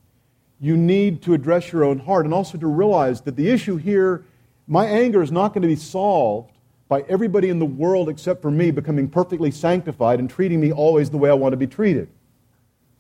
you 0.63 0.77
need 0.77 1.21
to 1.23 1.35
address 1.35 1.73
your 1.73 1.83
own 1.83 1.99
heart 1.99 2.25
and 2.25 2.33
also 2.33 2.57
to 2.57 2.69
realize 2.69 3.23
that 3.23 3.35
the 3.35 3.51
issue 3.51 3.77
here, 3.77 4.25
my 4.69 4.87
anger 4.87 5.21
is 5.21 5.33
not 5.33 5.53
going 5.53 5.63
to 5.63 5.69
be 5.69 5.75
solved 5.75 6.53
by 6.89 7.01
everybody 7.09 7.49
in 7.49 7.59
the 7.59 7.67
world 7.67 8.09
except 8.09 8.41
for 8.41 8.51
me 8.51 8.71
becoming 8.71 9.09
perfectly 9.09 9.51
sanctified 9.51 10.21
and 10.21 10.31
treating 10.31 10.61
me 10.61 10.71
always 10.71 11.11
the 11.11 11.19
way 11.19 11.29
I 11.29 11.35
want 11.35 11.53
to 11.53 11.57
be 11.57 11.67
treated. 11.67 12.09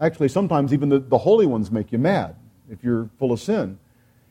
Actually, 0.01 0.29
sometimes 0.29 0.72
even 0.72 0.88
the, 0.88 0.98
the 0.98 1.18
holy 1.18 1.46
ones 1.46 1.70
make 1.70 1.92
you 1.92 1.98
mad 1.98 2.35
if 2.68 2.83
you're 2.83 3.09
full 3.20 3.31
of 3.31 3.38
sin. 3.38 3.79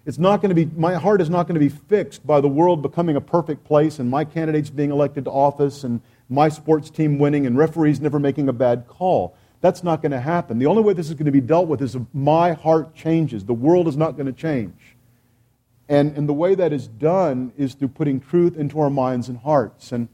It's 0.06 0.18
not 0.18 0.42
going 0.42 0.50
to 0.50 0.56
be, 0.56 0.66
my 0.78 0.96
heart 0.96 1.22
is 1.22 1.30
not 1.30 1.48
going 1.48 1.54
to 1.54 1.66
be 1.66 1.70
fixed 1.70 2.28
by 2.28 2.42
the 2.42 2.50
world 2.50 2.82
becoming 2.82 3.16
a 3.16 3.22
perfect 3.22 3.64
place 3.64 4.00
and 4.00 4.10
my 4.10 4.26
candidates 4.26 4.70
being 4.70 4.92
elected 4.92 5.24
to 5.24 5.32
office 5.32 5.86
and 5.86 6.02
my 6.28 6.50
sports 6.50 6.90
team 6.90 7.18
winning 7.18 7.46
and 7.46 7.58
referees 7.58 8.02
never 8.02 8.20
making 8.20 8.50
a 8.50 8.54
bad 8.54 8.88
call. 8.90 9.38
That's 9.62 9.84
not 9.84 10.02
going 10.02 10.12
to 10.12 10.20
happen. 10.20 10.58
The 10.58 10.66
only 10.66 10.82
way 10.82 10.94
this 10.94 11.08
is 11.08 11.14
going 11.14 11.28
to 11.28 11.32
be 11.32 11.42
dealt 11.42 11.68
with 11.68 11.82
is 11.82 11.96
if 11.96 12.02
my 12.14 12.54
heart 12.54 12.96
changes. 12.96 13.46
The 13.46 13.54
world 13.54 13.88
is 13.88 13.96
not 13.96 14.18
going 14.18 14.26
to 14.26 14.34
change. 14.34 14.98
And, 15.88 16.18
and 16.18 16.28
the 16.28 16.34
way 16.34 16.56
that 16.56 16.74
is 16.74 16.88
done 16.88 17.54
is 17.58 17.76
through 17.76 17.90
putting 17.90 18.20
truth 18.20 18.58
into 18.58 18.80
our 18.80 18.90
minds 18.90 19.30
and 19.30 19.38
hearts. 19.38 19.92
And 19.92 20.08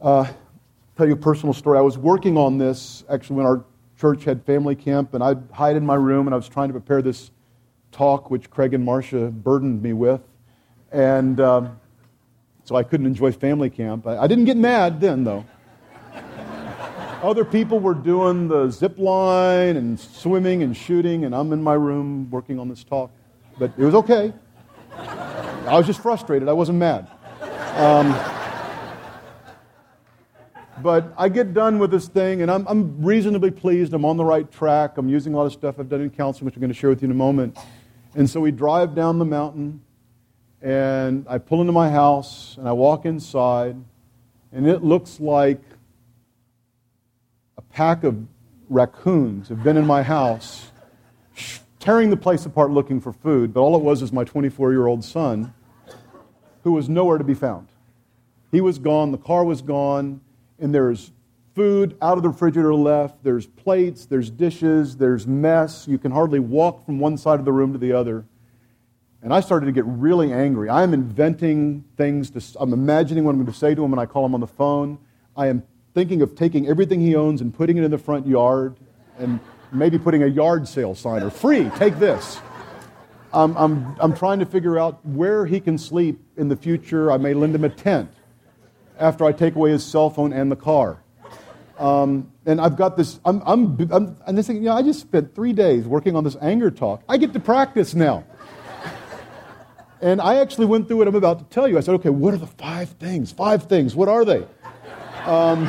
uh, 0.00 0.32
tell 0.96 1.06
you 1.06 1.12
a 1.12 1.16
personal 1.16 1.52
story. 1.52 1.78
I 1.78 1.82
was 1.82 1.98
working 1.98 2.38
on 2.38 2.56
this 2.56 3.04
actually 3.10 3.36
when 3.36 3.46
our 3.46 3.64
church 3.98 4.24
had 4.24 4.44
family 4.44 4.74
camp, 4.74 5.12
and 5.14 5.22
I'd 5.22 5.42
hide 5.52 5.76
in 5.76 5.84
my 5.84 5.94
room 5.94 6.26
and 6.26 6.34
I 6.34 6.36
was 6.36 6.48
trying 6.48 6.68
to 6.68 6.72
prepare 6.72 7.02
this 7.02 7.30
talk, 7.92 8.30
which 8.30 8.48
Craig 8.50 8.74
and 8.74 8.84
Marcia 8.84 9.28
burdened 9.28 9.82
me 9.82 9.92
with. 9.92 10.20
And 10.92 11.40
um, 11.40 11.80
so 12.64 12.76
I 12.76 12.82
couldn't 12.82 13.06
enjoy 13.06 13.32
family 13.32 13.70
camp. 13.70 14.06
I, 14.06 14.18
I 14.18 14.26
didn't 14.26 14.44
get 14.46 14.56
mad 14.56 15.00
then, 15.00 15.24
though. 15.24 15.44
Other 17.22 17.46
people 17.46 17.80
were 17.80 17.94
doing 17.94 18.46
the 18.46 18.68
zip 18.68 18.98
line 18.98 19.76
and 19.76 19.98
swimming 19.98 20.62
and 20.62 20.76
shooting, 20.76 21.24
and 21.24 21.34
I'm 21.34 21.50
in 21.54 21.62
my 21.62 21.72
room 21.72 22.30
working 22.30 22.58
on 22.58 22.68
this 22.68 22.84
talk. 22.84 23.10
But 23.58 23.72
it 23.78 23.84
was 23.84 23.94
okay. 23.94 24.34
I 24.98 25.78
was 25.78 25.86
just 25.86 26.02
frustrated. 26.02 26.46
I 26.46 26.52
wasn't 26.52 26.78
mad. 26.78 27.10
Um, 27.76 28.14
but 30.82 31.14
I 31.16 31.30
get 31.30 31.54
done 31.54 31.78
with 31.78 31.90
this 31.90 32.06
thing, 32.06 32.42
and 32.42 32.50
I'm, 32.50 32.66
I'm, 32.68 33.02
reasonably 33.02 33.50
pleased. 33.50 33.94
I'm 33.94 34.04
on 34.04 34.18
the 34.18 34.24
right 34.24 34.50
track. 34.52 34.98
I'm 34.98 35.08
using 35.08 35.32
a 35.32 35.38
lot 35.38 35.46
of 35.46 35.54
stuff 35.54 35.76
I've 35.78 35.88
done 35.88 36.02
in 36.02 36.10
counseling, 36.10 36.44
which 36.44 36.56
I'm 36.56 36.60
going 36.60 36.72
to 36.72 36.78
share 36.78 36.90
with 36.90 37.00
you 37.00 37.06
in 37.06 37.12
a 37.12 37.14
moment. 37.14 37.56
And 38.14 38.28
so 38.28 38.40
we 38.40 38.50
drive 38.50 38.94
down 38.94 39.18
the 39.18 39.24
mountain, 39.24 39.80
and 40.60 41.24
I 41.30 41.38
pull 41.38 41.62
into 41.62 41.72
my 41.72 41.88
house, 41.88 42.56
and 42.58 42.68
I 42.68 42.72
walk 42.72 43.06
inside, 43.06 43.76
and 44.52 44.66
it 44.68 44.84
looks 44.84 45.18
like 45.18 45.60
pack 47.76 48.04
of 48.04 48.16
raccoons 48.70 49.50
have 49.50 49.62
been 49.62 49.76
in 49.76 49.86
my 49.86 50.02
house, 50.02 50.70
tearing 51.78 52.08
the 52.08 52.16
place 52.16 52.46
apart 52.46 52.70
looking 52.70 53.02
for 53.02 53.12
food. 53.12 53.52
But 53.52 53.60
all 53.60 53.76
it 53.76 53.82
was 53.82 54.00
is 54.00 54.14
my 54.14 54.24
24 54.24 54.72
year 54.72 54.86
old 54.86 55.04
son, 55.04 55.52
who 56.64 56.72
was 56.72 56.88
nowhere 56.88 57.18
to 57.18 57.24
be 57.24 57.34
found. 57.34 57.68
He 58.50 58.62
was 58.62 58.78
gone, 58.78 59.12
the 59.12 59.18
car 59.18 59.44
was 59.44 59.60
gone, 59.60 60.22
and 60.58 60.74
there's 60.74 61.12
food 61.54 61.98
out 62.00 62.16
of 62.16 62.22
the 62.22 62.30
refrigerator 62.30 62.74
left. 62.74 63.22
There's 63.22 63.46
plates, 63.46 64.06
there's 64.06 64.30
dishes, 64.30 64.96
there's 64.96 65.26
mess. 65.26 65.86
You 65.86 65.98
can 65.98 66.12
hardly 66.12 66.38
walk 66.40 66.86
from 66.86 66.98
one 66.98 67.18
side 67.18 67.40
of 67.40 67.44
the 67.44 67.52
room 67.52 67.74
to 67.74 67.78
the 67.78 67.92
other. 67.92 68.24
And 69.20 69.34
I 69.34 69.40
started 69.40 69.66
to 69.66 69.72
get 69.72 69.84
really 69.84 70.32
angry. 70.32 70.70
I 70.70 70.82
am 70.82 70.94
inventing 70.94 71.84
things, 71.98 72.30
to, 72.30 72.58
I'm 72.58 72.72
imagining 72.72 73.24
what 73.24 73.32
I'm 73.32 73.36
going 73.36 73.52
to 73.52 73.58
say 73.58 73.74
to 73.74 73.84
him 73.84 73.90
when 73.90 74.00
I 74.00 74.06
call 74.06 74.24
him 74.24 74.32
on 74.32 74.40
the 74.40 74.46
phone. 74.46 74.96
I 75.36 75.48
am 75.48 75.62
thinking 75.96 76.20
of 76.20 76.34
taking 76.34 76.68
everything 76.68 77.00
he 77.00 77.16
owns 77.16 77.40
and 77.40 77.54
putting 77.54 77.78
it 77.78 77.82
in 77.82 77.90
the 77.90 77.96
front 77.96 78.26
yard 78.26 78.76
and 79.18 79.40
maybe 79.72 79.98
putting 79.98 80.22
a 80.22 80.26
yard 80.26 80.68
sale 80.68 80.94
sign 80.94 81.22
or 81.22 81.30
free, 81.30 81.70
take 81.76 81.98
this. 81.98 82.38
I'm, 83.32 83.56
I'm, 83.56 83.96
I'm 83.98 84.14
trying 84.14 84.40
to 84.40 84.44
figure 84.44 84.78
out 84.78 85.04
where 85.06 85.46
he 85.46 85.58
can 85.58 85.78
sleep 85.78 86.20
in 86.36 86.48
the 86.48 86.56
future. 86.56 87.10
I 87.10 87.16
may 87.16 87.32
lend 87.32 87.54
him 87.54 87.64
a 87.64 87.70
tent 87.70 88.10
after 88.98 89.24
I 89.24 89.32
take 89.32 89.54
away 89.54 89.70
his 89.70 89.82
cell 89.82 90.10
phone 90.10 90.34
and 90.34 90.52
the 90.52 90.56
car. 90.56 90.98
Um, 91.78 92.30
and 92.44 92.60
I've 92.60 92.76
got 92.76 92.98
this, 92.98 93.18
I'm, 93.24 93.40
I'm, 93.46 93.88
I'm, 93.90 94.18
and 94.26 94.36
this 94.36 94.48
thing, 94.48 94.56
you 94.56 94.64
know, 94.64 94.74
I 94.74 94.82
just 94.82 95.00
spent 95.00 95.34
three 95.34 95.54
days 95.54 95.86
working 95.86 96.14
on 96.14 96.24
this 96.24 96.36
anger 96.42 96.70
talk. 96.70 97.04
I 97.08 97.16
get 97.16 97.32
to 97.32 97.40
practice 97.40 97.94
now. 97.94 98.22
and 100.02 100.20
I 100.20 100.36
actually 100.36 100.66
went 100.66 100.88
through 100.88 100.98
what 100.98 101.08
I'm 101.08 101.14
about 101.14 101.38
to 101.38 101.44
tell 101.46 101.66
you. 101.66 101.78
I 101.78 101.80
said, 101.80 101.94
okay, 101.94 102.10
what 102.10 102.34
are 102.34 102.38
the 102.38 102.46
five 102.46 102.90
things? 102.90 103.32
Five 103.32 103.62
things. 103.62 103.96
What 103.96 104.10
are 104.10 104.26
they? 104.26 104.44
Um, 105.26 105.66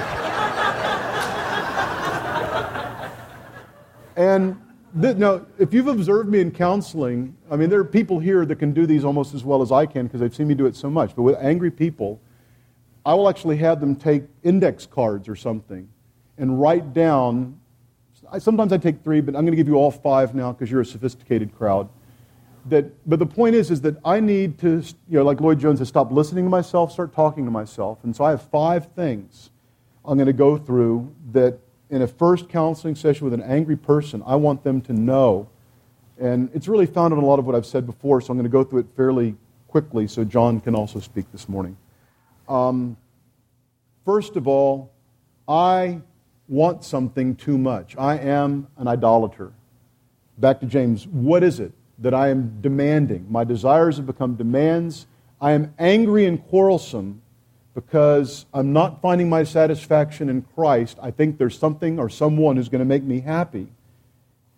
and 4.16 4.62
th- 5.01 5.18
now, 5.18 5.45
if 5.58 5.74
you've 5.74 5.88
observed 5.88 6.30
me 6.30 6.39
in 6.41 6.51
counseling, 6.51 7.36
I 7.49 7.55
mean, 7.55 7.70
there 7.70 7.80
are 7.80 7.86
people 7.86 8.20
here 8.20 8.45
that 8.45 8.58
can 8.58 8.72
do 8.72 8.86
these 8.86 9.03
almost 9.03 9.34
as 9.34 9.43
well 9.43 9.62
as 9.62 9.72
I 9.72 9.86
can 9.86 10.05
because 10.05 10.20
they've 10.20 10.36
seen 10.36 10.47
me 10.47 10.55
do 10.55 10.68
it 10.68 10.76
so 10.76 10.89
much. 10.89 11.16
But 11.16 11.24
with 11.24 11.38
angry 11.39 11.72
people, 11.72 12.22
I 13.05 13.14
will 13.14 13.28
actually 13.30 13.58
have 13.58 13.80
them 13.80 13.95
take 13.95 14.24
index 14.43 14.86
cards 14.86 15.28
or 15.28 15.36
something 15.36 15.89
and 16.38 16.62
write 16.62 16.93
down 16.93 17.60
I, 18.32 18.39
sometimes 18.39 18.74
I 18.74 18.78
take 18.78 19.03
three, 19.03 19.22
but 19.22 19.36
I'm 19.36 19.43
going 19.43 19.53
to 19.53 19.58
give 19.58 19.68
you 19.68 19.76
all 19.76 19.91
five 19.91 20.36
now 20.36 20.51
because 20.51 20.70
you're 20.70 20.82
a 20.82 20.86
sophisticated 20.86 21.55
crowd. 21.55 21.89
That, 22.70 22.86
but 23.07 23.20
the 23.20 23.26
point 23.26 23.55
is, 23.55 23.72
is 23.72 23.82
that 23.82 23.97
I 24.03 24.20
need 24.20 24.57
to, 24.59 24.84
you 25.09 25.20
know, 25.20 25.24
like 25.24 25.39
Lloyd 25.39 25.59
Jones 25.59 25.80
has 25.80 25.88
stopped 25.88 26.11
listening 26.11 26.43
to 26.45 26.49
myself, 26.49 26.91
start 26.91 27.13
talking 27.13 27.45
to 27.45 27.51
myself. 27.51 27.99
And 28.03 28.15
so 28.15 28.24
I 28.24 28.32
have 28.32 28.41
five 28.41 28.91
things 28.93 29.51
I'm 30.07 30.18
going 30.18 30.28
to 30.28 30.34
go 30.34 30.57
through 30.57 31.13
that 31.34 31.59
in 31.89 32.01
a 32.01 32.07
first 32.07 32.47
counseling 32.47 32.95
session 32.95 33.26
with 33.26 33.34
an 33.34 33.43
angry 33.43 33.76
person, 33.76 34.24
I 34.26 34.36
want 34.36 34.63
them 34.63 34.80
to 34.82 34.93
know. 34.93 35.49
And 36.18 36.49
it's 36.53 36.68
really 36.68 36.86
founded 36.86 37.18
in 37.18 37.24
a 37.24 37.28
lot 37.28 37.39
of 37.39 37.45
what 37.45 37.55
I've 37.55 37.65
said 37.65 37.86
before, 37.86 38.22
so 38.22 38.32
I'm 38.32 38.38
going 38.38 38.45
to 38.45 38.49
go 38.49 38.63
through 38.63 38.80
it 38.80 38.88
fairly 38.95 39.36
quickly 39.68 40.07
so 40.07 40.24
John 40.24 40.61
can 40.61 40.76
also 40.76 40.99
speak 40.99 41.30
this 41.32 41.49
morning. 41.49 41.78
Um, 42.47 42.95
first 44.05 44.38
of 44.38 44.47
all, 44.47 44.91
I 45.47 46.01
want 46.47 46.86
something 46.86 47.36
too 47.36 47.57
much. 47.57 47.95
I 47.97 48.18
am 48.18 48.68
an 48.78 48.88
idolater. 48.88 49.51
Back 50.38 50.61
to 50.61 50.65
James, 50.65 51.05
what 51.07 51.43
is 51.43 51.59
it 51.59 51.74
that 52.00 52.14
I 52.14 52.30
am 52.30 52.62
demanding? 52.62 53.26
My 53.30 53.43
desires 53.43 53.98
have 53.98 54.06
become 54.06 54.36
demands. 54.36 55.08
I 55.39 55.52
am 55.52 55.74
angry 55.78 56.26
and 56.26 56.43
quarrelsome 56.48 57.22
because 57.74 58.48
I'm 58.54 58.74
not 58.74 59.02
finding 59.02 59.30
my 59.30 59.43
satisfaction 59.43 60.30
in 60.30 60.41
Christ. 60.56 60.98
I 61.02 61.12
think 61.12 61.38
there's 61.38 61.58
something 61.58 62.00
or 62.00 62.10
someone 62.10 62.56
who's 62.56 62.70
going 62.70 62.80
to 62.80 62.86
make 62.86 63.04
me 63.04 63.20
happy. 63.20 63.68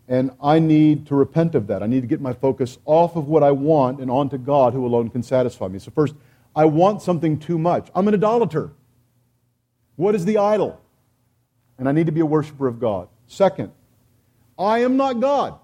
And 0.08 0.32
I 0.42 0.60
need 0.60 1.06
to 1.08 1.16
repent 1.16 1.54
of 1.54 1.68
that. 1.68 1.84
I 1.84 1.88
need 1.88 2.02
to 2.02 2.08
get 2.08 2.22
my 2.22 2.34
focus 2.34 2.78
off 2.86 3.16
of 3.16 3.28
what 3.28 3.44
I 3.44 3.52
want 3.52 4.00
and 4.00 4.10
onto 4.10 4.38
God 4.38 4.74
who 4.74 4.86
alone 4.86 5.10
can 5.10 5.22
satisfy 5.22 5.68
me. 5.68 5.80
So, 5.80 5.92
first, 5.92 6.16
I 6.56 6.66
want 6.66 7.02
something 7.02 7.38
too 7.38 7.60
much. 7.60 7.90
I'm 7.94 8.08
an 8.08 8.16
idolater. 8.16 8.72
What 9.98 10.16
is 10.16 10.26
the 10.26 10.38
idol? 10.38 10.82
And 11.78 11.88
I 11.88 11.92
need 11.92 12.06
to 12.06 12.12
be 12.12 12.22
a 12.22 12.26
worshiper 12.26 12.68
of 12.68 12.80
God. 12.80 13.10
Second, 13.28 13.72
I 14.58 14.80
am 14.80 14.98
not 14.98 15.20
God. 15.20 15.60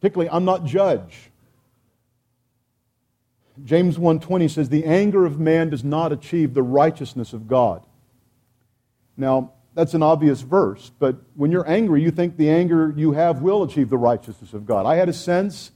Particularly, 0.00 0.30
I'm 0.30 0.44
not 0.44 0.64
judge. 0.64 1.30
James 3.64 3.98
1:20 3.98 4.48
says 4.48 4.68
the 4.68 4.84
anger 4.84 5.24
of 5.24 5.40
man 5.40 5.70
does 5.70 5.82
not 5.82 6.12
achieve 6.12 6.54
the 6.54 6.62
righteousness 6.62 7.32
of 7.32 7.48
God. 7.48 7.82
Now, 9.16 9.52
that's 9.74 9.94
an 9.94 10.02
obvious 10.02 10.42
verse, 10.42 10.90
but 10.98 11.16
when 11.34 11.50
you're 11.50 11.68
angry, 11.68 12.02
you 12.02 12.10
think 12.10 12.36
the 12.36 12.50
anger 12.50 12.92
you 12.96 13.12
have 13.12 13.42
will 13.42 13.62
achieve 13.62 13.88
the 13.88 13.98
righteousness 13.98 14.52
of 14.52 14.66
God. 14.66 14.86
I 14.86 14.96
had 14.96 15.08
a 15.08 15.12
sense 15.12 15.70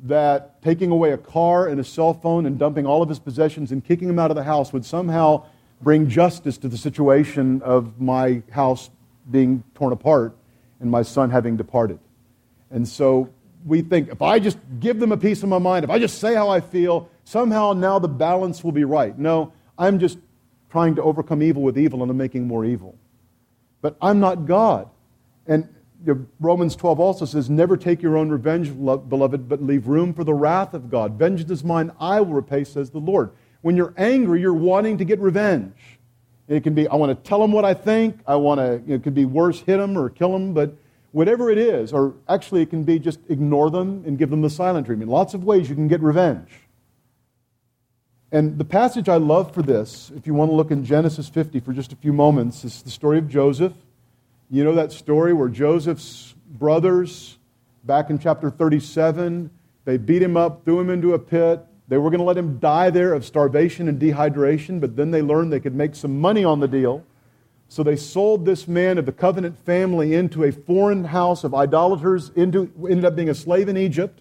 that 0.00 0.60
taking 0.62 0.90
away 0.90 1.12
a 1.12 1.18
car 1.18 1.66
and 1.66 1.80
a 1.80 1.84
cell 1.84 2.12
phone 2.12 2.44
and 2.44 2.58
dumping 2.58 2.86
all 2.86 3.02
of 3.02 3.08
his 3.08 3.18
possessions 3.18 3.72
and 3.72 3.84
kicking 3.84 4.08
him 4.08 4.18
out 4.18 4.30
of 4.30 4.34
the 4.34 4.44
house 4.44 4.72
would 4.72 4.84
somehow 4.84 5.44
bring 5.80 6.08
justice 6.08 6.58
to 6.58 6.68
the 6.68 6.76
situation 6.76 7.62
of 7.62 8.00
my 8.00 8.42
house 8.50 8.90
being 9.30 9.62
torn 9.74 9.92
apart 9.92 10.36
and 10.80 10.90
my 10.90 11.02
son 11.02 11.30
having 11.30 11.56
departed. 11.56 11.98
And 12.70 12.86
so 12.86 13.30
we 13.66 13.82
think 13.82 14.08
if 14.08 14.22
I 14.22 14.38
just 14.38 14.58
give 14.80 15.00
them 15.00 15.12
a 15.12 15.16
piece 15.16 15.42
of 15.42 15.48
my 15.48 15.58
mind, 15.58 15.84
if 15.84 15.90
I 15.90 15.98
just 15.98 16.18
say 16.18 16.34
how 16.34 16.48
I 16.48 16.60
feel, 16.60 17.10
somehow 17.24 17.72
now 17.72 17.98
the 17.98 18.08
balance 18.08 18.62
will 18.62 18.72
be 18.72 18.84
right. 18.84 19.18
No, 19.18 19.52
I'm 19.76 19.98
just 19.98 20.18
trying 20.70 20.94
to 20.94 21.02
overcome 21.02 21.42
evil 21.42 21.62
with 21.62 21.76
evil 21.76 22.02
and 22.02 22.10
I'm 22.10 22.16
making 22.16 22.46
more 22.46 22.64
evil. 22.64 22.96
But 23.82 23.96
I'm 24.00 24.20
not 24.20 24.46
God. 24.46 24.88
And 25.46 25.68
Romans 26.40 26.76
12 26.76 27.00
also 27.00 27.24
says, 27.24 27.50
Never 27.50 27.76
take 27.76 28.02
your 28.02 28.16
own 28.16 28.28
revenge, 28.28 28.72
beloved, 28.72 29.48
but 29.48 29.62
leave 29.62 29.88
room 29.88 30.14
for 30.14 30.22
the 30.22 30.34
wrath 30.34 30.72
of 30.72 30.88
God. 30.88 31.18
Vengeance 31.18 31.50
is 31.50 31.64
mine, 31.64 31.90
I 31.98 32.20
will 32.20 32.34
repay, 32.34 32.64
says 32.64 32.90
the 32.90 32.98
Lord. 32.98 33.30
When 33.62 33.76
you're 33.76 33.94
angry, 33.96 34.40
you're 34.40 34.54
wanting 34.54 34.98
to 34.98 35.04
get 35.04 35.18
revenge. 35.18 35.74
It 36.46 36.62
can 36.62 36.74
be, 36.74 36.86
I 36.86 36.94
want 36.94 37.10
to 37.10 37.28
tell 37.28 37.40
them 37.40 37.50
what 37.50 37.64
I 37.64 37.74
think. 37.74 38.20
I 38.26 38.36
want 38.36 38.60
to, 38.60 38.92
it 38.92 39.02
could 39.02 39.14
be 39.14 39.24
worse, 39.24 39.60
hit 39.60 39.78
them 39.78 39.98
or 39.98 40.08
kill 40.08 40.32
them, 40.32 40.54
but 40.54 40.76
whatever 41.12 41.50
it 41.50 41.58
is, 41.58 41.92
or 41.92 42.14
actually 42.28 42.62
it 42.62 42.70
can 42.70 42.84
be 42.84 42.98
just 42.98 43.20
ignore 43.28 43.70
them 43.70 44.02
and 44.06 44.18
give 44.18 44.30
them 44.30 44.42
the 44.42 44.50
silent 44.50 44.86
treatment. 44.86 45.10
Lots 45.10 45.34
of 45.34 45.44
ways 45.44 45.68
you 45.68 45.74
can 45.74 45.88
get 45.88 46.00
revenge. 46.00 46.50
And 48.32 48.58
the 48.58 48.64
passage 48.64 49.08
I 49.08 49.16
love 49.16 49.54
for 49.54 49.62
this, 49.62 50.10
if 50.16 50.26
you 50.26 50.34
want 50.34 50.50
to 50.50 50.54
look 50.54 50.70
in 50.70 50.84
Genesis 50.84 51.28
50 51.28 51.60
for 51.60 51.72
just 51.72 51.92
a 51.92 51.96
few 51.96 52.12
moments, 52.12 52.64
is 52.64 52.82
the 52.82 52.90
story 52.90 53.18
of 53.18 53.28
Joseph. 53.28 53.72
You 54.50 54.64
know 54.64 54.74
that 54.74 54.92
story 54.92 55.32
where 55.32 55.48
Joseph's 55.48 56.34
brothers, 56.50 57.38
back 57.84 58.10
in 58.10 58.18
chapter 58.18 58.50
37, 58.50 59.50
they 59.84 59.96
beat 59.96 60.22
him 60.22 60.36
up, 60.36 60.64
threw 60.64 60.80
him 60.80 60.90
into 60.90 61.14
a 61.14 61.18
pit. 61.18 61.64
They 61.88 61.98
were 61.98 62.10
going 62.10 62.18
to 62.18 62.24
let 62.24 62.36
him 62.36 62.58
die 62.58 62.90
there 62.90 63.14
of 63.14 63.24
starvation 63.24 63.88
and 63.88 64.00
dehydration, 64.00 64.80
but 64.80 64.96
then 64.96 65.12
they 65.12 65.22
learned 65.22 65.52
they 65.52 65.60
could 65.60 65.76
make 65.76 65.94
some 65.94 66.20
money 66.20 66.44
on 66.44 66.58
the 66.58 66.68
deal. 66.68 67.04
So 67.68 67.82
they 67.82 67.96
sold 67.96 68.44
this 68.44 68.68
man 68.68 68.96
of 68.98 69.06
the 69.06 69.12
covenant 69.12 69.58
family 69.58 70.14
into 70.14 70.44
a 70.44 70.52
foreign 70.52 71.04
house 71.04 71.44
of 71.44 71.54
idolaters, 71.54 72.30
into, 72.36 72.70
ended 72.88 73.04
up 73.04 73.16
being 73.16 73.28
a 73.28 73.34
slave 73.34 73.68
in 73.68 73.76
Egypt, 73.76 74.20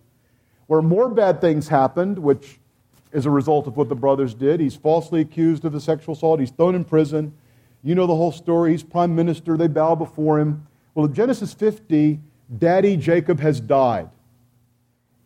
where 0.68 0.82
more 0.82 1.10
bad 1.10 1.42
things 1.42 1.68
happened, 1.68 2.18
which 2.18 2.60
is 3.12 3.26
a 3.26 3.30
result 3.30 3.68
of 3.68 3.78
what 3.78 3.88
the 3.88 3.96
brothers 3.96 4.34
did. 4.34 4.60
He's 4.60 4.76
falsely 4.76 5.22
accused 5.22 5.64
of 5.64 5.76
a 5.76 5.80
sexual 5.80 6.16
assault. 6.16 6.40
He's 6.40 6.52
thrown 6.52 6.76
in 6.76 6.84
prison. 6.84 7.34
You 7.84 7.94
know 7.96 8.08
the 8.08 8.16
whole 8.16 8.32
story. 8.32 8.72
He's 8.72 8.84
prime 8.84 9.16
minister. 9.16 9.58
They 9.58 9.68
bow 9.68 9.96
before 9.96 10.40
him. 10.40 10.68
Well, 10.96 11.06
in 11.06 11.14
Genesis 11.14 11.54
50, 11.54 12.20
daddy 12.58 12.98
Jacob 12.98 13.40
has 13.40 13.60
died. 13.60 14.10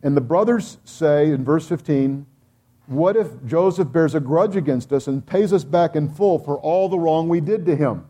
And 0.02 0.16
the 0.16 0.20
brothers 0.20 0.78
say 0.84 1.30
in 1.30 1.44
verse 1.44 1.66
15, 1.66 2.26
What 2.90 3.16
if 3.16 3.28
Joseph 3.46 3.92
bears 3.92 4.16
a 4.16 4.20
grudge 4.20 4.56
against 4.56 4.92
us 4.92 5.06
and 5.06 5.24
pays 5.24 5.52
us 5.52 5.62
back 5.62 5.94
in 5.94 6.08
full 6.08 6.40
for 6.40 6.58
all 6.58 6.88
the 6.88 6.98
wrong 6.98 7.28
we 7.28 7.40
did 7.40 7.64
to 7.66 7.76
him? 7.76 8.04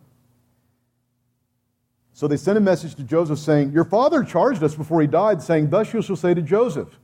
So 2.14 2.26
they 2.26 2.38
sent 2.38 2.56
a 2.56 2.62
message 2.62 2.94
to 2.94 3.02
Joseph 3.02 3.38
saying, 3.38 3.72
Your 3.72 3.84
father 3.84 4.24
charged 4.24 4.62
us 4.62 4.74
before 4.74 5.02
he 5.02 5.06
died, 5.06 5.42
saying, 5.42 5.68
Thus 5.68 5.92
you 5.92 6.00
shall 6.00 6.16
say 6.16 6.32
to 6.32 6.40
Joseph, 6.40 6.98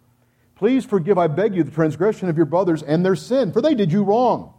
Please 0.55 0.87
forgive, 0.87 1.19
I 1.19 1.27
beg 1.27 1.55
you, 1.55 1.65
the 1.65 1.71
transgression 1.71 2.31
of 2.31 2.39
your 2.39 2.47
brothers 2.47 2.83
and 2.83 3.05
their 3.05 3.15
sin, 3.15 3.53
for 3.53 3.61
they 3.61 3.75
did 3.75 3.93
you 3.93 4.05
wrong. 4.05 4.55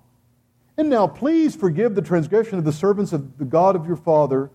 And 0.78 0.88
now 0.88 1.08
please 1.08 1.56
forgive 1.56 1.96
the 1.96 2.04
transgression 2.04 2.60
of 2.60 2.66
the 2.66 2.72
servants 2.72 3.14
of 3.14 3.40
the 3.40 3.46
God 3.46 3.76
of 3.76 3.88
your 3.88 3.96
father. 3.96 4.52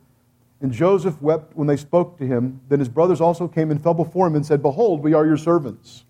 And 0.61 0.71
Joseph 0.71 1.21
wept 1.21 1.57
when 1.57 1.67
they 1.67 1.77
spoke 1.77 2.17
to 2.19 2.25
him. 2.25 2.61
Then 2.69 2.79
his 2.79 2.89
brothers 2.89 3.21
also 3.21 3.49
came 3.49 3.73
and 3.73 3.83
fell 3.83 3.95
before 3.95 4.29
him 4.29 4.37
and 4.37 4.47
said, 4.47 4.63
Behold, 4.63 5.03
we 5.03 5.15
are 5.15 5.27
your 5.27 5.37
servants. 5.37 6.05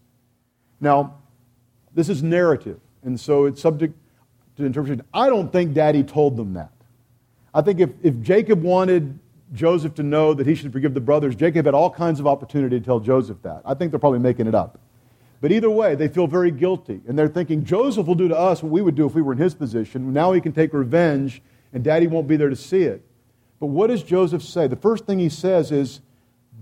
Now, 0.82 1.21
this 1.94 2.08
is 2.08 2.22
narrative, 2.22 2.80
and 3.02 3.18
so 3.18 3.46
it's 3.46 3.60
subject 3.60 3.94
to 4.56 4.64
interpretation. 4.64 5.04
I 5.12 5.28
don't 5.28 5.52
think 5.52 5.74
daddy 5.74 6.02
told 6.02 6.36
them 6.36 6.54
that. 6.54 6.72
I 7.54 7.62
think 7.62 7.80
if, 7.80 7.90
if 8.02 8.20
Jacob 8.20 8.62
wanted 8.62 9.18
Joseph 9.52 9.94
to 9.96 10.02
know 10.02 10.32
that 10.34 10.46
he 10.46 10.54
should 10.54 10.72
forgive 10.72 10.94
the 10.94 11.00
brothers, 11.00 11.36
Jacob 11.36 11.66
had 11.66 11.74
all 11.74 11.90
kinds 11.90 12.20
of 12.20 12.26
opportunity 12.26 12.78
to 12.78 12.84
tell 12.84 13.00
Joseph 13.00 13.42
that. 13.42 13.62
I 13.64 13.74
think 13.74 13.90
they're 13.90 14.00
probably 14.00 14.20
making 14.20 14.46
it 14.46 14.54
up. 14.54 14.78
But 15.42 15.52
either 15.52 15.68
way, 15.68 15.96
they 15.96 16.08
feel 16.08 16.26
very 16.26 16.50
guilty. 16.50 17.00
And 17.06 17.18
they're 17.18 17.28
thinking, 17.28 17.64
Joseph 17.64 18.06
will 18.06 18.14
do 18.14 18.28
to 18.28 18.38
us 18.38 18.62
what 18.62 18.70
we 18.70 18.80
would 18.80 18.94
do 18.94 19.06
if 19.06 19.14
we 19.14 19.22
were 19.22 19.32
in 19.32 19.38
his 19.38 19.54
position. 19.54 20.12
Now 20.12 20.32
he 20.32 20.40
can 20.40 20.52
take 20.52 20.72
revenge, 20.72 21.42
and 21.72 21.82
daddy 21.82 22.06
won't 22.06 22.28
be 22.28 22.36
there 22.36 22.48
to 22.48 22.56
see 22.56 22.82
it. 22.82 23.04
But 23.58 23.66
what 23.66 23.88
does 23.88 24.02
Joseph 24.02 24.42
say? 24.42 24.68
The 24.68 24.76
first 24.76 25.04
thing 25.04 25.18
he 25.18 25.28
says 25.28 25.72
is, 25.72 26.00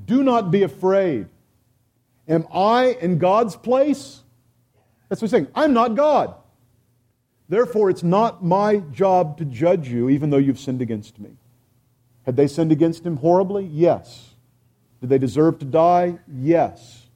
Do 0.06 0.22
not 0.22 0.50
be 0.50 0.62
afraid. 0.62 1.28
Am 2.26 2.46
I 2.52 2.96
in 3.00 3.18
God's 3.18 3.54
place? 3.54 4.19
That's 5.10 5.20
what 5.20 5.26
he's 5.26 5.32
saying. 5.32 5.48
I'm 5.54 5.74
not 5.74 5.96
God. 5.96 6.34
Therefore, 7.50 7.90
it's 7.90 8.04
not 8.04 8.44
my 8.44 8.76
job 8.92 9.36
to 9.38 9.44
judge 9.44 9.88
you, 9.88 10.08
even 10.08 10.30
though 10.30 10.38
you've 10.38 10.58
sinned 10.58 10.80
against 10.80 11.18
me. 11.18 11.30
Had 12.24 12.36
they 12.36 12.46
sinned 12.46 12.70
against 12.70 13.04
him 13.04 13.16
horribly? 13.16 13.64
Yes. 13.66 14.36
Did 15.00 15.10
they 15.10 15.18
deserve 15.18 15.58
to 15.58 15.64
die? 15.64 16.20
Yes. 16.32 17.08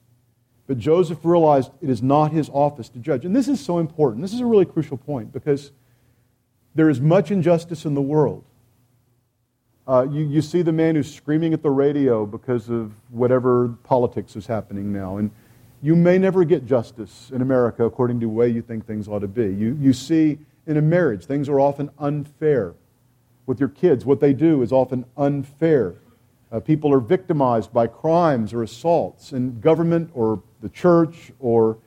But 0.67 0.77
Joseph 0.77 1.19
realized 1.23 1.71
it 1.81 1.89
is 1.89 2.03
not 2.03 2.33
his 2.33 2.49
office 2.49 2.89
to 2.89 2.99
judge. 2.99 3.23
And 3.23 3.33
this 3.33 3.47
is 3.47 3.63
so 3.63 3.79
important. 3.79 4.21
This 4.21 4.33
is 4.33 4.41
a 4.41 4.45
really 4.45 4.65
crucial 4.65 4.97
point 4.97 5.31
because 5.31 5.71
there 6.73 6.89
is 6.89 6.99
much 6.99 7.31
injustice 7.31 7.85
in 7.85 7.93
the 7.93 8.01
world. 8.01 8.43
Uh, 9.87 10.05
you, 10.11 10.25
you 10.25 10.41
see 10.41 10.63
the 10.63 10.71
man 10.73 10.95
who's 10.95 11.13
screaming 11.13 11.53
at 11.53 11.61
the 11.61 11.69
radio 11.69 12.25
because 12.25 12.69
of 12.69 12.91
whatever 13.09 13.69
politics 13.83 14.35
is 14.35 14.47
happening 14.47 14.91
now. 14.91 15.17
And 15.17 15.31
you 15.81 15.95
may 15.95 16.17
never 16.17 16.43
get 16.43 16.65
justice 16.65 17.31
in 17.33 17.41
America 17.41 17.83
according 17.85 18.19
to 18.21 18.25
the 18.25 18.31
way 18.31 18.49
you 18.49 18.61
think 18.61 18.85
things 18.85 19.07
ought 19.07 19.19
to 19.19 19.27
be. 19.27 19.53
You, 19.53 19.77
you 19.79 19.93
see 19.93 20.39
in 20.67 20.77
a 20.77 20.81
marriage, 20.81 21.25
things 21.25 21.47
are 21.47 21.59
often 21.59 21.89
unfair. 21.99 22.73
With 23.45 23.59
your 23.59 23.69
kids, 23.69 24.05
what 24.05 24.19
they 24.19 24.33
do 24.33 24.63
is 24.63 24.71
often 24.71 25.05
unfair. 25.15 25.95
Uh, 26.51 26.59
people 26.59 26.91
are 26.93 26.99
victimized 26.99 27.71
by 27.71 27.85
crimes 27.87 28.53
or 28.53 28.63
assaults, 28.63 29.31
and 29.31 29.61
government 29.61 30.09
or 30.13 30.41
the 30.61 30.69
church 30.69 31.31
or 31.39 31.77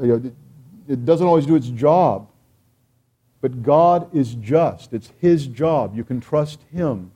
you 0.00 0.06
know, 0.06 0.32
it 0.88 1.04
doesn't 1.04 1.26
always 1.26 1.46
do 1.46 1.56
its 1.56 1.68
job. 1.68 2.28
But 3.40 3.62
God 3.62 4.14
is 4.14 4.34
just. 4.34 4.92
It's 4.92 5.12
His 5.20 5.46
job. 5.46 5.96
You 5.96 6.04
can 6.04 6.20
trust 6.20 6.60
Him. 6.72 7.10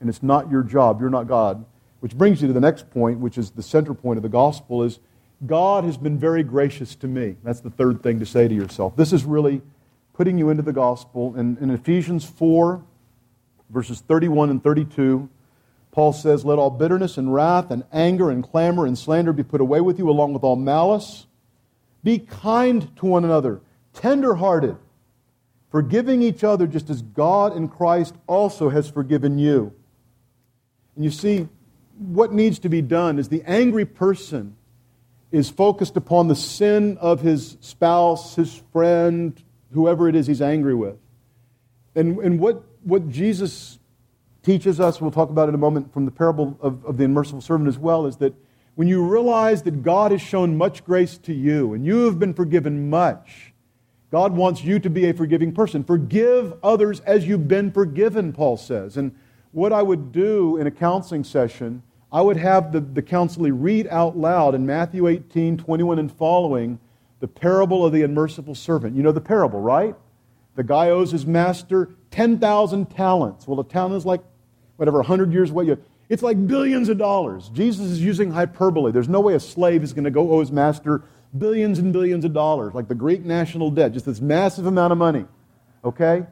And 0.00 0.08
it's 0.08 0.22
not 0.22 0.50
your 0.50 0.62
job. 0.62 1.00
You're 1.00 1.10
not 1.10 1.28
God. 1.28 1.64
Which 2.00 2.16
brings 2.16 2.40
you 2.40 2.48
to 2.48 2.54
the 2.54 2.60
next 2.60 2.90
point, 2.90 3.18
which 3.18 3.36
is 3.36 3.50
the 3.50 3.62
center 3.62 3.92
point 3.92 4.16
of 4.16 4.22
the 4.22 4.30
gospel, 4.30 4.82
is 4.82 4.98
God 5.46 5.84
has 5.84 5.96
been 5.96 6.18
very 6.18 6.42
gracious 6.42 6.94
to 6.96 7.08
me. 7.08 7.36
That's 7.42 7.60
the 7.60 7.70
third 7.70 8.02
thing 8.02 8.20
to 8.20 8.26
say 8.26 8.46
to 8.46 8.54
yourself. 8.54 8.96
This 8.96 9.12
is 9.12 9.24
really 9.24 9.62
putting 10.12 10.36
you 10.36 10.50
into 10.50 10.62
the 10.62 10.72
gospel. 10.72 11.34
And 11.34 11.56
in 11.58 11.70
Ephesians 11.70 12.26
4, 12.26 12.82
verses 13.70 14.00
31 14.00 14.50
and 14.50 14.62
32, 14.62 15.28
Paul 15.92 16.12
says, 16.12 16.44
Let 16.44 16.58
all 16.58 16.70
bitterness 16.70 17.16
and 17.16 17.32
wrath 17.32 17.70
and 17.70 17.84
anger 17.90 18.30
and 18.30 18.44
clamor 18.44 18.84
and 18.84 18.98
slander 18.98 19.32
be 19.32 19.42
put 19.42 19.62
away 19.62 19.80
with 19.80 19.98
you, 19.98 20.10
along 20.10 20.34
with 20.34 20.44
all 20.44 20.56
malice. 20.56 21.26
Be 22.04 22.18
kind 22.18 22.94
to 22.96 23.06
one 23.06 23.24
another, 23.24 23.60
tender 23.94 24.34
hearted, 24.34 24.76
forgiving 25.70 26.22
each 26.22 26.44
other 26.44 26.66
just 26.66 26.90
as 26.90 27.00
God 27.00 27.56
in 27.56 27.68
Christ 27.68 28.14
also 28.26 28.68
has 28.68 28.90
forgiven 28.90 29.38
you. 29.38 29.72
And 30.96 31.04
you 31.04 31.10
see, 31.10 31.48
what 31.98 32.32
needs 32.32 32.58
to 32.60 32.68
be 32.68 32.82
done 32.82 33.18
is 33.18 33.28
the 33.28 33.42
angry 33.46 33.84
person 33.84 34.56
is 35.32 35.48
focused 35.48 35.96
upon 35.96 36.28
the 36.28 36.34
sin 36.34 36.98
of 36.98 37.20
his 37.20 37.56
spouse, 37.60 38.34
his 38.34 38.62
friend, 38.72 39.40
whoever 39.72 40.08
it 40.08 40.16
is 40.16 40.26
he's 40.26 40.42
angry 40.42 40.74
with. 40.74 40.96
And, 41.94 42.18
and 42.18 42.40
what, 42.40 42.64
what 42.82 43.08
Jesus 43.08 43.78
teaches 44.42 44.80
us, 44.80 45.00
we'll 45.00 45.10
talk 45.10 45.30
about 45.30 45.48
in 45.48 45.54
a 45.54 45.58
moment 45.58 45.92
from 45.92 46.04
the 46.04 46.10
parable 46.10 46.58
of, 46.60 46.84
of 46.84 46.96
the 46.96 47.04
unmerciful 47.04 47.40
servant 47.40 47.68
as 47.68 47.78
well, 47.78 48.06
is 48.06 48.16
that 48.16 48.34
when 48.74 48.88
you 48.88 49.04
realize 49.04 49.62
that 49.62 49.82
God 49.82 50.10
has 50.10 50.22
shown 50.22 50.56
much 50.56 50.84
grace 50.84 51.18
to 51.18 51.34
you 51.34 51.74
and 51.74 51.84
you 51.84 52.06
have 52.06 52.18
been 52.18 52.34
forgiven 52.34 52.88
much, 52.88 53.52
God 54.10 54.32
wants 54.32 54.64
you 54.64 54.78
to 54.80 54.90
be 54.90 55.08
a 55.08 55.14
forgiving 55.14 55.52
person. 55.52 55.84
Forgive 55.84 56.54
others 56.62 57.00
as 57.00 57.26
you've 57.26 57.46
been 57.46 57.70
forgiven, 57.70 58.32
Paul 58.32 58.56
says. 58.56 58.96
And 58.96 59.14
what 59.52 59.72
I 59.72 59.82
would 59.82 60.12
do 60.12 60.56
in 60.56 60.66
a 60.66 60.70
counseling 60.70 61.24
session, 61.24 61.82
I 62.12 62.20
would 62.20 62.36
have 62.36 62.72
the, 62.72 62.80
the 62.80 63.02
counselee 63.02 63.52
read 63.54 63.86
out 63.88 64.16
loud 64.16 64.54
in 64.54 64.66
Matthew 64.66 65.06
18, 65.06 65.58
21 65.58 65.98
and 65.98 66.10
following, 66.12 66.80
the 67.20 67.28
parable 67.28 67.84
of 67.84 67.92
the 67.92 68.02
unmerciful 68.02 68.54
servant. 68.54 68.96
You 68.96 69.02
know 69.02 69.12
the 69.12 69.20
parable, 69.20 69.60
right? 69.60 69.94
The 70.56 70.64
guy 70.64 70.90
owes 70.90 71.12
his 71.12 71.26
master 71.26 71.90
10,000 72.10 72.90
talents. 72.90 73.46
Well, 73.46 73.60
a 73.60 73.64
talent 73.64 73.94
is 73.94 74.06
like 74.06 74.22
whatever, 74.76 74.98
100 74.98 75.32
years 75.32 75.50
away. 75.50 75.76
It's 76.08 76.22
like 76.22 76.46
billions 76.46 76.88
of 76.88 76.98
dollars. 76.98 77.50
Jesus 77.50 77.86
is 77.86 78.02
using 78.02 78.32
hyperbole. 78.32 78.90
There's 78.90 79.08
no 79.08 79.20
way 79.20 79.34
a 79.34 79.40
slave 79.40 79.82
is 79.84 79.92
going 79.92 80.04
to 80.04 80.10
go 80.10 80.32
owe 80.32 80.40
his 80.40 80.50
master 80.50 81.04
billions 81.36 81.78
and 81.78 81.92
billions 81.92 82.24
of 82.24 82.32
dollars, 82.32 82.74
like 82.74 82.88
the 82.88 82.94
Greek 82.94 83.24
national 83.24 83.70
debt, 83.70 83.92
just 83.92 84.06
this 84.06 84.20
massive 84.20 84.66
amount 84.66 84.92
of 84.92 84.98
money. 84.98 85.26
Okay? 85.84 86.26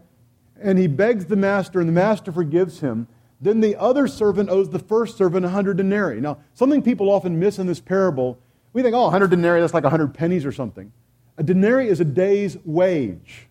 And 0.61 0.79
he 0.79 0.89
begs 0.89 1.26
the 1.26 1.37
master, 1.37 1.79
and 1.79 1.89
the 1.89 1.93
master 1.93 2.33
forgives 2.33 2.81
him. 2.81 3.07
Then 3.41 3.61
the 3.61 3.76
other 3.76 4.09
servant 4.09 4.51
owes 4.51 4.70
the 4.70 4.78
first 4.78 5.16
servant 5.16 5.45
a 5.45 5.49
100 5.49 5.76
denarii. 5.76 6.20
Now, 6.20 6.39
something 6.55 6.82
people 6.82 7.09
often 7.11 7.39
miss 7.39 7.59
in 7.59 7.66
this 7.66 7.80
parable, 7.80 8.39
we 8.72 8.82
think, 8.82 8.95
oh, 8.95 9.05
100 9.05 9.30
denarii, 9.30 9.61
that's 9.61 9.74
like 9.74 9.84
100 9.84 10.12
pennies 10.14 10.45
or 10.45 10.53
something. 10.53 10.93
A 11.36 11.43
denarii 11.43 11.89
is 11.89 12.01
a 12.01 12.05
day's 12.05 12.57
wage. 12.64 13.49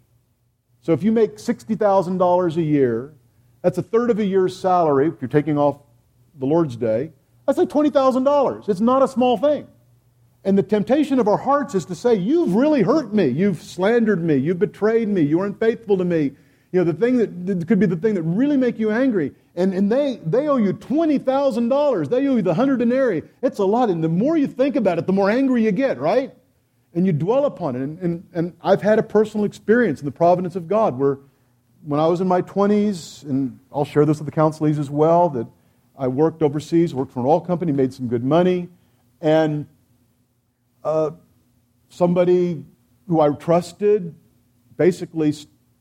So 0.82 0.94
if 0.94 1.04
you 1.04 1.12
make 1.12 1.38
$60,000 1.38 2.58
a 2.58 2.62
year, 2.62 3.14
that's 3.62 3.78
a 3.78 3.84
third 3.84 4.10
of 4.10 4.20
a 4.20 4.26
year's 4.26 4.58
salary 4.58 5.08
if 5.08 5.22
you're 5.22 5.30
taking 5.30 5.58
off 5.58 5.80
the 6.38 6.46
Lord's 6.46 6.76
Day. 6.76 7.12
That's 7.46 7.58
like 7.58 7.70
$20,000. 7.70 8.70
It's 8.70 8.80
not 8.82 9.02
a 9.02 9.08
small 9.08 9.38
thing. 9.38 9.68
And 10.44 10.58
the 10.58 10.64
temptation 10.64 11.20
of 11.20 11.28
our 11.28 11.38
hearts 11.38 11.76
is 11.76 11.86
to 11.86 11.96
say, 11.96 12.16
You've 12.16 12.56
really 12.56 12.82
hurt 12.82 13.14
me. 13.14 13.28
You've 13.28 13.62
slandered 13.62 14.24
me. 14.24 14.36
You've 14.36 14.60
betrayed 14.60 15.10
me. 15.10 15.22
You're 15.22 15.46
unfaithful 15.46 15.98
to 15.98 16.06
me. 16.06 16.34
You 16.72 16.84
know, 16.84 16.92
the 16.92 16.94
thing 16.94 17.18
that, 17.18 17.46
that 17.46 17.68
could 17.68 17.80
be 17.80 17.86
the 17.86 17.96
thing 17.96 18.14
that 18.16 18.24
really 18.24 18.58
make 18.58 18.78
you 18.78 18.92
angry. 18.92 19.32
And, 19.56 19.74
and 19.74 19.92
they, 19.92 20.20
they 20.26 20.48
owe 20.50 20.58
you 20.58 20.74
$20,000. 20.74 22.10
They 22.10 22.16
owe 22.28 22.36
you 22.36 22.42
the 22.42 22.50
100 22.50 22.78
denarii. 22.78 23.24
It's 23.42 23.60
a 23.60 23.66
lot. 23.66 23.90
And 23.90 24.04
the 24.04 24.10
more 24.10 24.38
you 24.38 24.48
think 24.48 24.76
about 24.76 24.98
it, 24.98 25.08
the 25.08 25.14
more 25.14 25.30
angry 25.30 25.64
you 25.64 25.72
get, 25.72 25.98
right? 25.98 26.34
And 26.94 27.06
you 27.06 27.14
dwell 27.14 27.46
upon 27.46 27.76
it. 27.76 27.82
And, 27.82 28.00
and, 28.00 28.28
and 28.34 28.54
I've 28.62 28.82
had 28.82 29.00
a 29.00 29.04
personal 29.04 29.46
experience 29.46 30.00
in 30.02 30.06
the 30.06 30.12
providence 30.12 30.56
of 30.56 30.68
God 30.68 31.00
where 31.00 31.20
when 31.86 32.00
I 32.00 32.08
was 32.08 32.20
in 32.20 32.28
my 32.28 32.42
20s, 32.42 33.24
and 33.24 33.60
I'll 33.72 33.86
share 33.86 34.06
this 34.06 34.20
with 34.20 34.26
the 34.26 34.32
counselees 34.32 34.78
as 34.78 34.90
well, 34.90 35.30
that 35.30 35.48
I 35.98 36.08
worked 36.10 36.44
overseas, 36.44 36.94
worked 36.94 37.14
for 37.14 37.22
an 37.22 37.26
oil 37.26 37.40
company, 37.40 37.72
made 37.72 37.94
some 37.94 38.08
good 38.08 38.24
money, 38.24 38.68
and 39.22 39.68
uh, 40.84 41.12
somebody 41.90 42.64
who 43.08 43.22
I 43.22 43.30
trusted 43.30 44.14
basically 44.76 45.34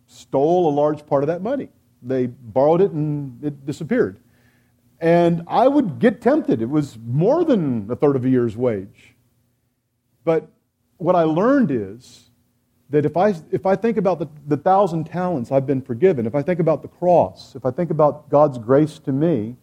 stole 0.07 0.68
a 0.68 0.74
large 0.74 1.07
part 1.07 1.22
of 1.22 1.28
that 1.28 1.42
money. 1.42 1.68
They 2.02 2.26
borrowed 2.26 2.80
it 2.80 2.92
and 2.92 3.42
it 3.42 3.66
disappeared. 3.66 4.18
And 5.00 5.42
I 5.46 5.68
would 5.68 5.98
get 5.98 6.20
tempted. 6.20 6.62
It 6.62 6.70
was 6.70 6.98
more 7.07 7.44
than 7.44 7.90
a 7.90 7.96
third 7.96 8.16
of 8.16 8.24
a 8.24 8.28
year's 8.28 8.57
wage. 8.57 9.14
But 10.24 10.48
what 10.96 11.14
I 11.14 11.22
learned 11.22 11.70
is 11.70 12.30
that 12.90 13.04
if 13.04 13.16
I, 13.16 13.34
if 13.50 13.66
I 13.66 13.76
think 13.76 13.96
about 13.96 14.18
the, 14.18 14.28
the 14.46 14.57
thousand 14.57 15.04
talents 15.04 15.50
I've 15.50 15.66
been 15.66 15.82
forgiven, 15.82 16.26
if 16.26 16.34
I 16.34 16.42
think 16.42 16.61
about 16.61 16.82
the 16.82 16.88
cross, 16.88 17.54
if 17.54 17.66
I 17.66 17.70
think 17.70 17.90
about 17.90 18.30
God's 18.30 18.59
grace 18.59 18.98
to 19.00 19.12
me, 19.12 19.57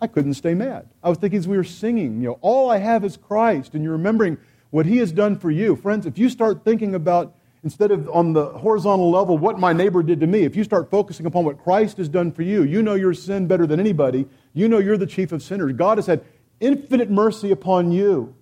I 0.00 0.06
couldn't 0.06 0.34
stay 0.34 0.54
mad. 0.54 0.88
I 1.02 1.08
was 1.08 1.18
thinking 1.18 1.38
as 1.38 1.46
we 1.46 1.56
were 1.56 1.64
singing, 1.64 2.20
you 2.20 2.28
know, 2.28 2.38
all 2.40 2.70
I 2.70 2.78
have 2.78 3.04
is 3.04 3.16
Christ, 3.16 3.74
and 3.74 3.82
you're 3.82 3.92
remembering 3.92 4.38
what 4.70 4.86
He 4.86 4.98
has 4.98 5.12
done 5.12 5.38
for 5.38 5.50
you. 5.50 5.76
Friends, 5.76 6.04
if 6.04 6.18
you 6.18 6.28
start 6.28 6.64
thinking 6.64 6.94
about, 6.94 7.34
instead 7.64 7.90
of 7.90 8.08
on 8.10 8.34
the 8.34 8.44
horizontal 8.44 9.10
level, 9.10 9.38
what 9.38 9.58
my 9.58 9.72
neighbor 9.72 10.02
did 10.02 10.20
to 10.20 10.26
me, 10.26 10.42
if 10.42 10.54
you 10.54 10.62
start 10.62 10.90
focusing 10.90 11.24
upon 11.24 11.44
what 11.44 11.62
Christ 11.64 11.96
has 11.96 12.10
done 12.10 12.30
for 12.30 12.42
you, 12.42 12.62
you 12.62 12.82
know 12.82 12.94
your 12.94 13.14
sin 13.14 13.46
better 13.46 13.66
than 13.66 13.80
anybody. 13.80 14.26
You 14.52 14.68
know 14.68 14.78
you're 14.78 14.98
the 14.98 15.06
chief 15.06 15.32
of 15.32 15.42
sinners. 15.42 15.72
God 15.72 15.96
has 15.98 16.06
had 16.06 16.22
infinite 16.60 17.10
mercy 17.10 17.50
upon 17.50 17.90
you. 17.90 18.36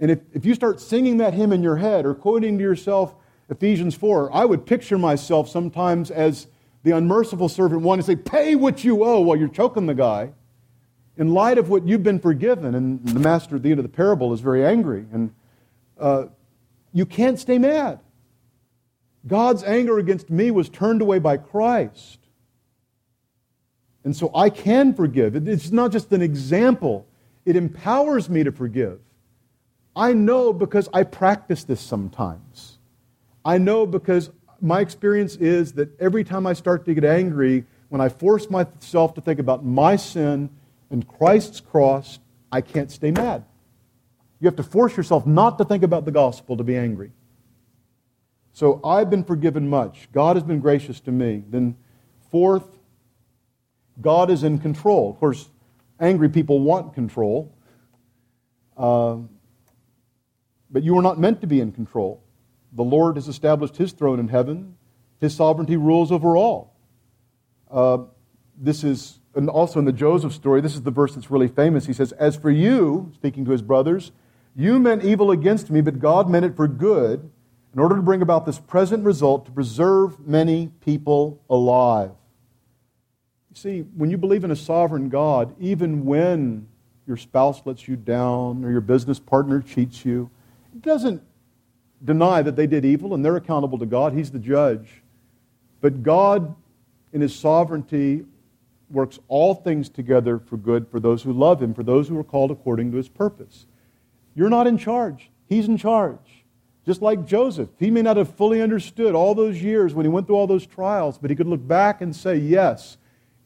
And 0.00 0.10
if, 0.10 0.20
if 0.32 0.44
you 0.44 0.54
start 0.54 0.80
singing 0.80 1.18
that 1.18 1.34
hymn 1.34 1.52
in 1.52 1.62
your 1.62 1.76
head 1.76 2.06
or 2.06 2.14
quoting 2.14 2.58
to 2.58 2.64
yourself, 2.64 3.14
Ephesians 3.50 3.94
4, 3.94 4.34
I 4.34 4.46
would 4.46 4.64
picture 4.64 4.98
myself 4.98 5.48
sometimes 5.48 6.10
as 6.10 6.46
the 6.82 6.92
unmerciful 6.92 7.50
servant 7.50 7.82
one 7.82 7.98
and 7.98 8.06
say, 8.06 8.16
Pay 8.16 8.54
what 8.54 8.82
you 8.82 9.04
owe 9.04 9.20
while 9.20 9.36
you're 9.36 9.48
choking 9.48 9.86
the 9.86 9.94
guy. 9.94 10.32
In 11.16 11.32
light 11.32 11.58
of 11.58 11.68
what 11.68 11.86
you've 11.86 12.02
been 12.02 12.18
forgiven, 12.18 12.74
and 12.74 13.06
the 13.06 13.20
master 13.20 13.56
at 13.56 13.62
the 13.62 13.70
end 13.70 13.78
of 13.78 13.84
the 13.84 13.90
parable 13.90 14.32
is 14.32 14.40
very 14.40 14.66
angry, 14.66 15.06
and 15.12 15.32
uh, 16.00 16.24
you 16.92 17.06
can't 17.06 17.38
stay 17.38 17.56
mad. 17.56 18.00
God's 19.26 19.62
anger 19.64 19.98
against 19.98 20.30
me 20.30 20.50
was 20.50 20.68
turned 20.68 21.00
away 21.00 21.18
by 21.18 21.36
Christ. 21.36 22.18
And 24.04 24.14
so 24.14 24.30
I 24.34 24.50
can 24.50 24.92
forgive. 24.92 25.34
It's 25.48 25.70
not 25.70 25.92
just 25.92 26.12
an 26.12 26.20
example, 26.20 27.06
it 27.46 27.56
empowers 27.56 28.28
me 28.28 28.44
to 28.44 28.52
forgive. 28.52 29.00
I 29.96 30.12
know 30.12 30.52
because 30.52 30.88
I 30.92 31.04
practice 31.04 31.64
this 31.64 31.80
sometimes. 31.80 32.78
I 33.44 33.58
know 33.58 33.86
because 33.86 34.30
my 34.60 34.80
experience 34.80 35.36
is 35.36 35.72
that 35.74 35.98
every 36.00 36.24
time 36.24 36.46
I 36.46 36.52
start 36.52 36.84
to 36.86 36.94
get 36.94 37.04
angry, 37.04 37.64
when 37.88 38.00
I 38.00 38.08
force 38.08 38.50
myself 38.50 39.14
to 39.14 39.20
think 39.20 39.38
about 39.38 39.64
my 39.64 39.96
sin 39.96 40.50
and 40.90 41.06
Christ's 41.06 41.60
cross, 41.60 42.18
I 42.50 42.60
can't 42.60 42.90
stay 42.90 43.10
mad. 43.10 43.44
You 44.40 44.46
have 44.46 44.56
to 44.56 44.62
force 44.62 44.96
yourself 44.96 45.26
not 45.26 45.58
to 45.58 45.64
think 45.64 45.82
about 45.82 46.04
the 46.04 46.10
gospel 46.10 46.56
to 46.56 46.64
be 46.64 46.76
angry. 46.76 47.12
So 48.54 48.80
I've 48.84 49.10
been 49.10 49.24
forgiven 49.24 49.68
much. 49.68 50.08
God 50.12 50.36
has 50.36 50.44
been 50.44 50.60
gracious 50.60 51.00
to 51.00 51.12
me. 51.12 51.42
Then, 51.50 51.76
fourth, 52.30 52.78
God 54.00 54.30
is 54.30 54.44
in 54.44 54.60
control. 54.60 55.10
Of 55.10 55.18
course, 55.18 55.50
angry 55.98 56.28
people 56.28 56.60
want 56.60 56.94
control, 56.94 57.52
uh, 58.76 59.16
but 60.70 60.84
you 60.84 60.96
are 60.96 61.02
not 61.02 61.18
meant 61.18 61.40
to 61.40 61.48
be 61.48 61.60
in 61.60 61.72
control. 61.72 62.22
The 62.72 62.84
Lord 62.84 63.16
has 63.16 63.26
established 63.26 63.76
his 63.76 63.90
throne 63.90 64.20
in 64.20 64.28
heaven. 64.28 64.76
His 65.20 65.34
sovereignty 65.34 65.76
rules 65.76 66.12
over 66.12 66.36
all. 66.36 66.76
Uh, 67.68 67.98
this 68.56 68.84
is, 68.84 69.18
and 69.34 69.50
also 69.50 69.80
in 69.80 69.84
the 69.84 69.92
Joseph 69.92 70.32
story, 70.32 70.60
this 70.60 70.74
is 70.74 70.82
the 70.82 70.92
verse 70.92 71.16
that's 71.16 71.28
really 71.28 71.48
famous. 71.48 71.86
He 71.86 71.92
says, 71.92 72.12
As 72.12 72.36
for 72.36 72.52
you, 72.52 73.10
speaking 73.16 73.44
to 73.46 73.50
his 73.50 73.62
brothers, 73.62 74.12
you 74.54 74.78
meant 74.78 75.02
evil 75.02 75.32
against 75.32 75.70
me, 75.70 75.80
but 75.80 75.98
God 75.98 76.30
meant 76.30 76.44
it 76.44 76.54
for 76.54 76.68
good 76.68 77.32
in 77.74 77.80
order 77.80 77.96
to 77.96 78.02
bring 78.02 78.22
about 78.22 78.46
this 78.46 78.58
present 78.58 79.04
result 79.04 79.46
to 79.46 79.50
preserve 79.50 80.20
many 80.20 80.70
people 80.80 81.42
alive. 81.50 82.12
You 83.50 83.56
see, 83.56 83.80
when 83.96 84.10
you 84.10 84.16
believe 84.16 84.44
in 84.44 84.52
a 84.52 84.56
sovereign 84.56 85.08
God, 85.08 85.54
even 85.58 86.04
when 86.04 86.68
your 87.06 87.16
spouse 87.16 87.62
lets 87.64 87.88
you 87.88 87.96
down 87.96 88.64
or 88.64 88.70
your 88.70 88.80
business 88.80 89.18
partner 89.18 89.60
cheats 89.60 90.04
you, 90.04 90.30
it 90.72 90.82
doesn't 90.82 91.22
deny 92.04 92.42
that 92.42 92.54
they 92.54 92.66
did 92.66 92.84
evil 92.84 93.12
and 93.12 93.24
they're 93.24 93.36
accountable 93.36 93.78
to 93.78 93.86
God. 93.86 94.12
He's 94.12 94.30
the 94.30 94.38
judge. 94.38 95.02
But 95.80 96.02
God, 96.02 96.54
in 97.12 97.20
His 97.20 97.34
sovereignty, 97.34 98.24
works 98.88 99.18
all 99.26 99.54
things 99.54 99.88
together 99.88 100.38
for 100.38 100.56
good 100.56 100.88
for 100.88 101.00
those 101.00 101.22
who 101.22 101.32
love 101.32 101.60
Him, 101.60 101.74
for 101.74 101.82
those 101.82 102.08
who 102.08 102.18
are 102.18 102.24
called 102.24 102.52
according 102.52 102.92
to 102.92 102.96
His 102.98 103.08
purpose. 103.08 103.66
You're 104.34 104.50
not 104.50 104.66
in 104.66 104.78
charge, 104.78 105.30
He's 105.48 105.66
in 105.66 105.76
charge. 105.76 106.43
Just 106.84 107.00
like 107.00 107.24
Joseph, 107.24 107.70
he 107.78 107.90
may 107.90 108.02
not 108.02 108.18
have 108.18 108.34
fully 108.34 108.60
understood 108.60 109.14
all 109.14 109.34
those 109.34 109.62
years 109.62 109.94
when 109.94 110.04
he 110.04 110.10
went 110.10 110.26
through 110.26 110.36
all 110.36 110.46
those 110.46 110.66
trials, 110.66 111.16
but 111.16 111.30
he 111.30 111.36
could 111.36 111.46
look 111.46 111.66
back 111.66 112.02
and 112.02 112.14
say, 112.14 112.36
Yes, 112.36 112.98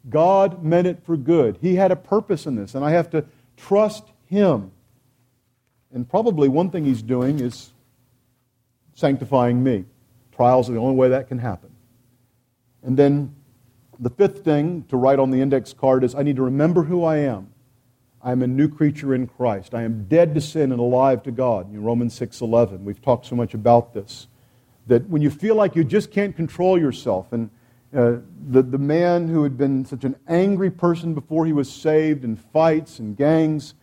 God 0.09 0.65
meant 0.65 0.87
it 0.87 1.05
for 1.05 1.17
good. 1.17 1.59
He 1.61 1.77
had 1.77 1.93
a 1.93 1.97
purpose 1.97 2.47
in 2.47 2.57
this, 2.57 2.75
and 2.75 2.85
I 2.85 2.91
have 2.91 3.11
to 3.11 3.25
trust 3.57 4.05
Him. 4.27 4.73
And 5.93 6.09
probably 6.09 6.49
one 6.49 6.71
thing 6.71 6.85
He's 6.85 7.03
doing 7.03 7.41
is 7.41 7.73
sanctifying 8.95 9.63
me. 9.63 9.85
Trials 10.35 10.69
are 10.69 10.73
the 10.73 10.81
only 10.81 10.97
way 10.97 11.09
that 11.11 11.29
can 11.29 11.39
happen. 11.39 11.71
And 12.83 12.97
then 12.97 13.35
The 14.01 14.11
fifth 14.11 14.45
thing 14.45 14.85
to 14.91 14.97
write 14.97 15.19
on 15.19 15.31
the 15.31 15.41
index 15.41 15.73
card 15.73 16.05
is 16.05 16.15
I 16.15 16.23
need 16.23 16.37
to 16.37 16.43
remember 16.43 16.85
who 16.85 17.03
I 17.05 17.17
am. 17.19 17.51
I 18.23 18.33
am 18.33 18.43
a 18.43 18.47
new 18.47 18.69
creature 18.69 19.15
in 19.15 19.27
Christ. 19.27 19.75
I 19.75 19.83
am 19.83 20.07
dead 20.09 20.35
to 20.35 20.41
sin 20.41 20.73
and 20.73 20.81
alive 20.81 21.23
to 21.25 21.31
God. 21.31 21.73
In 21.73 21.83
Romans 21.83 22.15
6:11. 22.19 22.85
We've 22.85 23.01
talked 23.01 23.27
so 23.27 23.37
much 23.37 23.55
about 23.55 23.95
this. 23.95 24.27
That 24.87 25.09
when 25.09 25.23
you 25.23 25.31
feel 25.31 25.55
like 25.55 25.77
you 25.77 25.85
just 25.85 26.11
can't 26.11 26.35
control 26.35 26.79
yourself, 26.79 27.33
and 27.33 27.51
uh, 27.95 28.17
the, 28.49 28.63
the 28.63 28.79
man 28.79 29.29
who 29.29 29.43
had 29.43 29.57
been 29.57 29.85
such 29.85 30.05
an 30.05 30.17
angry 30.27 30.71
person 30.71 31.15
before 31.15 31.47
he 31.47 31.53
was 31.53 31.71
saved, 31.71 32.25
and 32.25 32.39
fights 32.39 32.99
and 32.99 33.17
gangs, 33.17 33.75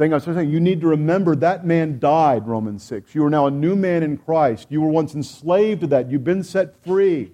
thing 0.00 0.14
I 0.14 0.16
was 0.16 0.24
saying, 0.24 0.48
you 0.48 0.60
need 0.60 0.80
to 0.80 0.86
remember 0.86 1.36
that 1.36 1.66
man 1.66 1.98
died, 1.98 2.48
Romans 2.48 2.82
6. 2.84 3.14
You 3.14 3.22
are 3.26 3.30
now 3.30 3.46
a 3.46 3.50
new 3.50 3.76
man 3.76 4.02
in 4.02 4.16
Christ. 4.16 4.68
You 4.70 4.80
were 4.80 4.88
once 4.88 5.14
enslaved 5.14 5.82
to 5.82 5.86
that. 5.88 6.10
You've 6.10 6.24
been 6.24 6.42
set 6.42 6.82
free. 6.82 7.32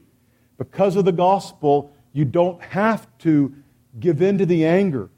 Because 0.59 0.97
of 0.97 1.05
the 1.05 1.13
gospel, 1.13 1.93
you 2.13 2.25
don't 2.25 2.61
have 2.61 3.07
to 3.19 3.55
give 4.01 4.21
in 4.21 4.39
to 4.39 4.47
the 4.47 4.67
anger. 4.67 5.11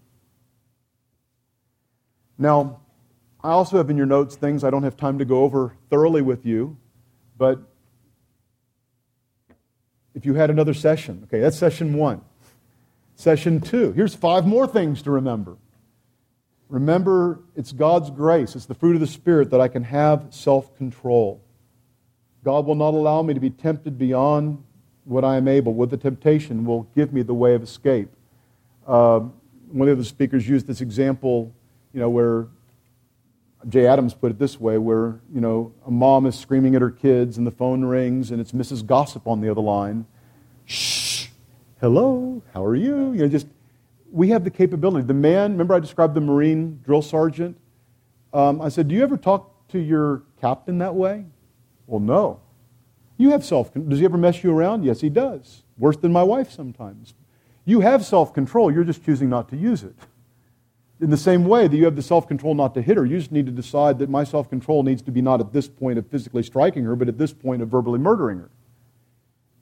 Now, 2.38 2.80
I 3.42 3.50
also 3.50 3.76
have 3.76 3.90
in 3.90 3.96
your 3.96 4.06
notes 4.06 4.36
things 4.36 4.64
I 4.64 4.70
don't 4.70 4.84
have 4.84 4.96
time 4.96 5.18
to 5.18 5.24
go 5.24 5.42
over 5.42 5.74
thoroughly 5.90 6.22
with 6.22 6.46
you, 6.46 6.76
but 7.36 7.60
if 10.14 10.24
you 10.24 10.34
had 10.34 10.50
another 10.50 10.74
session, 10.74 11.22
okay, 11.24 11.40
that's 11.40 11.56
session 11.56 11.94
one. 11.94 12.22
Session 13.16 13.60
two, 13.60 13.92
here's 13.92 14.14
five 14.14 14.46
more 14.46 14.66
things 14.66 15.02
to 15.02 15.10
remember. 15.10 15.56
Remember, 16.68 17.40
it's 17.56 17.72
God's 17.72 18.10
grace, 18.10 18.54
it's 18.54 18.66
the 18.66 18.74
fruit 18.74 18.94
of 18.94 19.00
the 19.00 19.06
Spirit 19.06 19.50
that 19.50 19.60
I 19.60 19.68
can 19.68 19.84
have 19.84 20.26
self 20.30 20.76
control. 20.76 21.42
God 22.44 22.66
will 22.66 22.74
not 22.74 22.94
allow 22.94 23.22
me 23.22 23.34
to 23.34 23.40
be 23.40 23.50
tempted 23.50 23.98
beyond 23.98 24.62
what 25.04 25.24
I 25.24 25.36
am 25.36 25.48
able. 25.48 25.74
With 25.74 25.90
the 25.90 25.96
temptation, 25.96 26.64
will 26.64 26.84
give 26.94 27.12
me 27.12 27.22
the 27.22 27.34
way 27.34 27.54
of 27.54 27.62
escape. 27.62 28.10
Uh, 28.86 29.20
one 29.70 29.88
of 29.88 29.98
the 29.98 30.04
speakers 30.04 30.48
used 30.48 30.66
this 30.66 30.80
example, 30.80 31.52
you 31.98 32.04
know, 32.04 32.10
where 32.10 32.46
Jay 33.68 33.88
Adams 33.88 34.14
put 34.14 34.30
it 34.30 34.38
this 34.38 34.60
way, 34.60 34.78
where 34.78 35.18
you 35.34 35.40
know 35.40 35.72
a 35.84 35.90
mom 35.90 36.26
is 36.26 36.38
screaming 36.38 36.76
at 36.76 36.80
her 36.80 36.92
kids 36.92 37.38
and 37.38 37.44
the 37.44 37.50
phone 37.50 37.84
rings 37.84 38.30
and 38.30 38.40
it's 38.40 38.52
Mrs. 38.52 38.86
Gossip 38.86 39.26
on 39.26 39.40
the 39.40 39.50
other 39.50 39.60
line. 39.60 40.06
Shh, 40.64 41.26
hello, 41.80 42.40
how 42.54 42.64
are 42.64 42.76
you? 42.76 43.10
You 43.14 43.22
know, 43.22 43.26
just 43.26 43.48
we 44.12 44.28
have 44.28 44.44
the 44.44 44.50
capability. 44.50 45.08
The 45.08 45.12
man, 45.12 45.50
remember 45.50 45.74
I 45.74 45.80
described 45.80 46.14
the 46.14 46.20
Marine 46.20 46.80
drill 46.84 47.02
sergeant. 47.02 47.56
Um, 48.32 48.60
I 48.60 48.68
said, 48.68 48.86
do 48.86 48.94
you 48.94 49.02
ever 49.02 49.16
talk 49.16 49.66
to 49.70 49.80
your 49.80 50.22
captain 50.40 50.78
that 50.78 50.94
way? 50.94 51.24
Well, 51.88 51.98
no. 51.98 52.38
You 53.16 53.30
have 53.30 53.44
self 53.44 53.72
Does 53.74 53.98
he 53.98 54.04
ever 54.04 54.18
mess 54.18 54.44
you 54.44 54.52
around? 54.52 54.84
Yes, 54.84 55.00
he 55.00 55.08
does. 55.08 55.64
Worse 55.76 55.96
than 55.96 56.12
my 56.12 56.22
wife 56.22 56.52
sometimes. 56.52 57.14
You 57.64 57.80
have 57.80 58.04
self 58.06 58.32
control, 58.32 58.72
you're 58.72 58.84
just 58.84 59.04
choosing 59.04 59.28
not 59.28 59.48
to 59.48 59.56
use 59.56 59.82
it. 59.82 59.96
In 61.00 61.10
the 61.10 61.16
same 61.16 61.44
way 61.44 61.68
that 61.68 61.76
you 61.76 61.84
have 61.84 61.96
the 61.96 62.02
self 62.02 62.26
control 62.26 62.54
not 62.54 62.74
to 62.74 62.82
hit 62.82 62.96
her, 62.96 63.06
you 63.06 63.18
just 63.18 63.30
need 63.30 63.46
to 63.46 63.52
decide 63.52 63.98
that 64.00 64.10
my 64.10 64.24
self 64.24 64.50
control 64.50 64.82
needs 64.82 65.02
to 65.02 65.12
be 65.12 65.22
not 65.22 65.40
at 65.40 65.52
this 65.52 65.68
point 65.68 65.98
of 65.98 66.06
physically 66.08 66.42
striking 66.42 66.84
her, 66.84 66.96
but 66.96 67.08
at 67.08 67.18
this 67.18 67.32
point 67.32 67.62
of 67.62 67.68
verbally 67.68 67.98
murdering 67.98 68.38
her. 68.38 68.50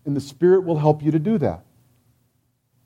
And 0.05 0.17
the 0.17 0.21
Spirit 0.21 0.65
will 0.65 0.79
help 0.79 1.03
you 1.03 1.11
to 1.11 1.19
do 1.19 1.37
that. 1.39 1.65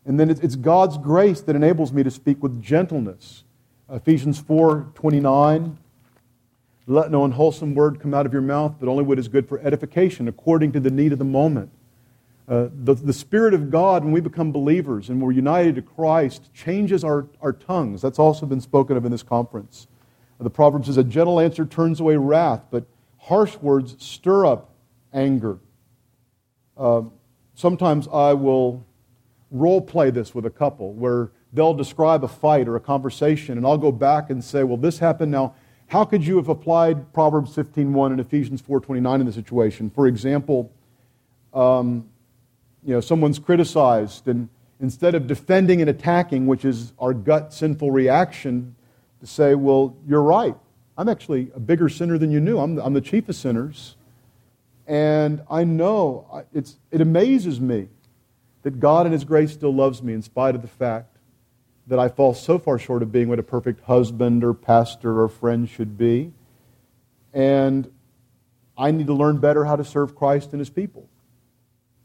And 0.04 0.18
then 0.18 0.30
it's 0.30 0.56
God's 0.56 0.98
grace 0.98 1.40
that 1.42 1.54
enables 1.54 1.92
me 1.92 2.02
to 2.02 2.10
speak 2.10 2.42
with 2.42 2.60
gentleness. 2.62 3.44
Ephesians 3.88 4.40
4 4.40 4.92
29 4.94 5.78
let 6.90 7.12
no 7.12 7.24
unwholesome 7.24 7.76
word 7.76 8.00
come 8.00 8.14
out 8.14 8.26
of 8.26 8.32
your 8.32 8.42
mouth, 8.42 8.74
but 8.80 8.88
only 8.88 9.04
what 9.04 9.16
is 9.16 9.28
good 9.28 9.48
for 9.48 9.60
edification, 9.60 10.26
according 10.26 10.72
to 10.72 10.80
the 10.80 10.90
need 10.90 11.12
of 11.12 11.20
the 11.20 11.24
moment. 11.24 11.70
Uh, 12.48 12.68
the, 12.72 12.94
the 12.94 13.12
Spirit 13.12 13.54
of 13.54 13.70
God, 13.70 14.02
when 14.04 14.12
we 14.12 14.20
become 14.20 14.50
believers 14.50 15.08
and 15.08 15.20
we're 15.20 15.32
united 15.32 15.76
to 15.76 15.82
Christ, 15.82 16.52
changes 16.52 17.04
our, 17.04 17.26
our 17.40 17.52
tongues. 17.52 18.02
That's 18.02 18.18
also 18.18 18.44
been 18.46 18.60
spoken 18.60 18.96
of 18.96 19.04
in 19.04 19.12
this 19.12 19.22
conference. 19.22 19.86
Uh, 20.38 20.44
the 20.44 20.50
proverb 20.50 20.84
says, 20.84 20.96
A 20.96 21.04
gentle 21.04 21.38
answer 21.38 21.64
turns 21.64 22.00
away 22.00 22.16
wrath, 22.16 22.64
but 22.70 22.84
harsh 23.18 23.56
words 23.58 23.96
stir 24.04 24.46
up 24.46 24.70
anger. 25.12 25.58
Uh, 26.76 27.02
sometimes 27.54 28.08
I 28.12 28.32
will 28.32 28.84
role 29.50 29.80
play 29.80 30.10
this 30.10 30.34
with 30.34 30.46
a 30.46 30.50
couple 30.50 30.92
where 30.94 31.30
they'll 31.52 31.74
describe 31.74 32.24
a 32.24 32.28
fight 32.28 32.66
or 32.68 32.76
a 32.76 32.80
conversation, 32.80 33.58
and 33.58 33.66
I'll 33.66 33.78
go 33.78 33.92
back 33.92 34.30
and 34.30 34.42
say, 34.42 34.64
Well, 34.64 34.76
this 34.76 34.98
happened 34.98 35.30
now 35.30 35.54
how 35.90 36.04
could 36.04 36.24
you 36.24 36.36
have 36.36 36.48
applied 36.48 37.12
Proverbs 37.12 37.54
15.1 37.56 38.12
and 38.12 38.20
Ephesians 38.20 38.62
4.29 38.62 39.20
in 39.20 39.26
the 39.26 39.32
situation? 39.32 39.90
For 39.90 40.06
example, 40.06 40.70
um, 41.52 42.08
you 42.84 42.94
know, 42.94 43.00
someone's 43.00 43.38
criticized, 43.38 44.26
and 44.28 44.48
instead 44.80 45.14
of 45.14 45.26
defending 45.26 45.80
and 45.80 45.90
attacking, 45.90 46.46
which 46.46 46.64
is 46.64 46.92
our 46.98 47.12
gut 47.12 47.52
sinful 47.52 47.90
reaction, 47.90 48.74
to 49.20 49.26
say, 49.26 49.54
well, 49.54 49.94
you're 50.06 50.22
right. 50.22 50.56
I'm 50.96 51.08
actually 51.08 51.50
a 51.54 51.60
bigger 51.60 51.88
sinner 51.88 52.18
than 52.18 52.30
you 52.30 52.40
knew. 52.40 52.58
I'm 52.58 52.74
the, 52.74 52.84
I'm 52.84 52.94
the 52.94 53.00
chief 53.00 53.28
of 53.28 53.36
sinners. 53.36 53.96
And 54.86 55.42
I 55.50 55.64
know 55.64 56.44
it's, 56.52 56.78
it 56.90 57.00
amazes 57.00 57.60
me 57.60 57.88
that 58.62 58.80
God 58.80 59.06
in 59.06 59.12
His 59.12 59.24
grace 59.24 59.52
still 59.52 59.74
loves 59.74 60.02
me 60.02 60.14
in 60.14 60.22
spite 60.22 60.54
of 60.54 60.62
the 60.62 60.68
fact 60.68 61.16
that 61.86 61.98
I 61.98 62.08
fall 62.08 62.34
so 62.34 62.58
far 62.58 62.78
short 62.78 63.02
of 63.02 63.12
being 63.12 63.28
what 63.28 63.38
a 63.38 63.42
perfect 63.42 63.84
husband 63.84 64.44
or 64.44 64.54
pastor 64.54 65.20
or 65.20 65.28
friend 65.28 65.68
should 65.68 65.96
be. 65.96 66.32
And 67.32 67.90
I 68.76 68.90
need 68.90 69.06
to 69.06 69.14
learn 69.14 69.38
better 69.38 69.64
how 69.64 69.76
to 69.76 69.84
serve 69.84 70.14
Christ 70.14 70.52
and 70.52 70.60
his 70.60 70.70
people. 70.70 71.08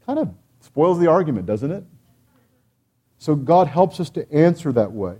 Kind 0.04 0.18
of 0.18 0.34
spoils 0.66 0.98
the 0.98 1.06
argument, 1.06 1.46
doesn't 1.46 1.70
it? 1.70 1.84
So 3.18 3.34
God 3.34 3.68
helps 3.68 3.98
us 4.00 4.10
to 4.10 4.30
answer 4.32 4.72
that 4.72 4.92
way. 4.92 5.16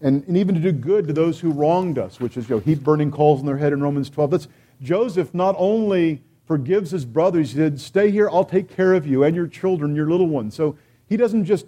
And, 0.00 0.24
and 0.26 0.36
even 0.36 0.54
to 0.54 0.60
do 0.60 0.72
good 0.72 1.06
to 1.08 1.12
those 1.12 1.40
who 1.40 1.50
wronged 1.50 1.98
us, 1.98 2.20
which 2.20 2.36
is, 2.36 2.48
you 2.48 2.56
know, 2.56 2.60
heap 2.60 2.80
burning 2.80 3.10
coals 3.10 3.40
in 3.40 3.46
their 3.46 3.56
head 3.56 3.72
in 3.72 3.80
Romans 3.80 4.10
12. 4.10 4.30
That's, 4.30 4.48
Joseph 4.80 5.34
not 5.34 5.54
only 5.58 6.22
forgives 6.46 6.90
his 6.90 7.04
brothers, 7.04 7.52
he 7.52 7.58
said, 7.58 7.80
Stay 7.80 8.10
here, 8.10 8.28
I'll 8.30 8.44
take 8.44 8.74
care 8.74 8.94
of 8.94 9.06
you 9.06 9.24
and 9.24 9.34
your 9.34 9.46
children, 9.46 9.94
your 9.94 10.08
little 10.08 10.28
ones. 10.28 10.54
So 10.54 10.76
he 11.08 11.16
doesn't 11.16 11.44
just 11.44 11.66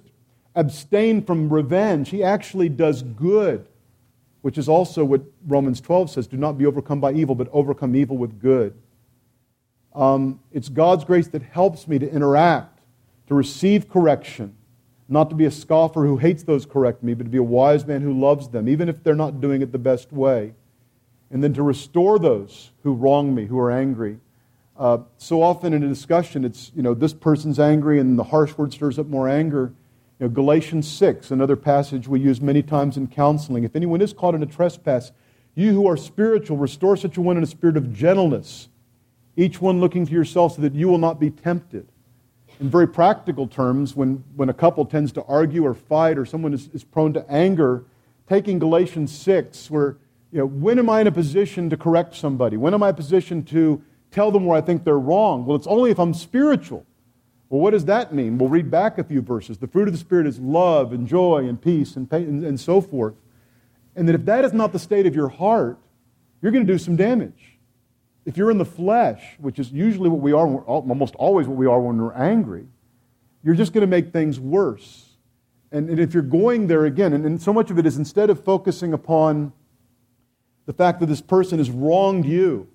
abstain 0.55 1.23
from 1.23 1.53
revenge. 1.53 2.11
He 2.11 2.23
actually 2.23 2.69
does 2.69 3.03
good, 3.03 3.67
which 4.43 4.59
is 4.59 4.69
also 4.69 5.05
what 5.05 5.23
Romans 5.47 5.81
12 5.81 6.11
says 6.11 6.27
do 6.27 6.37
not 6.37 6.53
be 6.59 6.67
overcome 6.67 7.01
by 7.01 7.13
evil, 7.13 7.35
but 7.35 7.49
overcome 7.53 7.97
evil 7.97 8.17
with 8.17 8.41
good. 8.41 8.75
Um, 9.95 10.41
it's 10.53 10.69
God's 10.69 11.05
grace 11.05 11.29
that 11.29 11.43
helps 11.43 11.89
me 11.89 11.99
to 11.99 12.09
interact, 12.09 12.70
to 13.31 13.37
receive 13.37 13.89
correction, 13.89 14.57
not 15.09 15.31
to 15.31 15.37
be 15.37 15.45
a 15.45 15.53
scoffer 15.53 16.05
who 16.05 16.17
hates 16.17 16.43
those 16.43 16.67
correct 16.67 17.01
me, 17.05 17.15
but 17.15 17.23
to 17.23 17.31
be 17.31 17.39
a 17.39 17.43
wise 17.43 17.87
man 17.87 18.03
who 18.03 18.13
loves 18.13 18.49
them, 18.49 18.69
even 18.69 18.89
if 18.89 19.05
they're 19.05 19.15
not 19.15 19.41
doing 19.41 19.63
it 19.63 19.71
the 19.71 19.79
best 19.79 20.13
way. 20.13 20.53
And 21.31 21.43
then 21.43 21.55
to 21.55 21.63
restore 21.63 22.19
those 22.19 22.73
who 22.83 22.93
wrong 22.93 23.33
me, 23.33 23.47
who 23.47 23.57
are 23.57 23.71
angry. 23.71 24.19
Uh, 24.77 24.99
so 25.17 25.45
often 25.45 25.73
in 25.73 25.85
a 25.85 25.89
discussion, 25.89 26.45
it's, 26.45 26.73
you 26.75 26.83
know, 26.83 26.93
this 26.93 27.15
person's 27.15 27.61
angry 27.61 28.01
and 28.01 28.19
the 28.19 28.25
harsh 28.25 28.59
word 28.59 28.73
stirs 28.73 28.99
up 28.99 29.07
more 29.07 29.29
anger. 29.29 29.73
You 30.19 30.27
know, 30.27 30.29
Galatians 30.29 30.91
6, 30.91 31.31
another 31.31 31.55
passage 31.55 32.09
we 32.09 32.19
use 32.19 32.41
many 32.41 32.65
times 32.65 32.97
in 32.97 33.07
counseling. 33.07 33.63
If 33.63 33.77
anyone 33.77 34.01
is 34.01 34.13
caught 34.13 34.35
in 34.35 34.43
a 34.43 34.47
trespass, 34.47 35.13
you 35.55 35.73
who 35.73 35.87
are 35.87 35.97
spiritual, 35.97 36.57
restore 36.57 36.97
such 36.97 37.17
a 37.17 37.21
one 37.21 37.37
in 37.37 37.45
a 37.45 37.47
spirit 37.47 37.77
of 37.77 37.93
gentleness, 37.93 38.69
each 39.37 39.61
one 39.61 39.79
looking 39.79 40.05
to 40.05 40.13
yourself 40.13 40.57
so 40.57 40.63
that 40.63 40.75
you 40.75 40.89
will 40.89 40.99
not 40.99 41.21
be 41.21 41.31
tempted. 41.31 41.87
In 42.61 42.69
very 42.69 42.87
practical 42.87 43.47
terms, 43.47 43.97
when, 43.97 44.23
when 44.37 44.51
a 44.51 44.55
couple 44.55 44.85
tends 44.85 45.13
to 45.13 45.25
argue 45.25 45.65
or 45.65 45.75
fight 45.75 46.19
or 46.19 46.27
someone 46.27 46.53
is, 46.53 46.69
is 46.75 46.85
prone 46.85 47.15
to 47.15 47.25
anger, 47.31 47.85
taking 48.29 48.59
Galatians 48.59 49.17
6, 49.17 49.71
where, 49.71 49.97
you 50.31 50.39
know, 50.39 50.47
when 50.47 50.79
am 50.79 50.91
I 50.91 51.01
in 51.01 51.07
a 51.07 51.13
position 51.13 51.71
to 51.71 51.77
correct 51.77 52.15
somebody? 52.15 52.57
When 52.59 52.75
am 52.75 52.83
I 52.83 52.89
in 52.89 52.95
a 52.95 52.97
position 52.97 53.43
to 53.45 53.83
tell 54.11 54.31
them 54.31 54.45
where 54.45 54.59
I 54.59 54.61
think 54.61 54.85
they're 54.85 54.99
wrong? 54.99 55.47
Well, 55.47 55.57
it's 55.57 55.67
only 55.67 55.91
if 55.91 55.99
I'm 55.99 56.13
spiritual. 56.13 56.85
Well, 57.49 57.61
what 57.61 57.71
does 57.71 57.87
that 57.87 58.15
mean? 58.15 58.39
We'll 58.39 58.49
read 58.49 58.71
back 58.71 58.99
a 58.99 59.05
few 59.05 59.23
verses. 59.23 59.59
The 59.59 59.67
fruit 59.67 59.89
of 59.89 59.95
the 59.95 59.99
Spirit 59.99 60.27
is 60.27 60.39
love 60.39 60.93
and 60.93 61.09
joy 61.09 61.47
and 61.49 61.61
peace 61.61 61.97
and, 61.97 62.11
and, 62.13 62.45
and 62.45 62.61
so 62.61 62.81
forth. 62.81 63.15
And 63.97 64.07
that 64.09 64.15
if 64.15 64.25
that 64.27 64.45
is 64.45 64.53
not 64.53 64.73
the 64.73 64.79
state 64.79 65.07
of 65.07 65.17
your 65.17 65.29
heart, 65.29 65.79
you're 66.41 66.53
going 66.53 66.65
to 66.65 66.73
do 66.73 66.79
some 66.79 66.95
damage. 66.95 67.59
If 68.27 68.37
you're 68.37 68.51
in 68.51 68.59
the 68.59 68.65
flesh, 68.65 69.37
which 69.39 69.59
is 69.59 69.73
usually 69.73 70.09
what 70.09 70.21
we 70.21 70.33
are, 70.33 70.47
almost 70.65 71.15
always 71.17 71.47
what 71.47 71.57
we 71.57 71.67
are 71.67 71.81
when 71.81 71.97
we're 71.97 72.13
angry, 72.13 72.67
you're 73.43 73.55
just 73.55 73.73
going 73.73 73.83
to 73.83 73.87
make 73.87 74.13
things 74.13 74.39
worse. 74.39 75.07
And, 75.73 75.89
and 75.89 75.99
if 75.99 76.13
you're 76.13 76.23
going 76.23 76.67
there 76.67 76.85
again, 76.85 77.13
and, 77.13 77.25
and 77.25 77.41
so 77.41 77.53
much 77.53 77.71
of 77.71 77.79
it 77.79 77.87
is 77.87 77.97
instead 77.97 78.29
of 78.29 78.43
focusing 78.43 78.93
upon 78.93 79.53
the 80.67 80.73
fact 80.73 81.01
that 81.01 81.07
this 81.07 81.21
person 81.21 81.59
has 81.59 81.71
wronged 81.71 82.27
you 82.27 82.69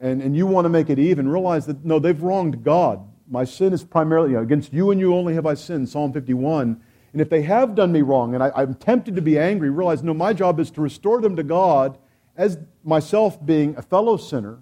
and, 0.00 0.20
and 0.20 0.36
you 0.36 0.46
want 0.46 0.66
to 0.66 0.68
make 0.68 0.90
it 0.90 0.98
even, 0.98 1.28
realize 1.28 1.66
that 1.66 1.84
no, 1.84 1.98
they've 1.98 2.20
wronged 2.20 2.62
God. 2.62 3.00
My 3.28 3.44
sin 3.44 3.72
is 3.72 3.82
primarily 3.82 4.30
you 4.30 4.36
know, 4.36 4.42
against 4.42 4.72
you 4.72 4.90
and 4.90 5.00
you 5.00 5.14
only 5.14 5.34
have 5.34 5.46
I 5.46 5.54
sinned, 5.54 5.88
Psalm 5.88 6.12
51. 6.12 6.80
And 7.12 7.20
if 7.22 7.30
they 7.30 7.42
have 7.42 7.74
done 7.74 7.92
me 7.92 8.02
wrong 8.02 8.34
and 8.34 8.42
I, 8.42 8.62
am 8.62 8.74
tempted 8.74 9.16
to 9.16 9.22
be 9.22 9.38
angry, 9.38 9.70
realize 9.70 10.02
no, 10.02 10.12
my 10.12 10.34
job 10.34 10.60
is 10.60 10.70
to 10.72 10.82
restore 10.82 11.20
them 11.20 11.34
to 11.36 11.42
God 11.42 11.96
as 12.36 12.58
myself 12.84 13.44
being 13.44 13.74
a 13.76 13.82
fellow 13.82 14.16
sinner 14.18 14.58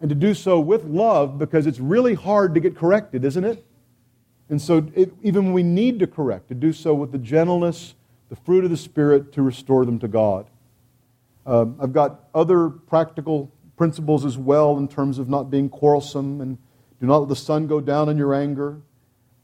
and 0.00 0.08
to 0.08 0.14
do 0.14 0.34
so 0.34 0.60
with 0.60 0.84
love 0.84 1.38
because 1.38 1.66
it's 1.66 1.80
really 1.80 2.14
hard 2.14 2.54
to 2.54 2.60
get 2.60 2.76
corrected, 2.76 3.24
isn't 3.24 3.44
it? 3.44 3.64
And 4.48 4.60
so, 4.60 4.86
it, 4.94 5.12
even 5.22 5.46
when 5.46 5.52
we 5.52 5.62
need 5.62 5.98
to 5.98 6.06
correct, 6.06 6.48
to 6.48 6.54
do 6.54 6.72
so 6.72 6.94
with 6.94 7.12
the 7.12 7.18
gentleness, 7.18 7.94
the 8.28 8.36
fruit 8.36 8.64
of 8.64 8.70
the 8.70 8.76
Spirit 8.76 9.32
to 9.32 9.42
restore 9.42 9.84
them 9.84 9.98
to 9.98 10.08
God. 10.08 10.46
Um, 11.46 11.76
I've 11.80 11.92
got 11.92 12.28
other 12.34 12.68
practical 12.68 13.50
principles 13.76 14.24
as 14.24 14.36
well 14.36 14.76
in 14.76 14.88
terms 14.88 15.18
of 15.18 15.28
not 15.28 15.50
being 15.50 15.68
quarrelsome 15.68 16.40
and 16.40 16.58
do 17.00 17.06
not 17.06 17.18
let 17.18 17.28
the 17.28 17.36
sun 17.36 17.66
go 17.66 17.80
down 17.80 18.08
in 18.08 18.18
your 18.18 18.34
anger. 18.34 18.80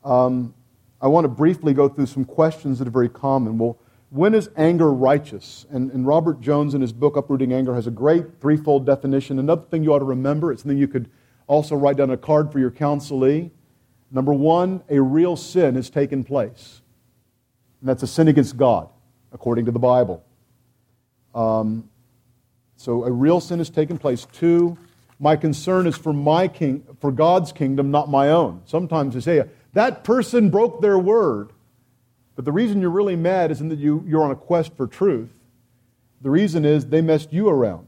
Um, 0.02 0.54
I 1.00 1.06
want 1.06 1.24
to 1.24 1.28
briefly 1.28 1.72
go 1.72 1.88
through 1.88 2.06
some 2.06 2.24
questions 2.24 2.78
that 2.78 2.88
are 2.88 2.90
very 2.90 3.08
common. 3.08 3.58
Well, 3.58 3.78
when 4.14 4.32
is 4.32 4.48
anger 4.56 4.92
righteous? 4.92 5.66
And, 5.70 5.90
and 5.90 6.06
Robert 6.06 6.40
Jones, 6.40 6.72
in 6.72 6.80
his 6.80 6.92
book 6.92 7.16
Uprooting 7.16 7.52
Anger, 7.52 7.74
has 7.74 7.88
a 7.88 7.90
great 7.90 8.40
threefold 8.40 8.86
definition. 8.86 9.40
Another 9.40 9.62
thing 9.62 9.82
you 9.82 9.92
ought 9.92 9.98
to 9.98 10.04
remember, 10.04 10.52
it's 10.52 10.62
something 10.62 10.78
you 10.78 10.86
could 10.86 11.10
also 11.48 11.74
write 11.74 11.96
down 11.96 12.10
a 12.10 12.16
card 12.16 12.52
for 12.52 12.60
your 12.60 12.70
counselee. 12.70 13.50
Number 14.12 14.32
one, 14.32 14.84
a 14.88 15.00
real 15.00 15.34
sin 15.34 15.74
has 15.74 15.90
taken 15.90 16.22
place. 16.22 16.80
And 17.80 17.88
that's 17.88 18.04
a 18.04 18.06
sin 18.06 18.28
against 18.28 18.56
God, 18.56 18.88
according 19.32 19.64
to 19.64 19.72
the 19.72 19.80
Bible. 19.80 20.24
Um, 21.34 21.90
so 22.76 23.02
a 23.02 23.10
real 23.10 23.40
sin 23.40 23.58
has 23.58 23.68
taken 23.68 23.98
place. 23.98 24.28
Two, 24.32 24.78
my 25.18 25.34
concern 25.34 25.88
is 25.88 25.96
for 25.96 26.12
my 26.12 26.46
king, 26.46 26.84
for 27.00 27.10
God's 27.10 27.50
kingdom, 27.50 27.90
not 27.90 28.08
my 28.08 28.28
own. 28.28 28.62
Sometimes 28.66 29.14
they 29.14 29.20
say, 29.20 29.42
that 29.72 30.04
person 30.04 30.50
broke 30.50 30.80
their 30.80 31.00
word. 31.00 31.50
But 32.36 32.44
the 32.44 32.52
reason 32.52 32.80
you're 32.80 32.90
really 32.90 33.16
mad 33.16 33.50
isn't 33.50 33.68
that 33.68 33.78
you, 33.78 34.04
you're 34.06 34.24
on 34.24 34.30
a 34.30 34.36
quest 34.36 34.76
for 34.76 34.86
truth. 34.86 35.30
The 36.20 36.30
reason 36.30 36.64
is 36.64 36.86
they 36.86 37.00
messed 37.00 37.32
you 37.32 37.48
around. 37.48 37.86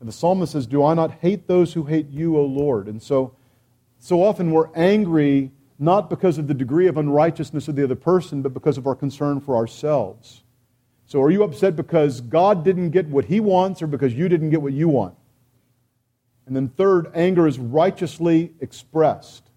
And 0.00 0.08
the 0.08 0.12
psalmist 0.12 0.52
says, 0.52 0.66
Do 0.66 0.84
I 0.84 0.94
not 0.94 1.12
hate 1.20 1.46
those 1.46 1.72
who 1.72 1.84
hate 1.84 2.10
you, 2.10 2.36
O 2.36 2.44
Lord? 2.44 2.88
And 2.88 3.02
so, 3.02 3.34
so 3.98 4.22
often 4.22 4.50
we're 4.50 4.68
angry 4.74 5.50
not 5.78 6.10
because 6.10 6.38
of 6.38 6.46
the 6.46 6.54
degree 6.54 6.86
of 6.86 6.96
unrighteousness 6.96 7.68
of 7.68 7.76
the 7.76 7.84
other 7.84 7.94
person, 7.94 8.42
but 8.42 8.54
because 8.54 8.78
of 8.78 8.86
our 8.86 8.94
concern 8.94 9.40
for 9.40 9.56
ourselves. 9.56 10.42
So 11.06 11.22
are 11.22 11.30
you 11.30 11.42
upset 11.42 11.76
because 11.76 12.20
God 12.20 12.64
didn't 12.64 12.90
get 12.90 13.06
what 13.08 13.24
he 13.26 13.40
wants 13.40 13.82
or 13.82 13.86
because 13.86 14.14
you 14.14 14.28
didn't 14.28 14.50
get 14.50 14.62
what 14.62 14.72
you 14.72 14.88
want? 14.88 15.14
And 16.46 16.54
then, 16.54 16.68
third, 16.68 17.10
anger 17.14 17.46
is 17.46 17.58
righteously 17.58 18.52
expressed. 18.60 19.48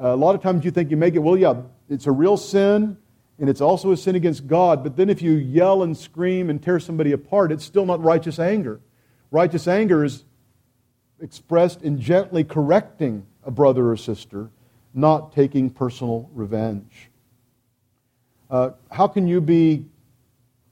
Uh, 0.00 0.08
a 0.08 0.16
lot 0.16 0.34
of 0.34 0.42
times 0.42 0.64
you 0.64 0.70
think 0.70 0.90
you 0.90 0.96
make 0.96 1.14
it, 1.14 1.20
well, 1.20 1.36
yeah, 1.36 1.62
it's 1.88 2.06
a 2.06 2.12
real 2.12 2.36
sin 2.36 2.96
and 3.38 3.48
it's 3.48 3.60
also 3.60 3.92
a 3.92 3.96
sin 3.96 4.16
against 4.16 4.46
God, 4.46 4.82
but 4.82 4.96
then 4.96 5.08
if 5.08 5.22
you 5.22 5.32
yell 5.32 5.82
and 5.82 5.96
scream 5.96 6.50
and 6.50 6.60
tear 6.60 6.80
somebody 6.80 7.12
apart, 7.12 7.52
it's 7.52 7.64
still 7.64 7.86
not 7.86 8.02
righteous 8.02 8.38
anger. 8.38 8.80
Righteous 9.30 9.68
anger 9.68 10.04
is 10.04 10.24
expressed 11.20 11.82
in 11.82 12.00
gently 12.00 12.42
correcting 12.42 13.26
a 13.44 13.50
brother 13.50 13.90
or 13.90 13.96
sister, 13.96 14.50
not 14.92 15.32
taking 15.32 15.70
personal 15.70 16.28
revenge. 16.32 17.10
Uh, 18.50 18.70
how 18.90 19.06
can 19.06 19.28
you 19.28 19.40
be, 19.40 19.84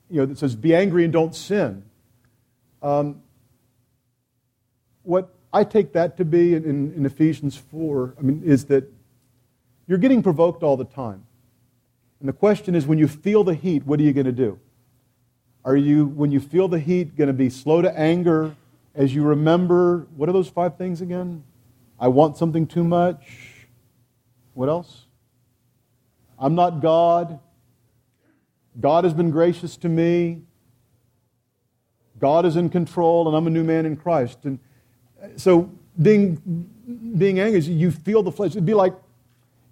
you 0.09 0.17
know, 0.17 0.23
it 0.23 0.37
says, 0.37 0.55
be 0.55 0.75
angry 0.75 1.03
and 1.03 1.13
don't 1.13 1.35
sin? 1.35 1.83
Um, 2.81 3.21
what 5.03 5.33
I 5.53 5.63
take 5.63 5.93
that 5.93 6.17
to 6.17 6.25
be 6.25 6.53
in, 6.53 6.65
in 6.65 7.05
Ephesians 7.05 7.55
4, 7.55 8.15
I 8.19 8.21
mean, 8.21 8.41
is 8.43 8.65
that 8.65 8.91
you're 9.87 9.97
getting 9.97 10.21
provoked 10.21 10.63
all 10.63 10.75
the 10.75 10.85
time. 10.85 11.26
And 12.19 12.27
the 12.27 12.33
question 12.33 12.75
is 12.75 12.87
when 12.87 12.97
you 12.97 13.07
feel 13.07 13.43
the 13.43 13.53
heat, 13.53 13.85
what 13.85 13.99
are 13.99 14.03
you 14.03 14.13
going 14.13 14.25
to 14.25 14.31
do? 14.31 14.59
Are 15.63 15.75
you, 15.75 16.05
when 16.05 16.31
you 16.31 16.39
feel 16.39 16.67
the 16.67 16.79
heat, 16.79 17.15
going 17.15 17.27
to 17.27 17.33
be 17.33 17.49
slow 17.49 17.81
to 17.81 17.99
anger 17.99 18.55
as 18.97 19.13
you 19.13 19.23
remember, 19.23 20.07
what 20.15 20.27
are 20.27 20.31
those 20.31 20.49
five 20.49 20.75
things 20.75 21.01
again? 21.01 21.43
I 21.99 22.07
want 22.07 22.35
something 22.35 22.65
too 22.65 22.83
much. 22.83 23.67
What 24.55 24.69
else? 24.69 25.05
I'm 26.39 26.55
not 26.55 26.81
God. 26.81 27.39
God 28.79 29.03
has 29.03 29.13
been 29.13 29.29
gracious 29.29 29.77
to 29.77 29.89
me. 29.89 30.41
God 32.19 32.45
is 32.45 32.55
in 32.55 32.69
control, 32.69 33.27
and 33.27 33.37
I'm 33.37 33.45
a 33.45 33.51
new 33.51 33.63
man 33.63 33.85
in 33.85 33.95
Christ. 33.95 34.45
And 34.45 34.59
uh, 35.21 35.27
so 35.35 35.71
being, 36.01 36.35
being 37.17 37.39
angry 37.39 37.59
you 37.61 37.91
feel 37.91 38.23
the 38.23 38.31
flesh. 38.31 38.51
It'd 38.51 38.65
be 38.65 38.73
like 38.73 38.95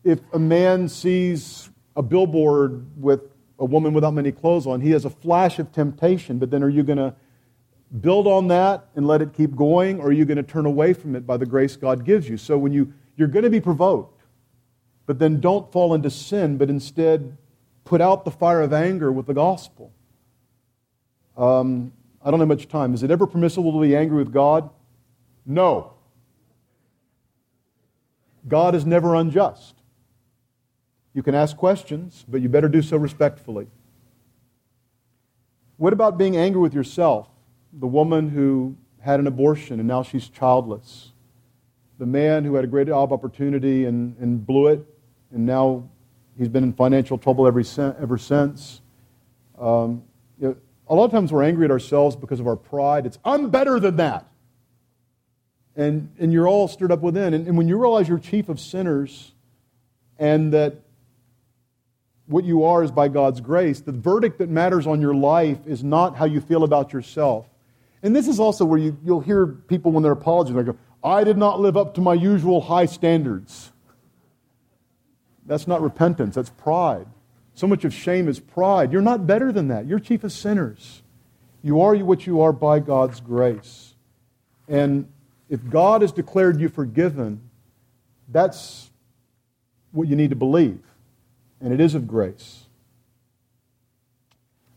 if 0.04 0.20
a 0.34 0.40
man 0.40 0.88
sees 0.88 1.70
a 1.96 2.04
billboard 2.04 2.86
with 3.02 3.22
a 3.60 3.66
woman 3.66 3.94
without 3.94 4.14
many 4.14 4.32
clothes 4.32 4.68
on, 4.68 4.82
he 4.82 4.92
has 4.92 5.06
a 5.06 5.10
flash 5.10 5.60
of 5.60 5.72
temptation, 5.72 6.40
but 6.40 6.52
then 6.52 6.62
are 6.62 6.70
you 6.70 6.84
going 6.84 6.98
to 6.98 7.16
build 8.02 8.28
on 8.28 8.48
that 8.50 8.88
and 8.96 9.08
let 9.08 9.22
it 9.22 9.34
keep 9.34 9.56
going, 9.56 10.00
or 10.00 10.08
are 10.08 10.12
you 10.12 10.26
going 10.26 10.38
to 10.38 10.44
turn 10.44 10.66
away 10.66 10.94
from 10.94 11.16
it 11.16 11.26
by 11.26 11.38
the 11.38 11.46
grace 11.46 11.76
God 11.76 12.04
gives 12.04 12.28
you? 12.28 12.38
So 12.38 12.58
when 12.58 12.74
you, 12.74 12.94
you're 13.16 13.28
going 13.28 13.44
to 13.44 13.50
be 13.50 13.62
provoked, 13.62 14.24
but 15.06 15.20
then 15.20 15.40
don't 15.40 15.72
fall 15.72 15.94
into 15.94 16.10
sin, 16.10 16.58
but 16.58 16.70
instead 16.70 17.38
put 17.86 18.02
out 18.02 18.26
the 18.26 18.32
fire 18.32 18.62
of 18.62 18.74
anger 18.74 19.12
with 19.12 19.28
the 19.28 19.34
gospel. 19.34 19.94
Um, 21.38 21.94
I 22.24 22.32
don't 22.32 22.40
have 22.40 22.50
much 22.50 22.68
time. 22.68 22.94
Is 22.94 23.04
it 23.04 23.12
ever 23.12 23.28
permissible 23.28 23.72
to 23.74 23.80
be 23.80 23.96
angry 23.96 24.18
with 24.18 24.34
God? 24.34 24.70
No. 25.46 25.94
God 28.48 28.74
is 28.74 28.86
never 28.86 29.16
unjust. 29.16 29.76
You 31.16 31.24
can 31.24 31.34
ask 31.34 31.56
questions, 31.56 32.26
but 32.28 32.42
you 32.42 32.50
better 32.50 32.68
do 32.68 32.82
so 32.82 32.98
respectfully. 32.98 33.68
What 35.78 35.94
about 35.94 36.18
being 36.18 36.36
angry 36.36 36.60
with 36.60 36.74
yourself? 36.74 37.30
The 37.72 37.88
woman 37.88 38.30
who 38.30 38.76
had 39.00 39.22
an 39.22 39.26
abortion 39.26 39.80
and 39.80 39.88
now 39.88 40.04
she's 40.04 40.28
childless. 40.28 41.14
The 42.00 42.06
man 42.06 42.44
who 42.44 42.56
had 42.56 42.66
a 42.66 42.68
great 42.68 42.88
job 42.88 43.14
opportunity 43.14 43.86
and, 43.86 44.18
and 44.20 44.46
blew 44.46 44.68
it, 44.68 44.86
and 45.32 45.46
now 45.46 45.90
he's 46.38 46.50
been 46.50 46.66
in 46.66 46.74
financial 46.74 47.18
trouble 47.18 47.48
every, 47.48 47.64
ever 47.78 48.18
since. 48.18 48.82
Um, 49.58 50.04
you 50.38 50.50
know, 50.50 50.58
a 50.90 50.96
lot 50.96 51.06
of 51.06 51.12
times 51.12 51.32
we're 51.32 51.44
angry 51.44 51.64
at 51.64 51.72
ourselves 51.72 52.18
because 52.18 52.42
of 52.42 52.48
our 52.48 52.58
pride. 52.58 53.06
It's, 53.06 53.20
I'm 53.24 53.50
better 53.50 53.80
than 53.80 53.96
that. 53.96 54.28
And, 55.78 56.10
and 56.20 56.34
you're 56.34 56.48
all 56.48 56.68
stirred 56.68 56.92
up 56.92 57.00
within. 57.00 57.34
And, 57.34 57.48
and 57.48 57.58
when 57.58 57.70
you 57.70 57.78
realize 57.78 58.10
you're 58.10 58.20
chief 58.20 58.50
of 58.50 58.60
sinners 58.60 59.32
and 60.20 60.52
that 60.54 60.82
what 62.28 62.44
you 62.44 62.64
are 62.64 62.84
is 62.84 62.92
by 62.92 63.08
God's 63.08 63.40
grace. 63.40 63.82
The 63.82 63.92
verdict 63.92 64.40
that 64.40 64.50
matters 64.50 64.88
on 64.88 65.02
your 65.02 65.14
life 65.14 65.60
is 65.66 65.84
not 65.84 66.16
how 66.16 66.26
you 66.26 66.42
feel 66.42 66.64
about 66.64 66.94
yourself. 66.94 67.48
And 68.02 68.16
this 68.16 68.28
is 68.28 68.40
also 68.40 68.66
where 68.66 68.80
you, 68.80 68.98
you'll 69.04 69.22
hear 69.22 69.48
people 69.48 69.92
when 69.92 70.04
they're 70.04 70.12
apologizing, 70.12 70.58
they 70.58 70.64
go, 70.64 70.78
I 71.04 71.24
did 71.24 71.38
not 71.38 71.60
live 71.60 71.78
up 71.78 71.94
to 71.96 72.02
my 72.02 72.14
usual 72.14 72.62
high 72.62 72.86
standards. 72.86 73.72
That's 75.46 75.68
not 75.68 75.82
repentance, 75.82 76.36
that's 76.36 76.50
pride. 76.50 77.08
So 77.54 77.68
much 77.68 77.86
of 77.86 77.94
shame 77.94 78.28
is 78.28 78.40
pride. 78.40 78.92
You're 78.92 79.02
not 79.02 79.26
better 79.26 79.52
than 79.52 79.70
that. 79.70 79.86
You're 79.86 80.00
chief 80.00 80.24
of 80.24 80.32
sinners. 80.32 81.04
You 81.62 81.82
are 81.82 81.96
what 81.96 82.28
you 82.28 82.42
are 82.42 82.52
by 82.52 82.80
God's 82.80 83.22
grace. 83.22 83.96
And 84.68 85.08
if 85.48 85.68
God 85.70 86.02
has 86.02 86.12
declared 86.12 86.60
you 86.60 86.70
forgiven, 86.70 87.50
that's 88.28 88.90
what 89.92 90.08
you 90.08 90.16
need 90.16 90.32
to 90.32 90.36
believe 90.36 90.80
and 91.66 91.74
it 91.74 91.82
is 91.82 91.96
of 91.96 92.08
grace. 92.08 92.66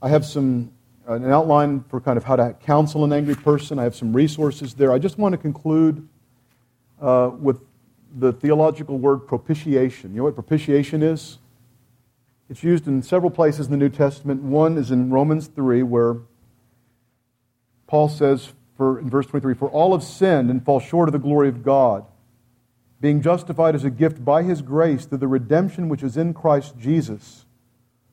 I 0.00 0.08
have 0.08 0.24
some 0.24 0.72
an 1.06 1.30
outline 1.30 1.84
for 1.88 2.00
kind 2.00 2.16
of 2.16 2.24
how 2.24 2.36
to 2.36 2.54
counsel 2.64 3.04
an 3.04 3.12
angry 3.12 3.34
person. 3.34 3.78
I 3.78 3.84
have 3.84 3.94
some 3.94 4.12
resources 4.12 4.74
there. 4.74 4.92
I 4.92 4.98
just 4.98 5.18
want 5.18 5.32
to 5.32 5.38
conclude 5.38 6.06
uh, 7.00 7.30
with 7.38 7.60
the 8.14 8.32
theological 8.32 8.98
word 8.98 9.18
propitiation. 9.26 10.12
You 10.12 10.18
know 10.18 10.24
what 10.24 10.34
propitiation 10.34 11.02
is? 11.02 11.38
It's 12.50 12.62
used 12.62 12.86
in 12.86 13.02
several 13.02 13.30
places 13.30 13.66
in 13.66 13.72
the 13.72 13.78
New 13.78 13.88
Testament. 13.90 14.42
One 14.42 14.78
is 14.78 14.90
in 14.90 15.10
Romans 15.10 15.46
3, 15.48 15.82
where 15.82 16.16
Paul 17.86 18.08
says 18.08 18.52
for, 18.76 18.98
in 18.98 19.10
verse 19.10 19.26
23 19.26 19.54
For 19.54 19.68
all 19.68 19.92
have 19.92 20.02
sinned 20.02 20.50
and 20.50 20.64
fall 20.64 20.80
short 20.80 21.08
of 21.08 21.12
the 21.12 21.18
glory 21.18 21.48
of 21.48 21.62
God 21.62 22.06
being 23.00 23.22
justified 23.22 23.74
as 23.74 23.84
a 23.84 23.90
gift 23.90 24.24
by 24.24 24.42
his 24.42 24.62
grace 24.62 25.06
through 25.06 25.18
the 25.18 25.28
redemption 25.28 25.88
which 25.88 26.02
is 26.02 26.16
in 26.16 26.34
Christ 26.34 26.76
Jesus, 26.78 27.46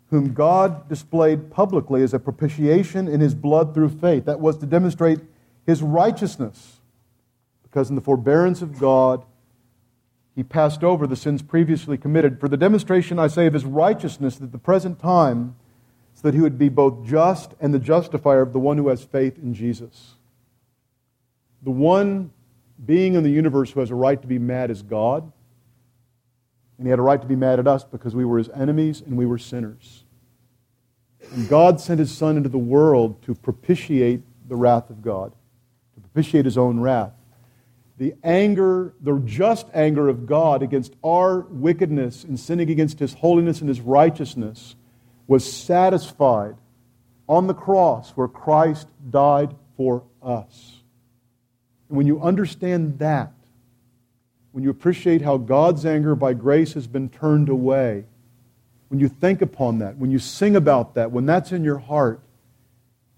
whom 0.09 0.33
God 0.33 0.87
displayed 0.87 1.49
publicly 1.49 2.03
as 2.03 2.13
a 2.13 2.19
propitiation 2.19 3.07
in 3.07 3.19
his 3.19 3.33
blood 3.33 3.73
through 3.73 3.89
faith. 3.89 4.25
That 4.25 4.39
was 4.39 4.57
to 4.57 4.65
demonstrate 4.65 5.19
his 5.65 5.81
righteousness, 5.81 6.79
because 7.63 7.89
in 7.89 7.95
the 7.95 8.01
forbearance 8.01 8.61
of 8.61 8.77
God, 8.77 9.25
he 10.35 10.43
passed 10.43 10.83
over 10.83 11.07
the 11.07 11.15
sins 11.15 11.41
previously 11.41 11.97
committed. 11.97 12.39
For 12.39 12.47
the 12.47 12.57
demonstration, 12.57 13.17
I 13.17 13.27
say, 13.27 13.47
of 13.47 13.53
his 13.53 13.65
righteousness 13.65 14.39
at 14.41 14.51
the 14.51 14.57
present 14.57 14.99
time, 14.99 15.55
so 16.13 16.21
that 16.23 16.33
he 16.33 16.41
would 16.41 16.59
be 16.59 16.69
both 16.69 17.05
just 17.05 17.55
and 17.59 17.73
the 17.73 17.79
justifier 17.79 18.41
of 18.41 18.53
the 18.53 18.59
one 18.59 18.77
who 18.77 18.89
has 18.89 19.03
faith 19.03 19.37
in 19.37 19.53
Jesus. 19.53 20.13
The 21.63 21.71
one 21.71 22.31
being 22.83 23.15
in 23.15 23.23
the 23.23 23.29
universe 23.29 23.71
who 23.71 23.79
has 23.79 23.91
a 23.91 23.95
right 23.95 24.19
to 24.21 24.27
be 24.27 24.39
mad 24.39 24.71
is 24.71 24.81
God. 24.81 25.31
And 26.77 26.85
he 26.85 26.89
had 26.89 26.99
a 26.99 27.03
right 27.03 27.21
to 27.21 27.27
be 27.27 27.35
mad 27.35 27.59
at 27.59 27.67
us 27.67 27.83
because 27.83 28.15
we 28.15 28.25
were 28.25 28.37
his 28.37 28.49
enemies 28.49 29.01
and 29.01 29.15
we 29.15 29.25
were 29.25 29.37
sinners. 29.37 30.03
And 31.31 31.47
God 31.47 31.79
sent 31.79 31.99
his 31.99 32.15
Son 32.15 32.37
into 32.37 32.49
the 32.49 32.57
world 32.57 33.21
to 33.23 33.33
propitiate 33.33 34.21
the 34.47 34.55
wrath 34.55 34.89
of 34.89 35.01
God, 35.01 35.31
to 35.95 36.01
propitiate 36.01 36.45
his 36.45 36.57
own 36.57 36.79
wrath. 36.79 37.13
the 37.97 38.13
anger, 38.23 38.93
the 39.01 39.17
just 39.19 39.67
anger 39.73 40.09
of 40.09 40.25
God 40.25 40.61
against 40.61 40.95
our 41.03 41.41
wickedness 41.49 42.23
and 42.23 42.39
sinning 42.39 42.69
against 42.69 42.99
His 42.99 43.13
holiness 43.13 43.61
and 43.61 43.69
His 43.69 43.79
righteousness 43.79 44.75
was 45.27 45.49
satisfied 45.51 46.55
on 47.27 47.47
the 47.47 47.53
cross 47.53 48.11
where 48.11 48.27
Christ 48.27 48.87
died 49.09 49.55
for 49.77 50.03
us. 50.21 50.74
And 51.89 51.97
when 51.97 52.07
you 52.07 52.21
understand 52.21 52.99
that, 52.99 53.31
when 54.51 54.63
you 54.63 54.69
appreciate 54.69 55.21
how 55.21 55.37
God's 55.37 55.85
anger 55.85 56.15
by 56.15 56.33
grace 56.33 56.73
has 56.73 56.87
been 56.87 57.09
turned 57.09 57.49
away, 57.49 58.05
when 58.87 58.99
you 58.99 59.09
think 59.09 59.41
upon 59.41 59.79
that, 59.79 59.97
when 59.97 60.11
you 60.11 60.19
sing 60.19 60.55
about 60.55 60.95
that, 60.95 61.11
when 61.11 61.25
that's 61.25 61.51
in 61.51 61.63
your 61.63 61.79
heart, 61.79 62.21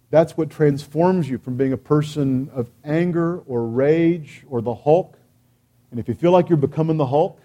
that's 0.10 0.38
what 0.38 0.50
transforms 0.50 1.30
you 1.30 1.38
from 1.38 1.58
being 1.58 1.74
a 1.74 1.78
person 1.78 2.50
of 2.54 2.70
anger 2.84 3.40
or 3.40 3.68
rage 3.68 4.46
or 4.50 4.62
the 4.62 4.74
Hulk. 4.74 5.18
And 5.92 6.00
if 6.00 6.08
you 6.08 6.14
feel 6.14 6.32
like 6.32 6.50
you're 6.50 6.58
becoming 6.58 6.98
the 6.98 7.06
Hulk, 7.06 7.40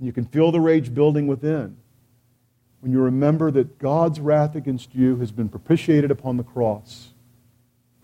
you 0.00 0.12
can 0.12 0.24
feel 0.24 0.50
the 0.50 0.60
rage 0.60 0.92
building 0.92 1.28
within, 1.28 1.76
when 2.80 2.90
you 2.90 3.00
remember 3.00 3.52
that 3.52 3.78
God's 3.78 4.18
wrath 4.18 4.56
against 4.56 4.94
you 4.94 5.16
has 5.18 5.30
been 5.30 5.48
propitiated 5.48 6.10
upon 6.10 6.36
the 6.36 6.42
cross, 6.42 7.11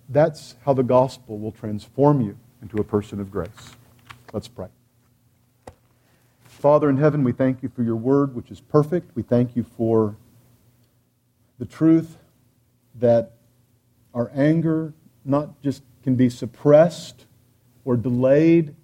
that's 0.08 0.56
how 0.64 0.72
the 0.72 0.82
gospel 0.82 1.38
will 1.38 1.52
transform 1.52 2.20
you 2.20 2.38
into 2.62 2.78
a 2.78 2.84
person 2.84 3.20
of 3.20 3.30
grace. 3.30 3.76
Let's 4.32 4.48
pray. 4.48 4.68
Father 6.44 6.90
in 6.90 6.96
heaven, 6.96 7.22
we 7.22 7.32
thank 7.32 7.62
you 7.62 7.68
for 7.68 7.82
your 7.82 7.96
word, 7.96 8.34
which 8.34 8.50
is 8.50 8.60
perfect. 8.60 9.14
We 9.14 9.22
thank 9.22 9.54
you 9.54 9.62
for 9.62 10.16
the 11.58 11.66
truth 11.66 12.16
that 12.96 13.32
our 14.12 14.30
anger 14.34 14.92
not 15.24 15.60
just 15.62 15.82
can 16.02 16.16
be 16.16 16.28
suppressed 16.28 17.26
or 17.84 17.96
delayed, 17.96 18.74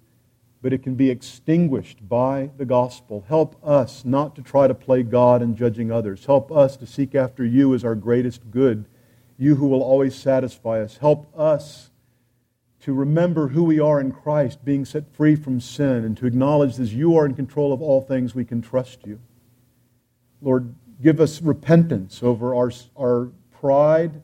but 0.61 0.73
it 0.73 0.81
can 0.83 0.95
be 0.95 1.09
extinguished 1.09 2.07
by 2.07 2.49
the 2.57 2.65
gospel. 2.65 3.25
Help 3.27 3.55
us 3.63 4.05
not 4.05 4.35
to 4.35 4.41
try 4.41 4.67
to 4.67 4.73
play 4.73 5.03
God 5.03 5.41
in 5.41 5.55
judging 5.55 5.91
others. 5.91 6.25
Help 6.25 6.51
us 6.51 6.77
to 6.77 6.87
seek 6.87 7.13
after 7.13 7.43
you 7.43 7.73
as 7.73 7.83
our 7.83 7.95
greatest 7.95 8.49
good, 8.51 8.85
you 9.37 9.55
who 9.55 9.67
will 9.67 9.83
always 9.83 10.15
satisfy 10.15 10.81
us. 10.81 10.97
Help 10.97 11.27
us 11.37 11.89
to 12.81 12.93
remember 12.93 13.47
who 13.47 13.63
we 13.63 13.79
are 13.79 13.99
in 13.99 14.11
Christ, 14.11 14.63
being 14.63 14.85
set 14.85 15.11
free 15.15 15.35
from 15.35 15.59
sin, 15.59 16.05
and 16.05 16.15
to 16.17 16.27
acknowledge 16.27 16.75
that 16.75 16.91
you 16.91 17.17
are 17.17 17.25
in 17.25 17.33
control 17.33 17.73
of 17.73 17.81
all 17.81 17.99
things, 18.01 18.35
we 18.35 18.45
can 18.45 18.61
trust 18.61 19.05
you. 19.05 19.19
Lord, 20.41 20.73
give 21.01 21.19
us 21.19 21.41
repentance 21.41 22.21
over 22.21 22.53
our, 22.53 22.71
our 22.95 23.31
pride, 23.51 24.21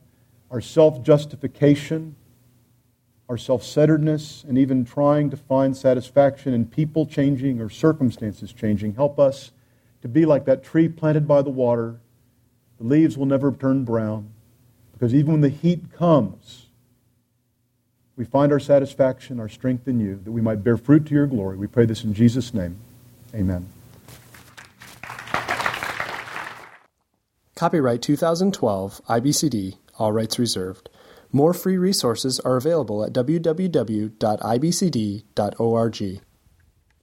our 0.50 0.60
self 0.60 1.02
justification, 1.02 2.14
our 3.28 3.36
self 3.36 3.64
centeredness, 3.64 4.44
and 4.46 4.56
even 4.56 4.84
trying 4.84 5.30
to 5.30 5.36
find 5.36 5.76
satisfaction 5.76 6.54
in 6.54 6.66
people 6.66 7.04
changing 7.04 7.60
or 7.60 7.68
circumstances 7.68 8.52
changing. 8.52 8.94
Help 8.94 9.18
us 9.18 9.50
to 10.02 10.08
be 10.08 10.24
like 10.24 10.44
that 10.44 10.62
tree 10.62 10.88
planted 10.88 11.26
by 11.26 11.42
the 11.42 11.50
water. 11.50 11.98
The 12.78 12.84
leaves 12.84 13.18
will 13.18 13.26
never 13.26 13.50
turn 13.50 13.84
brown, 13.84 14.30
because 15.02 15.16
even 15.16 15.32
when 15.32 15.40
the 15.40 15.48
heat 15.48 15.90
comes, 15.90 16.66
we 18.14 18.24
find 18.24 18.52
our 18.52 18.60
satisfaction, 18.60 19.40
our 19.40 19.48
strength 19.48 19.88
in 19.88 19.98
you, 19.98 20.20
that 20.22 20.30
we 20.30 20.40
might 20.40 20.62
bear 20.62 20.76
fruit 20.76 21.06
to 21.06 21.12
your 21.12 21.26
glory. 21.26 21.56
We 21.56 21.66
pray 21.66 21.86
this 21.86 22.04
in 22.04 22.14
Jesus' 22.14 22.54
name. 22.54 22.76
Amen. 23.34 23.66
Copyright 27.56 28.00
2012, 28.00 29.00
IBCD, 29.08 29.74
all 29.98 30.12
rights 30.12 30.38
reserved. 30.38 30.88
More 31.32 31.52
free 31.52 31.78
resources 31.78 32.38
are 32.38 32.56
available 32.56 33.02
at 33.02 33.12
www.ibcd.org. 33.12 34.12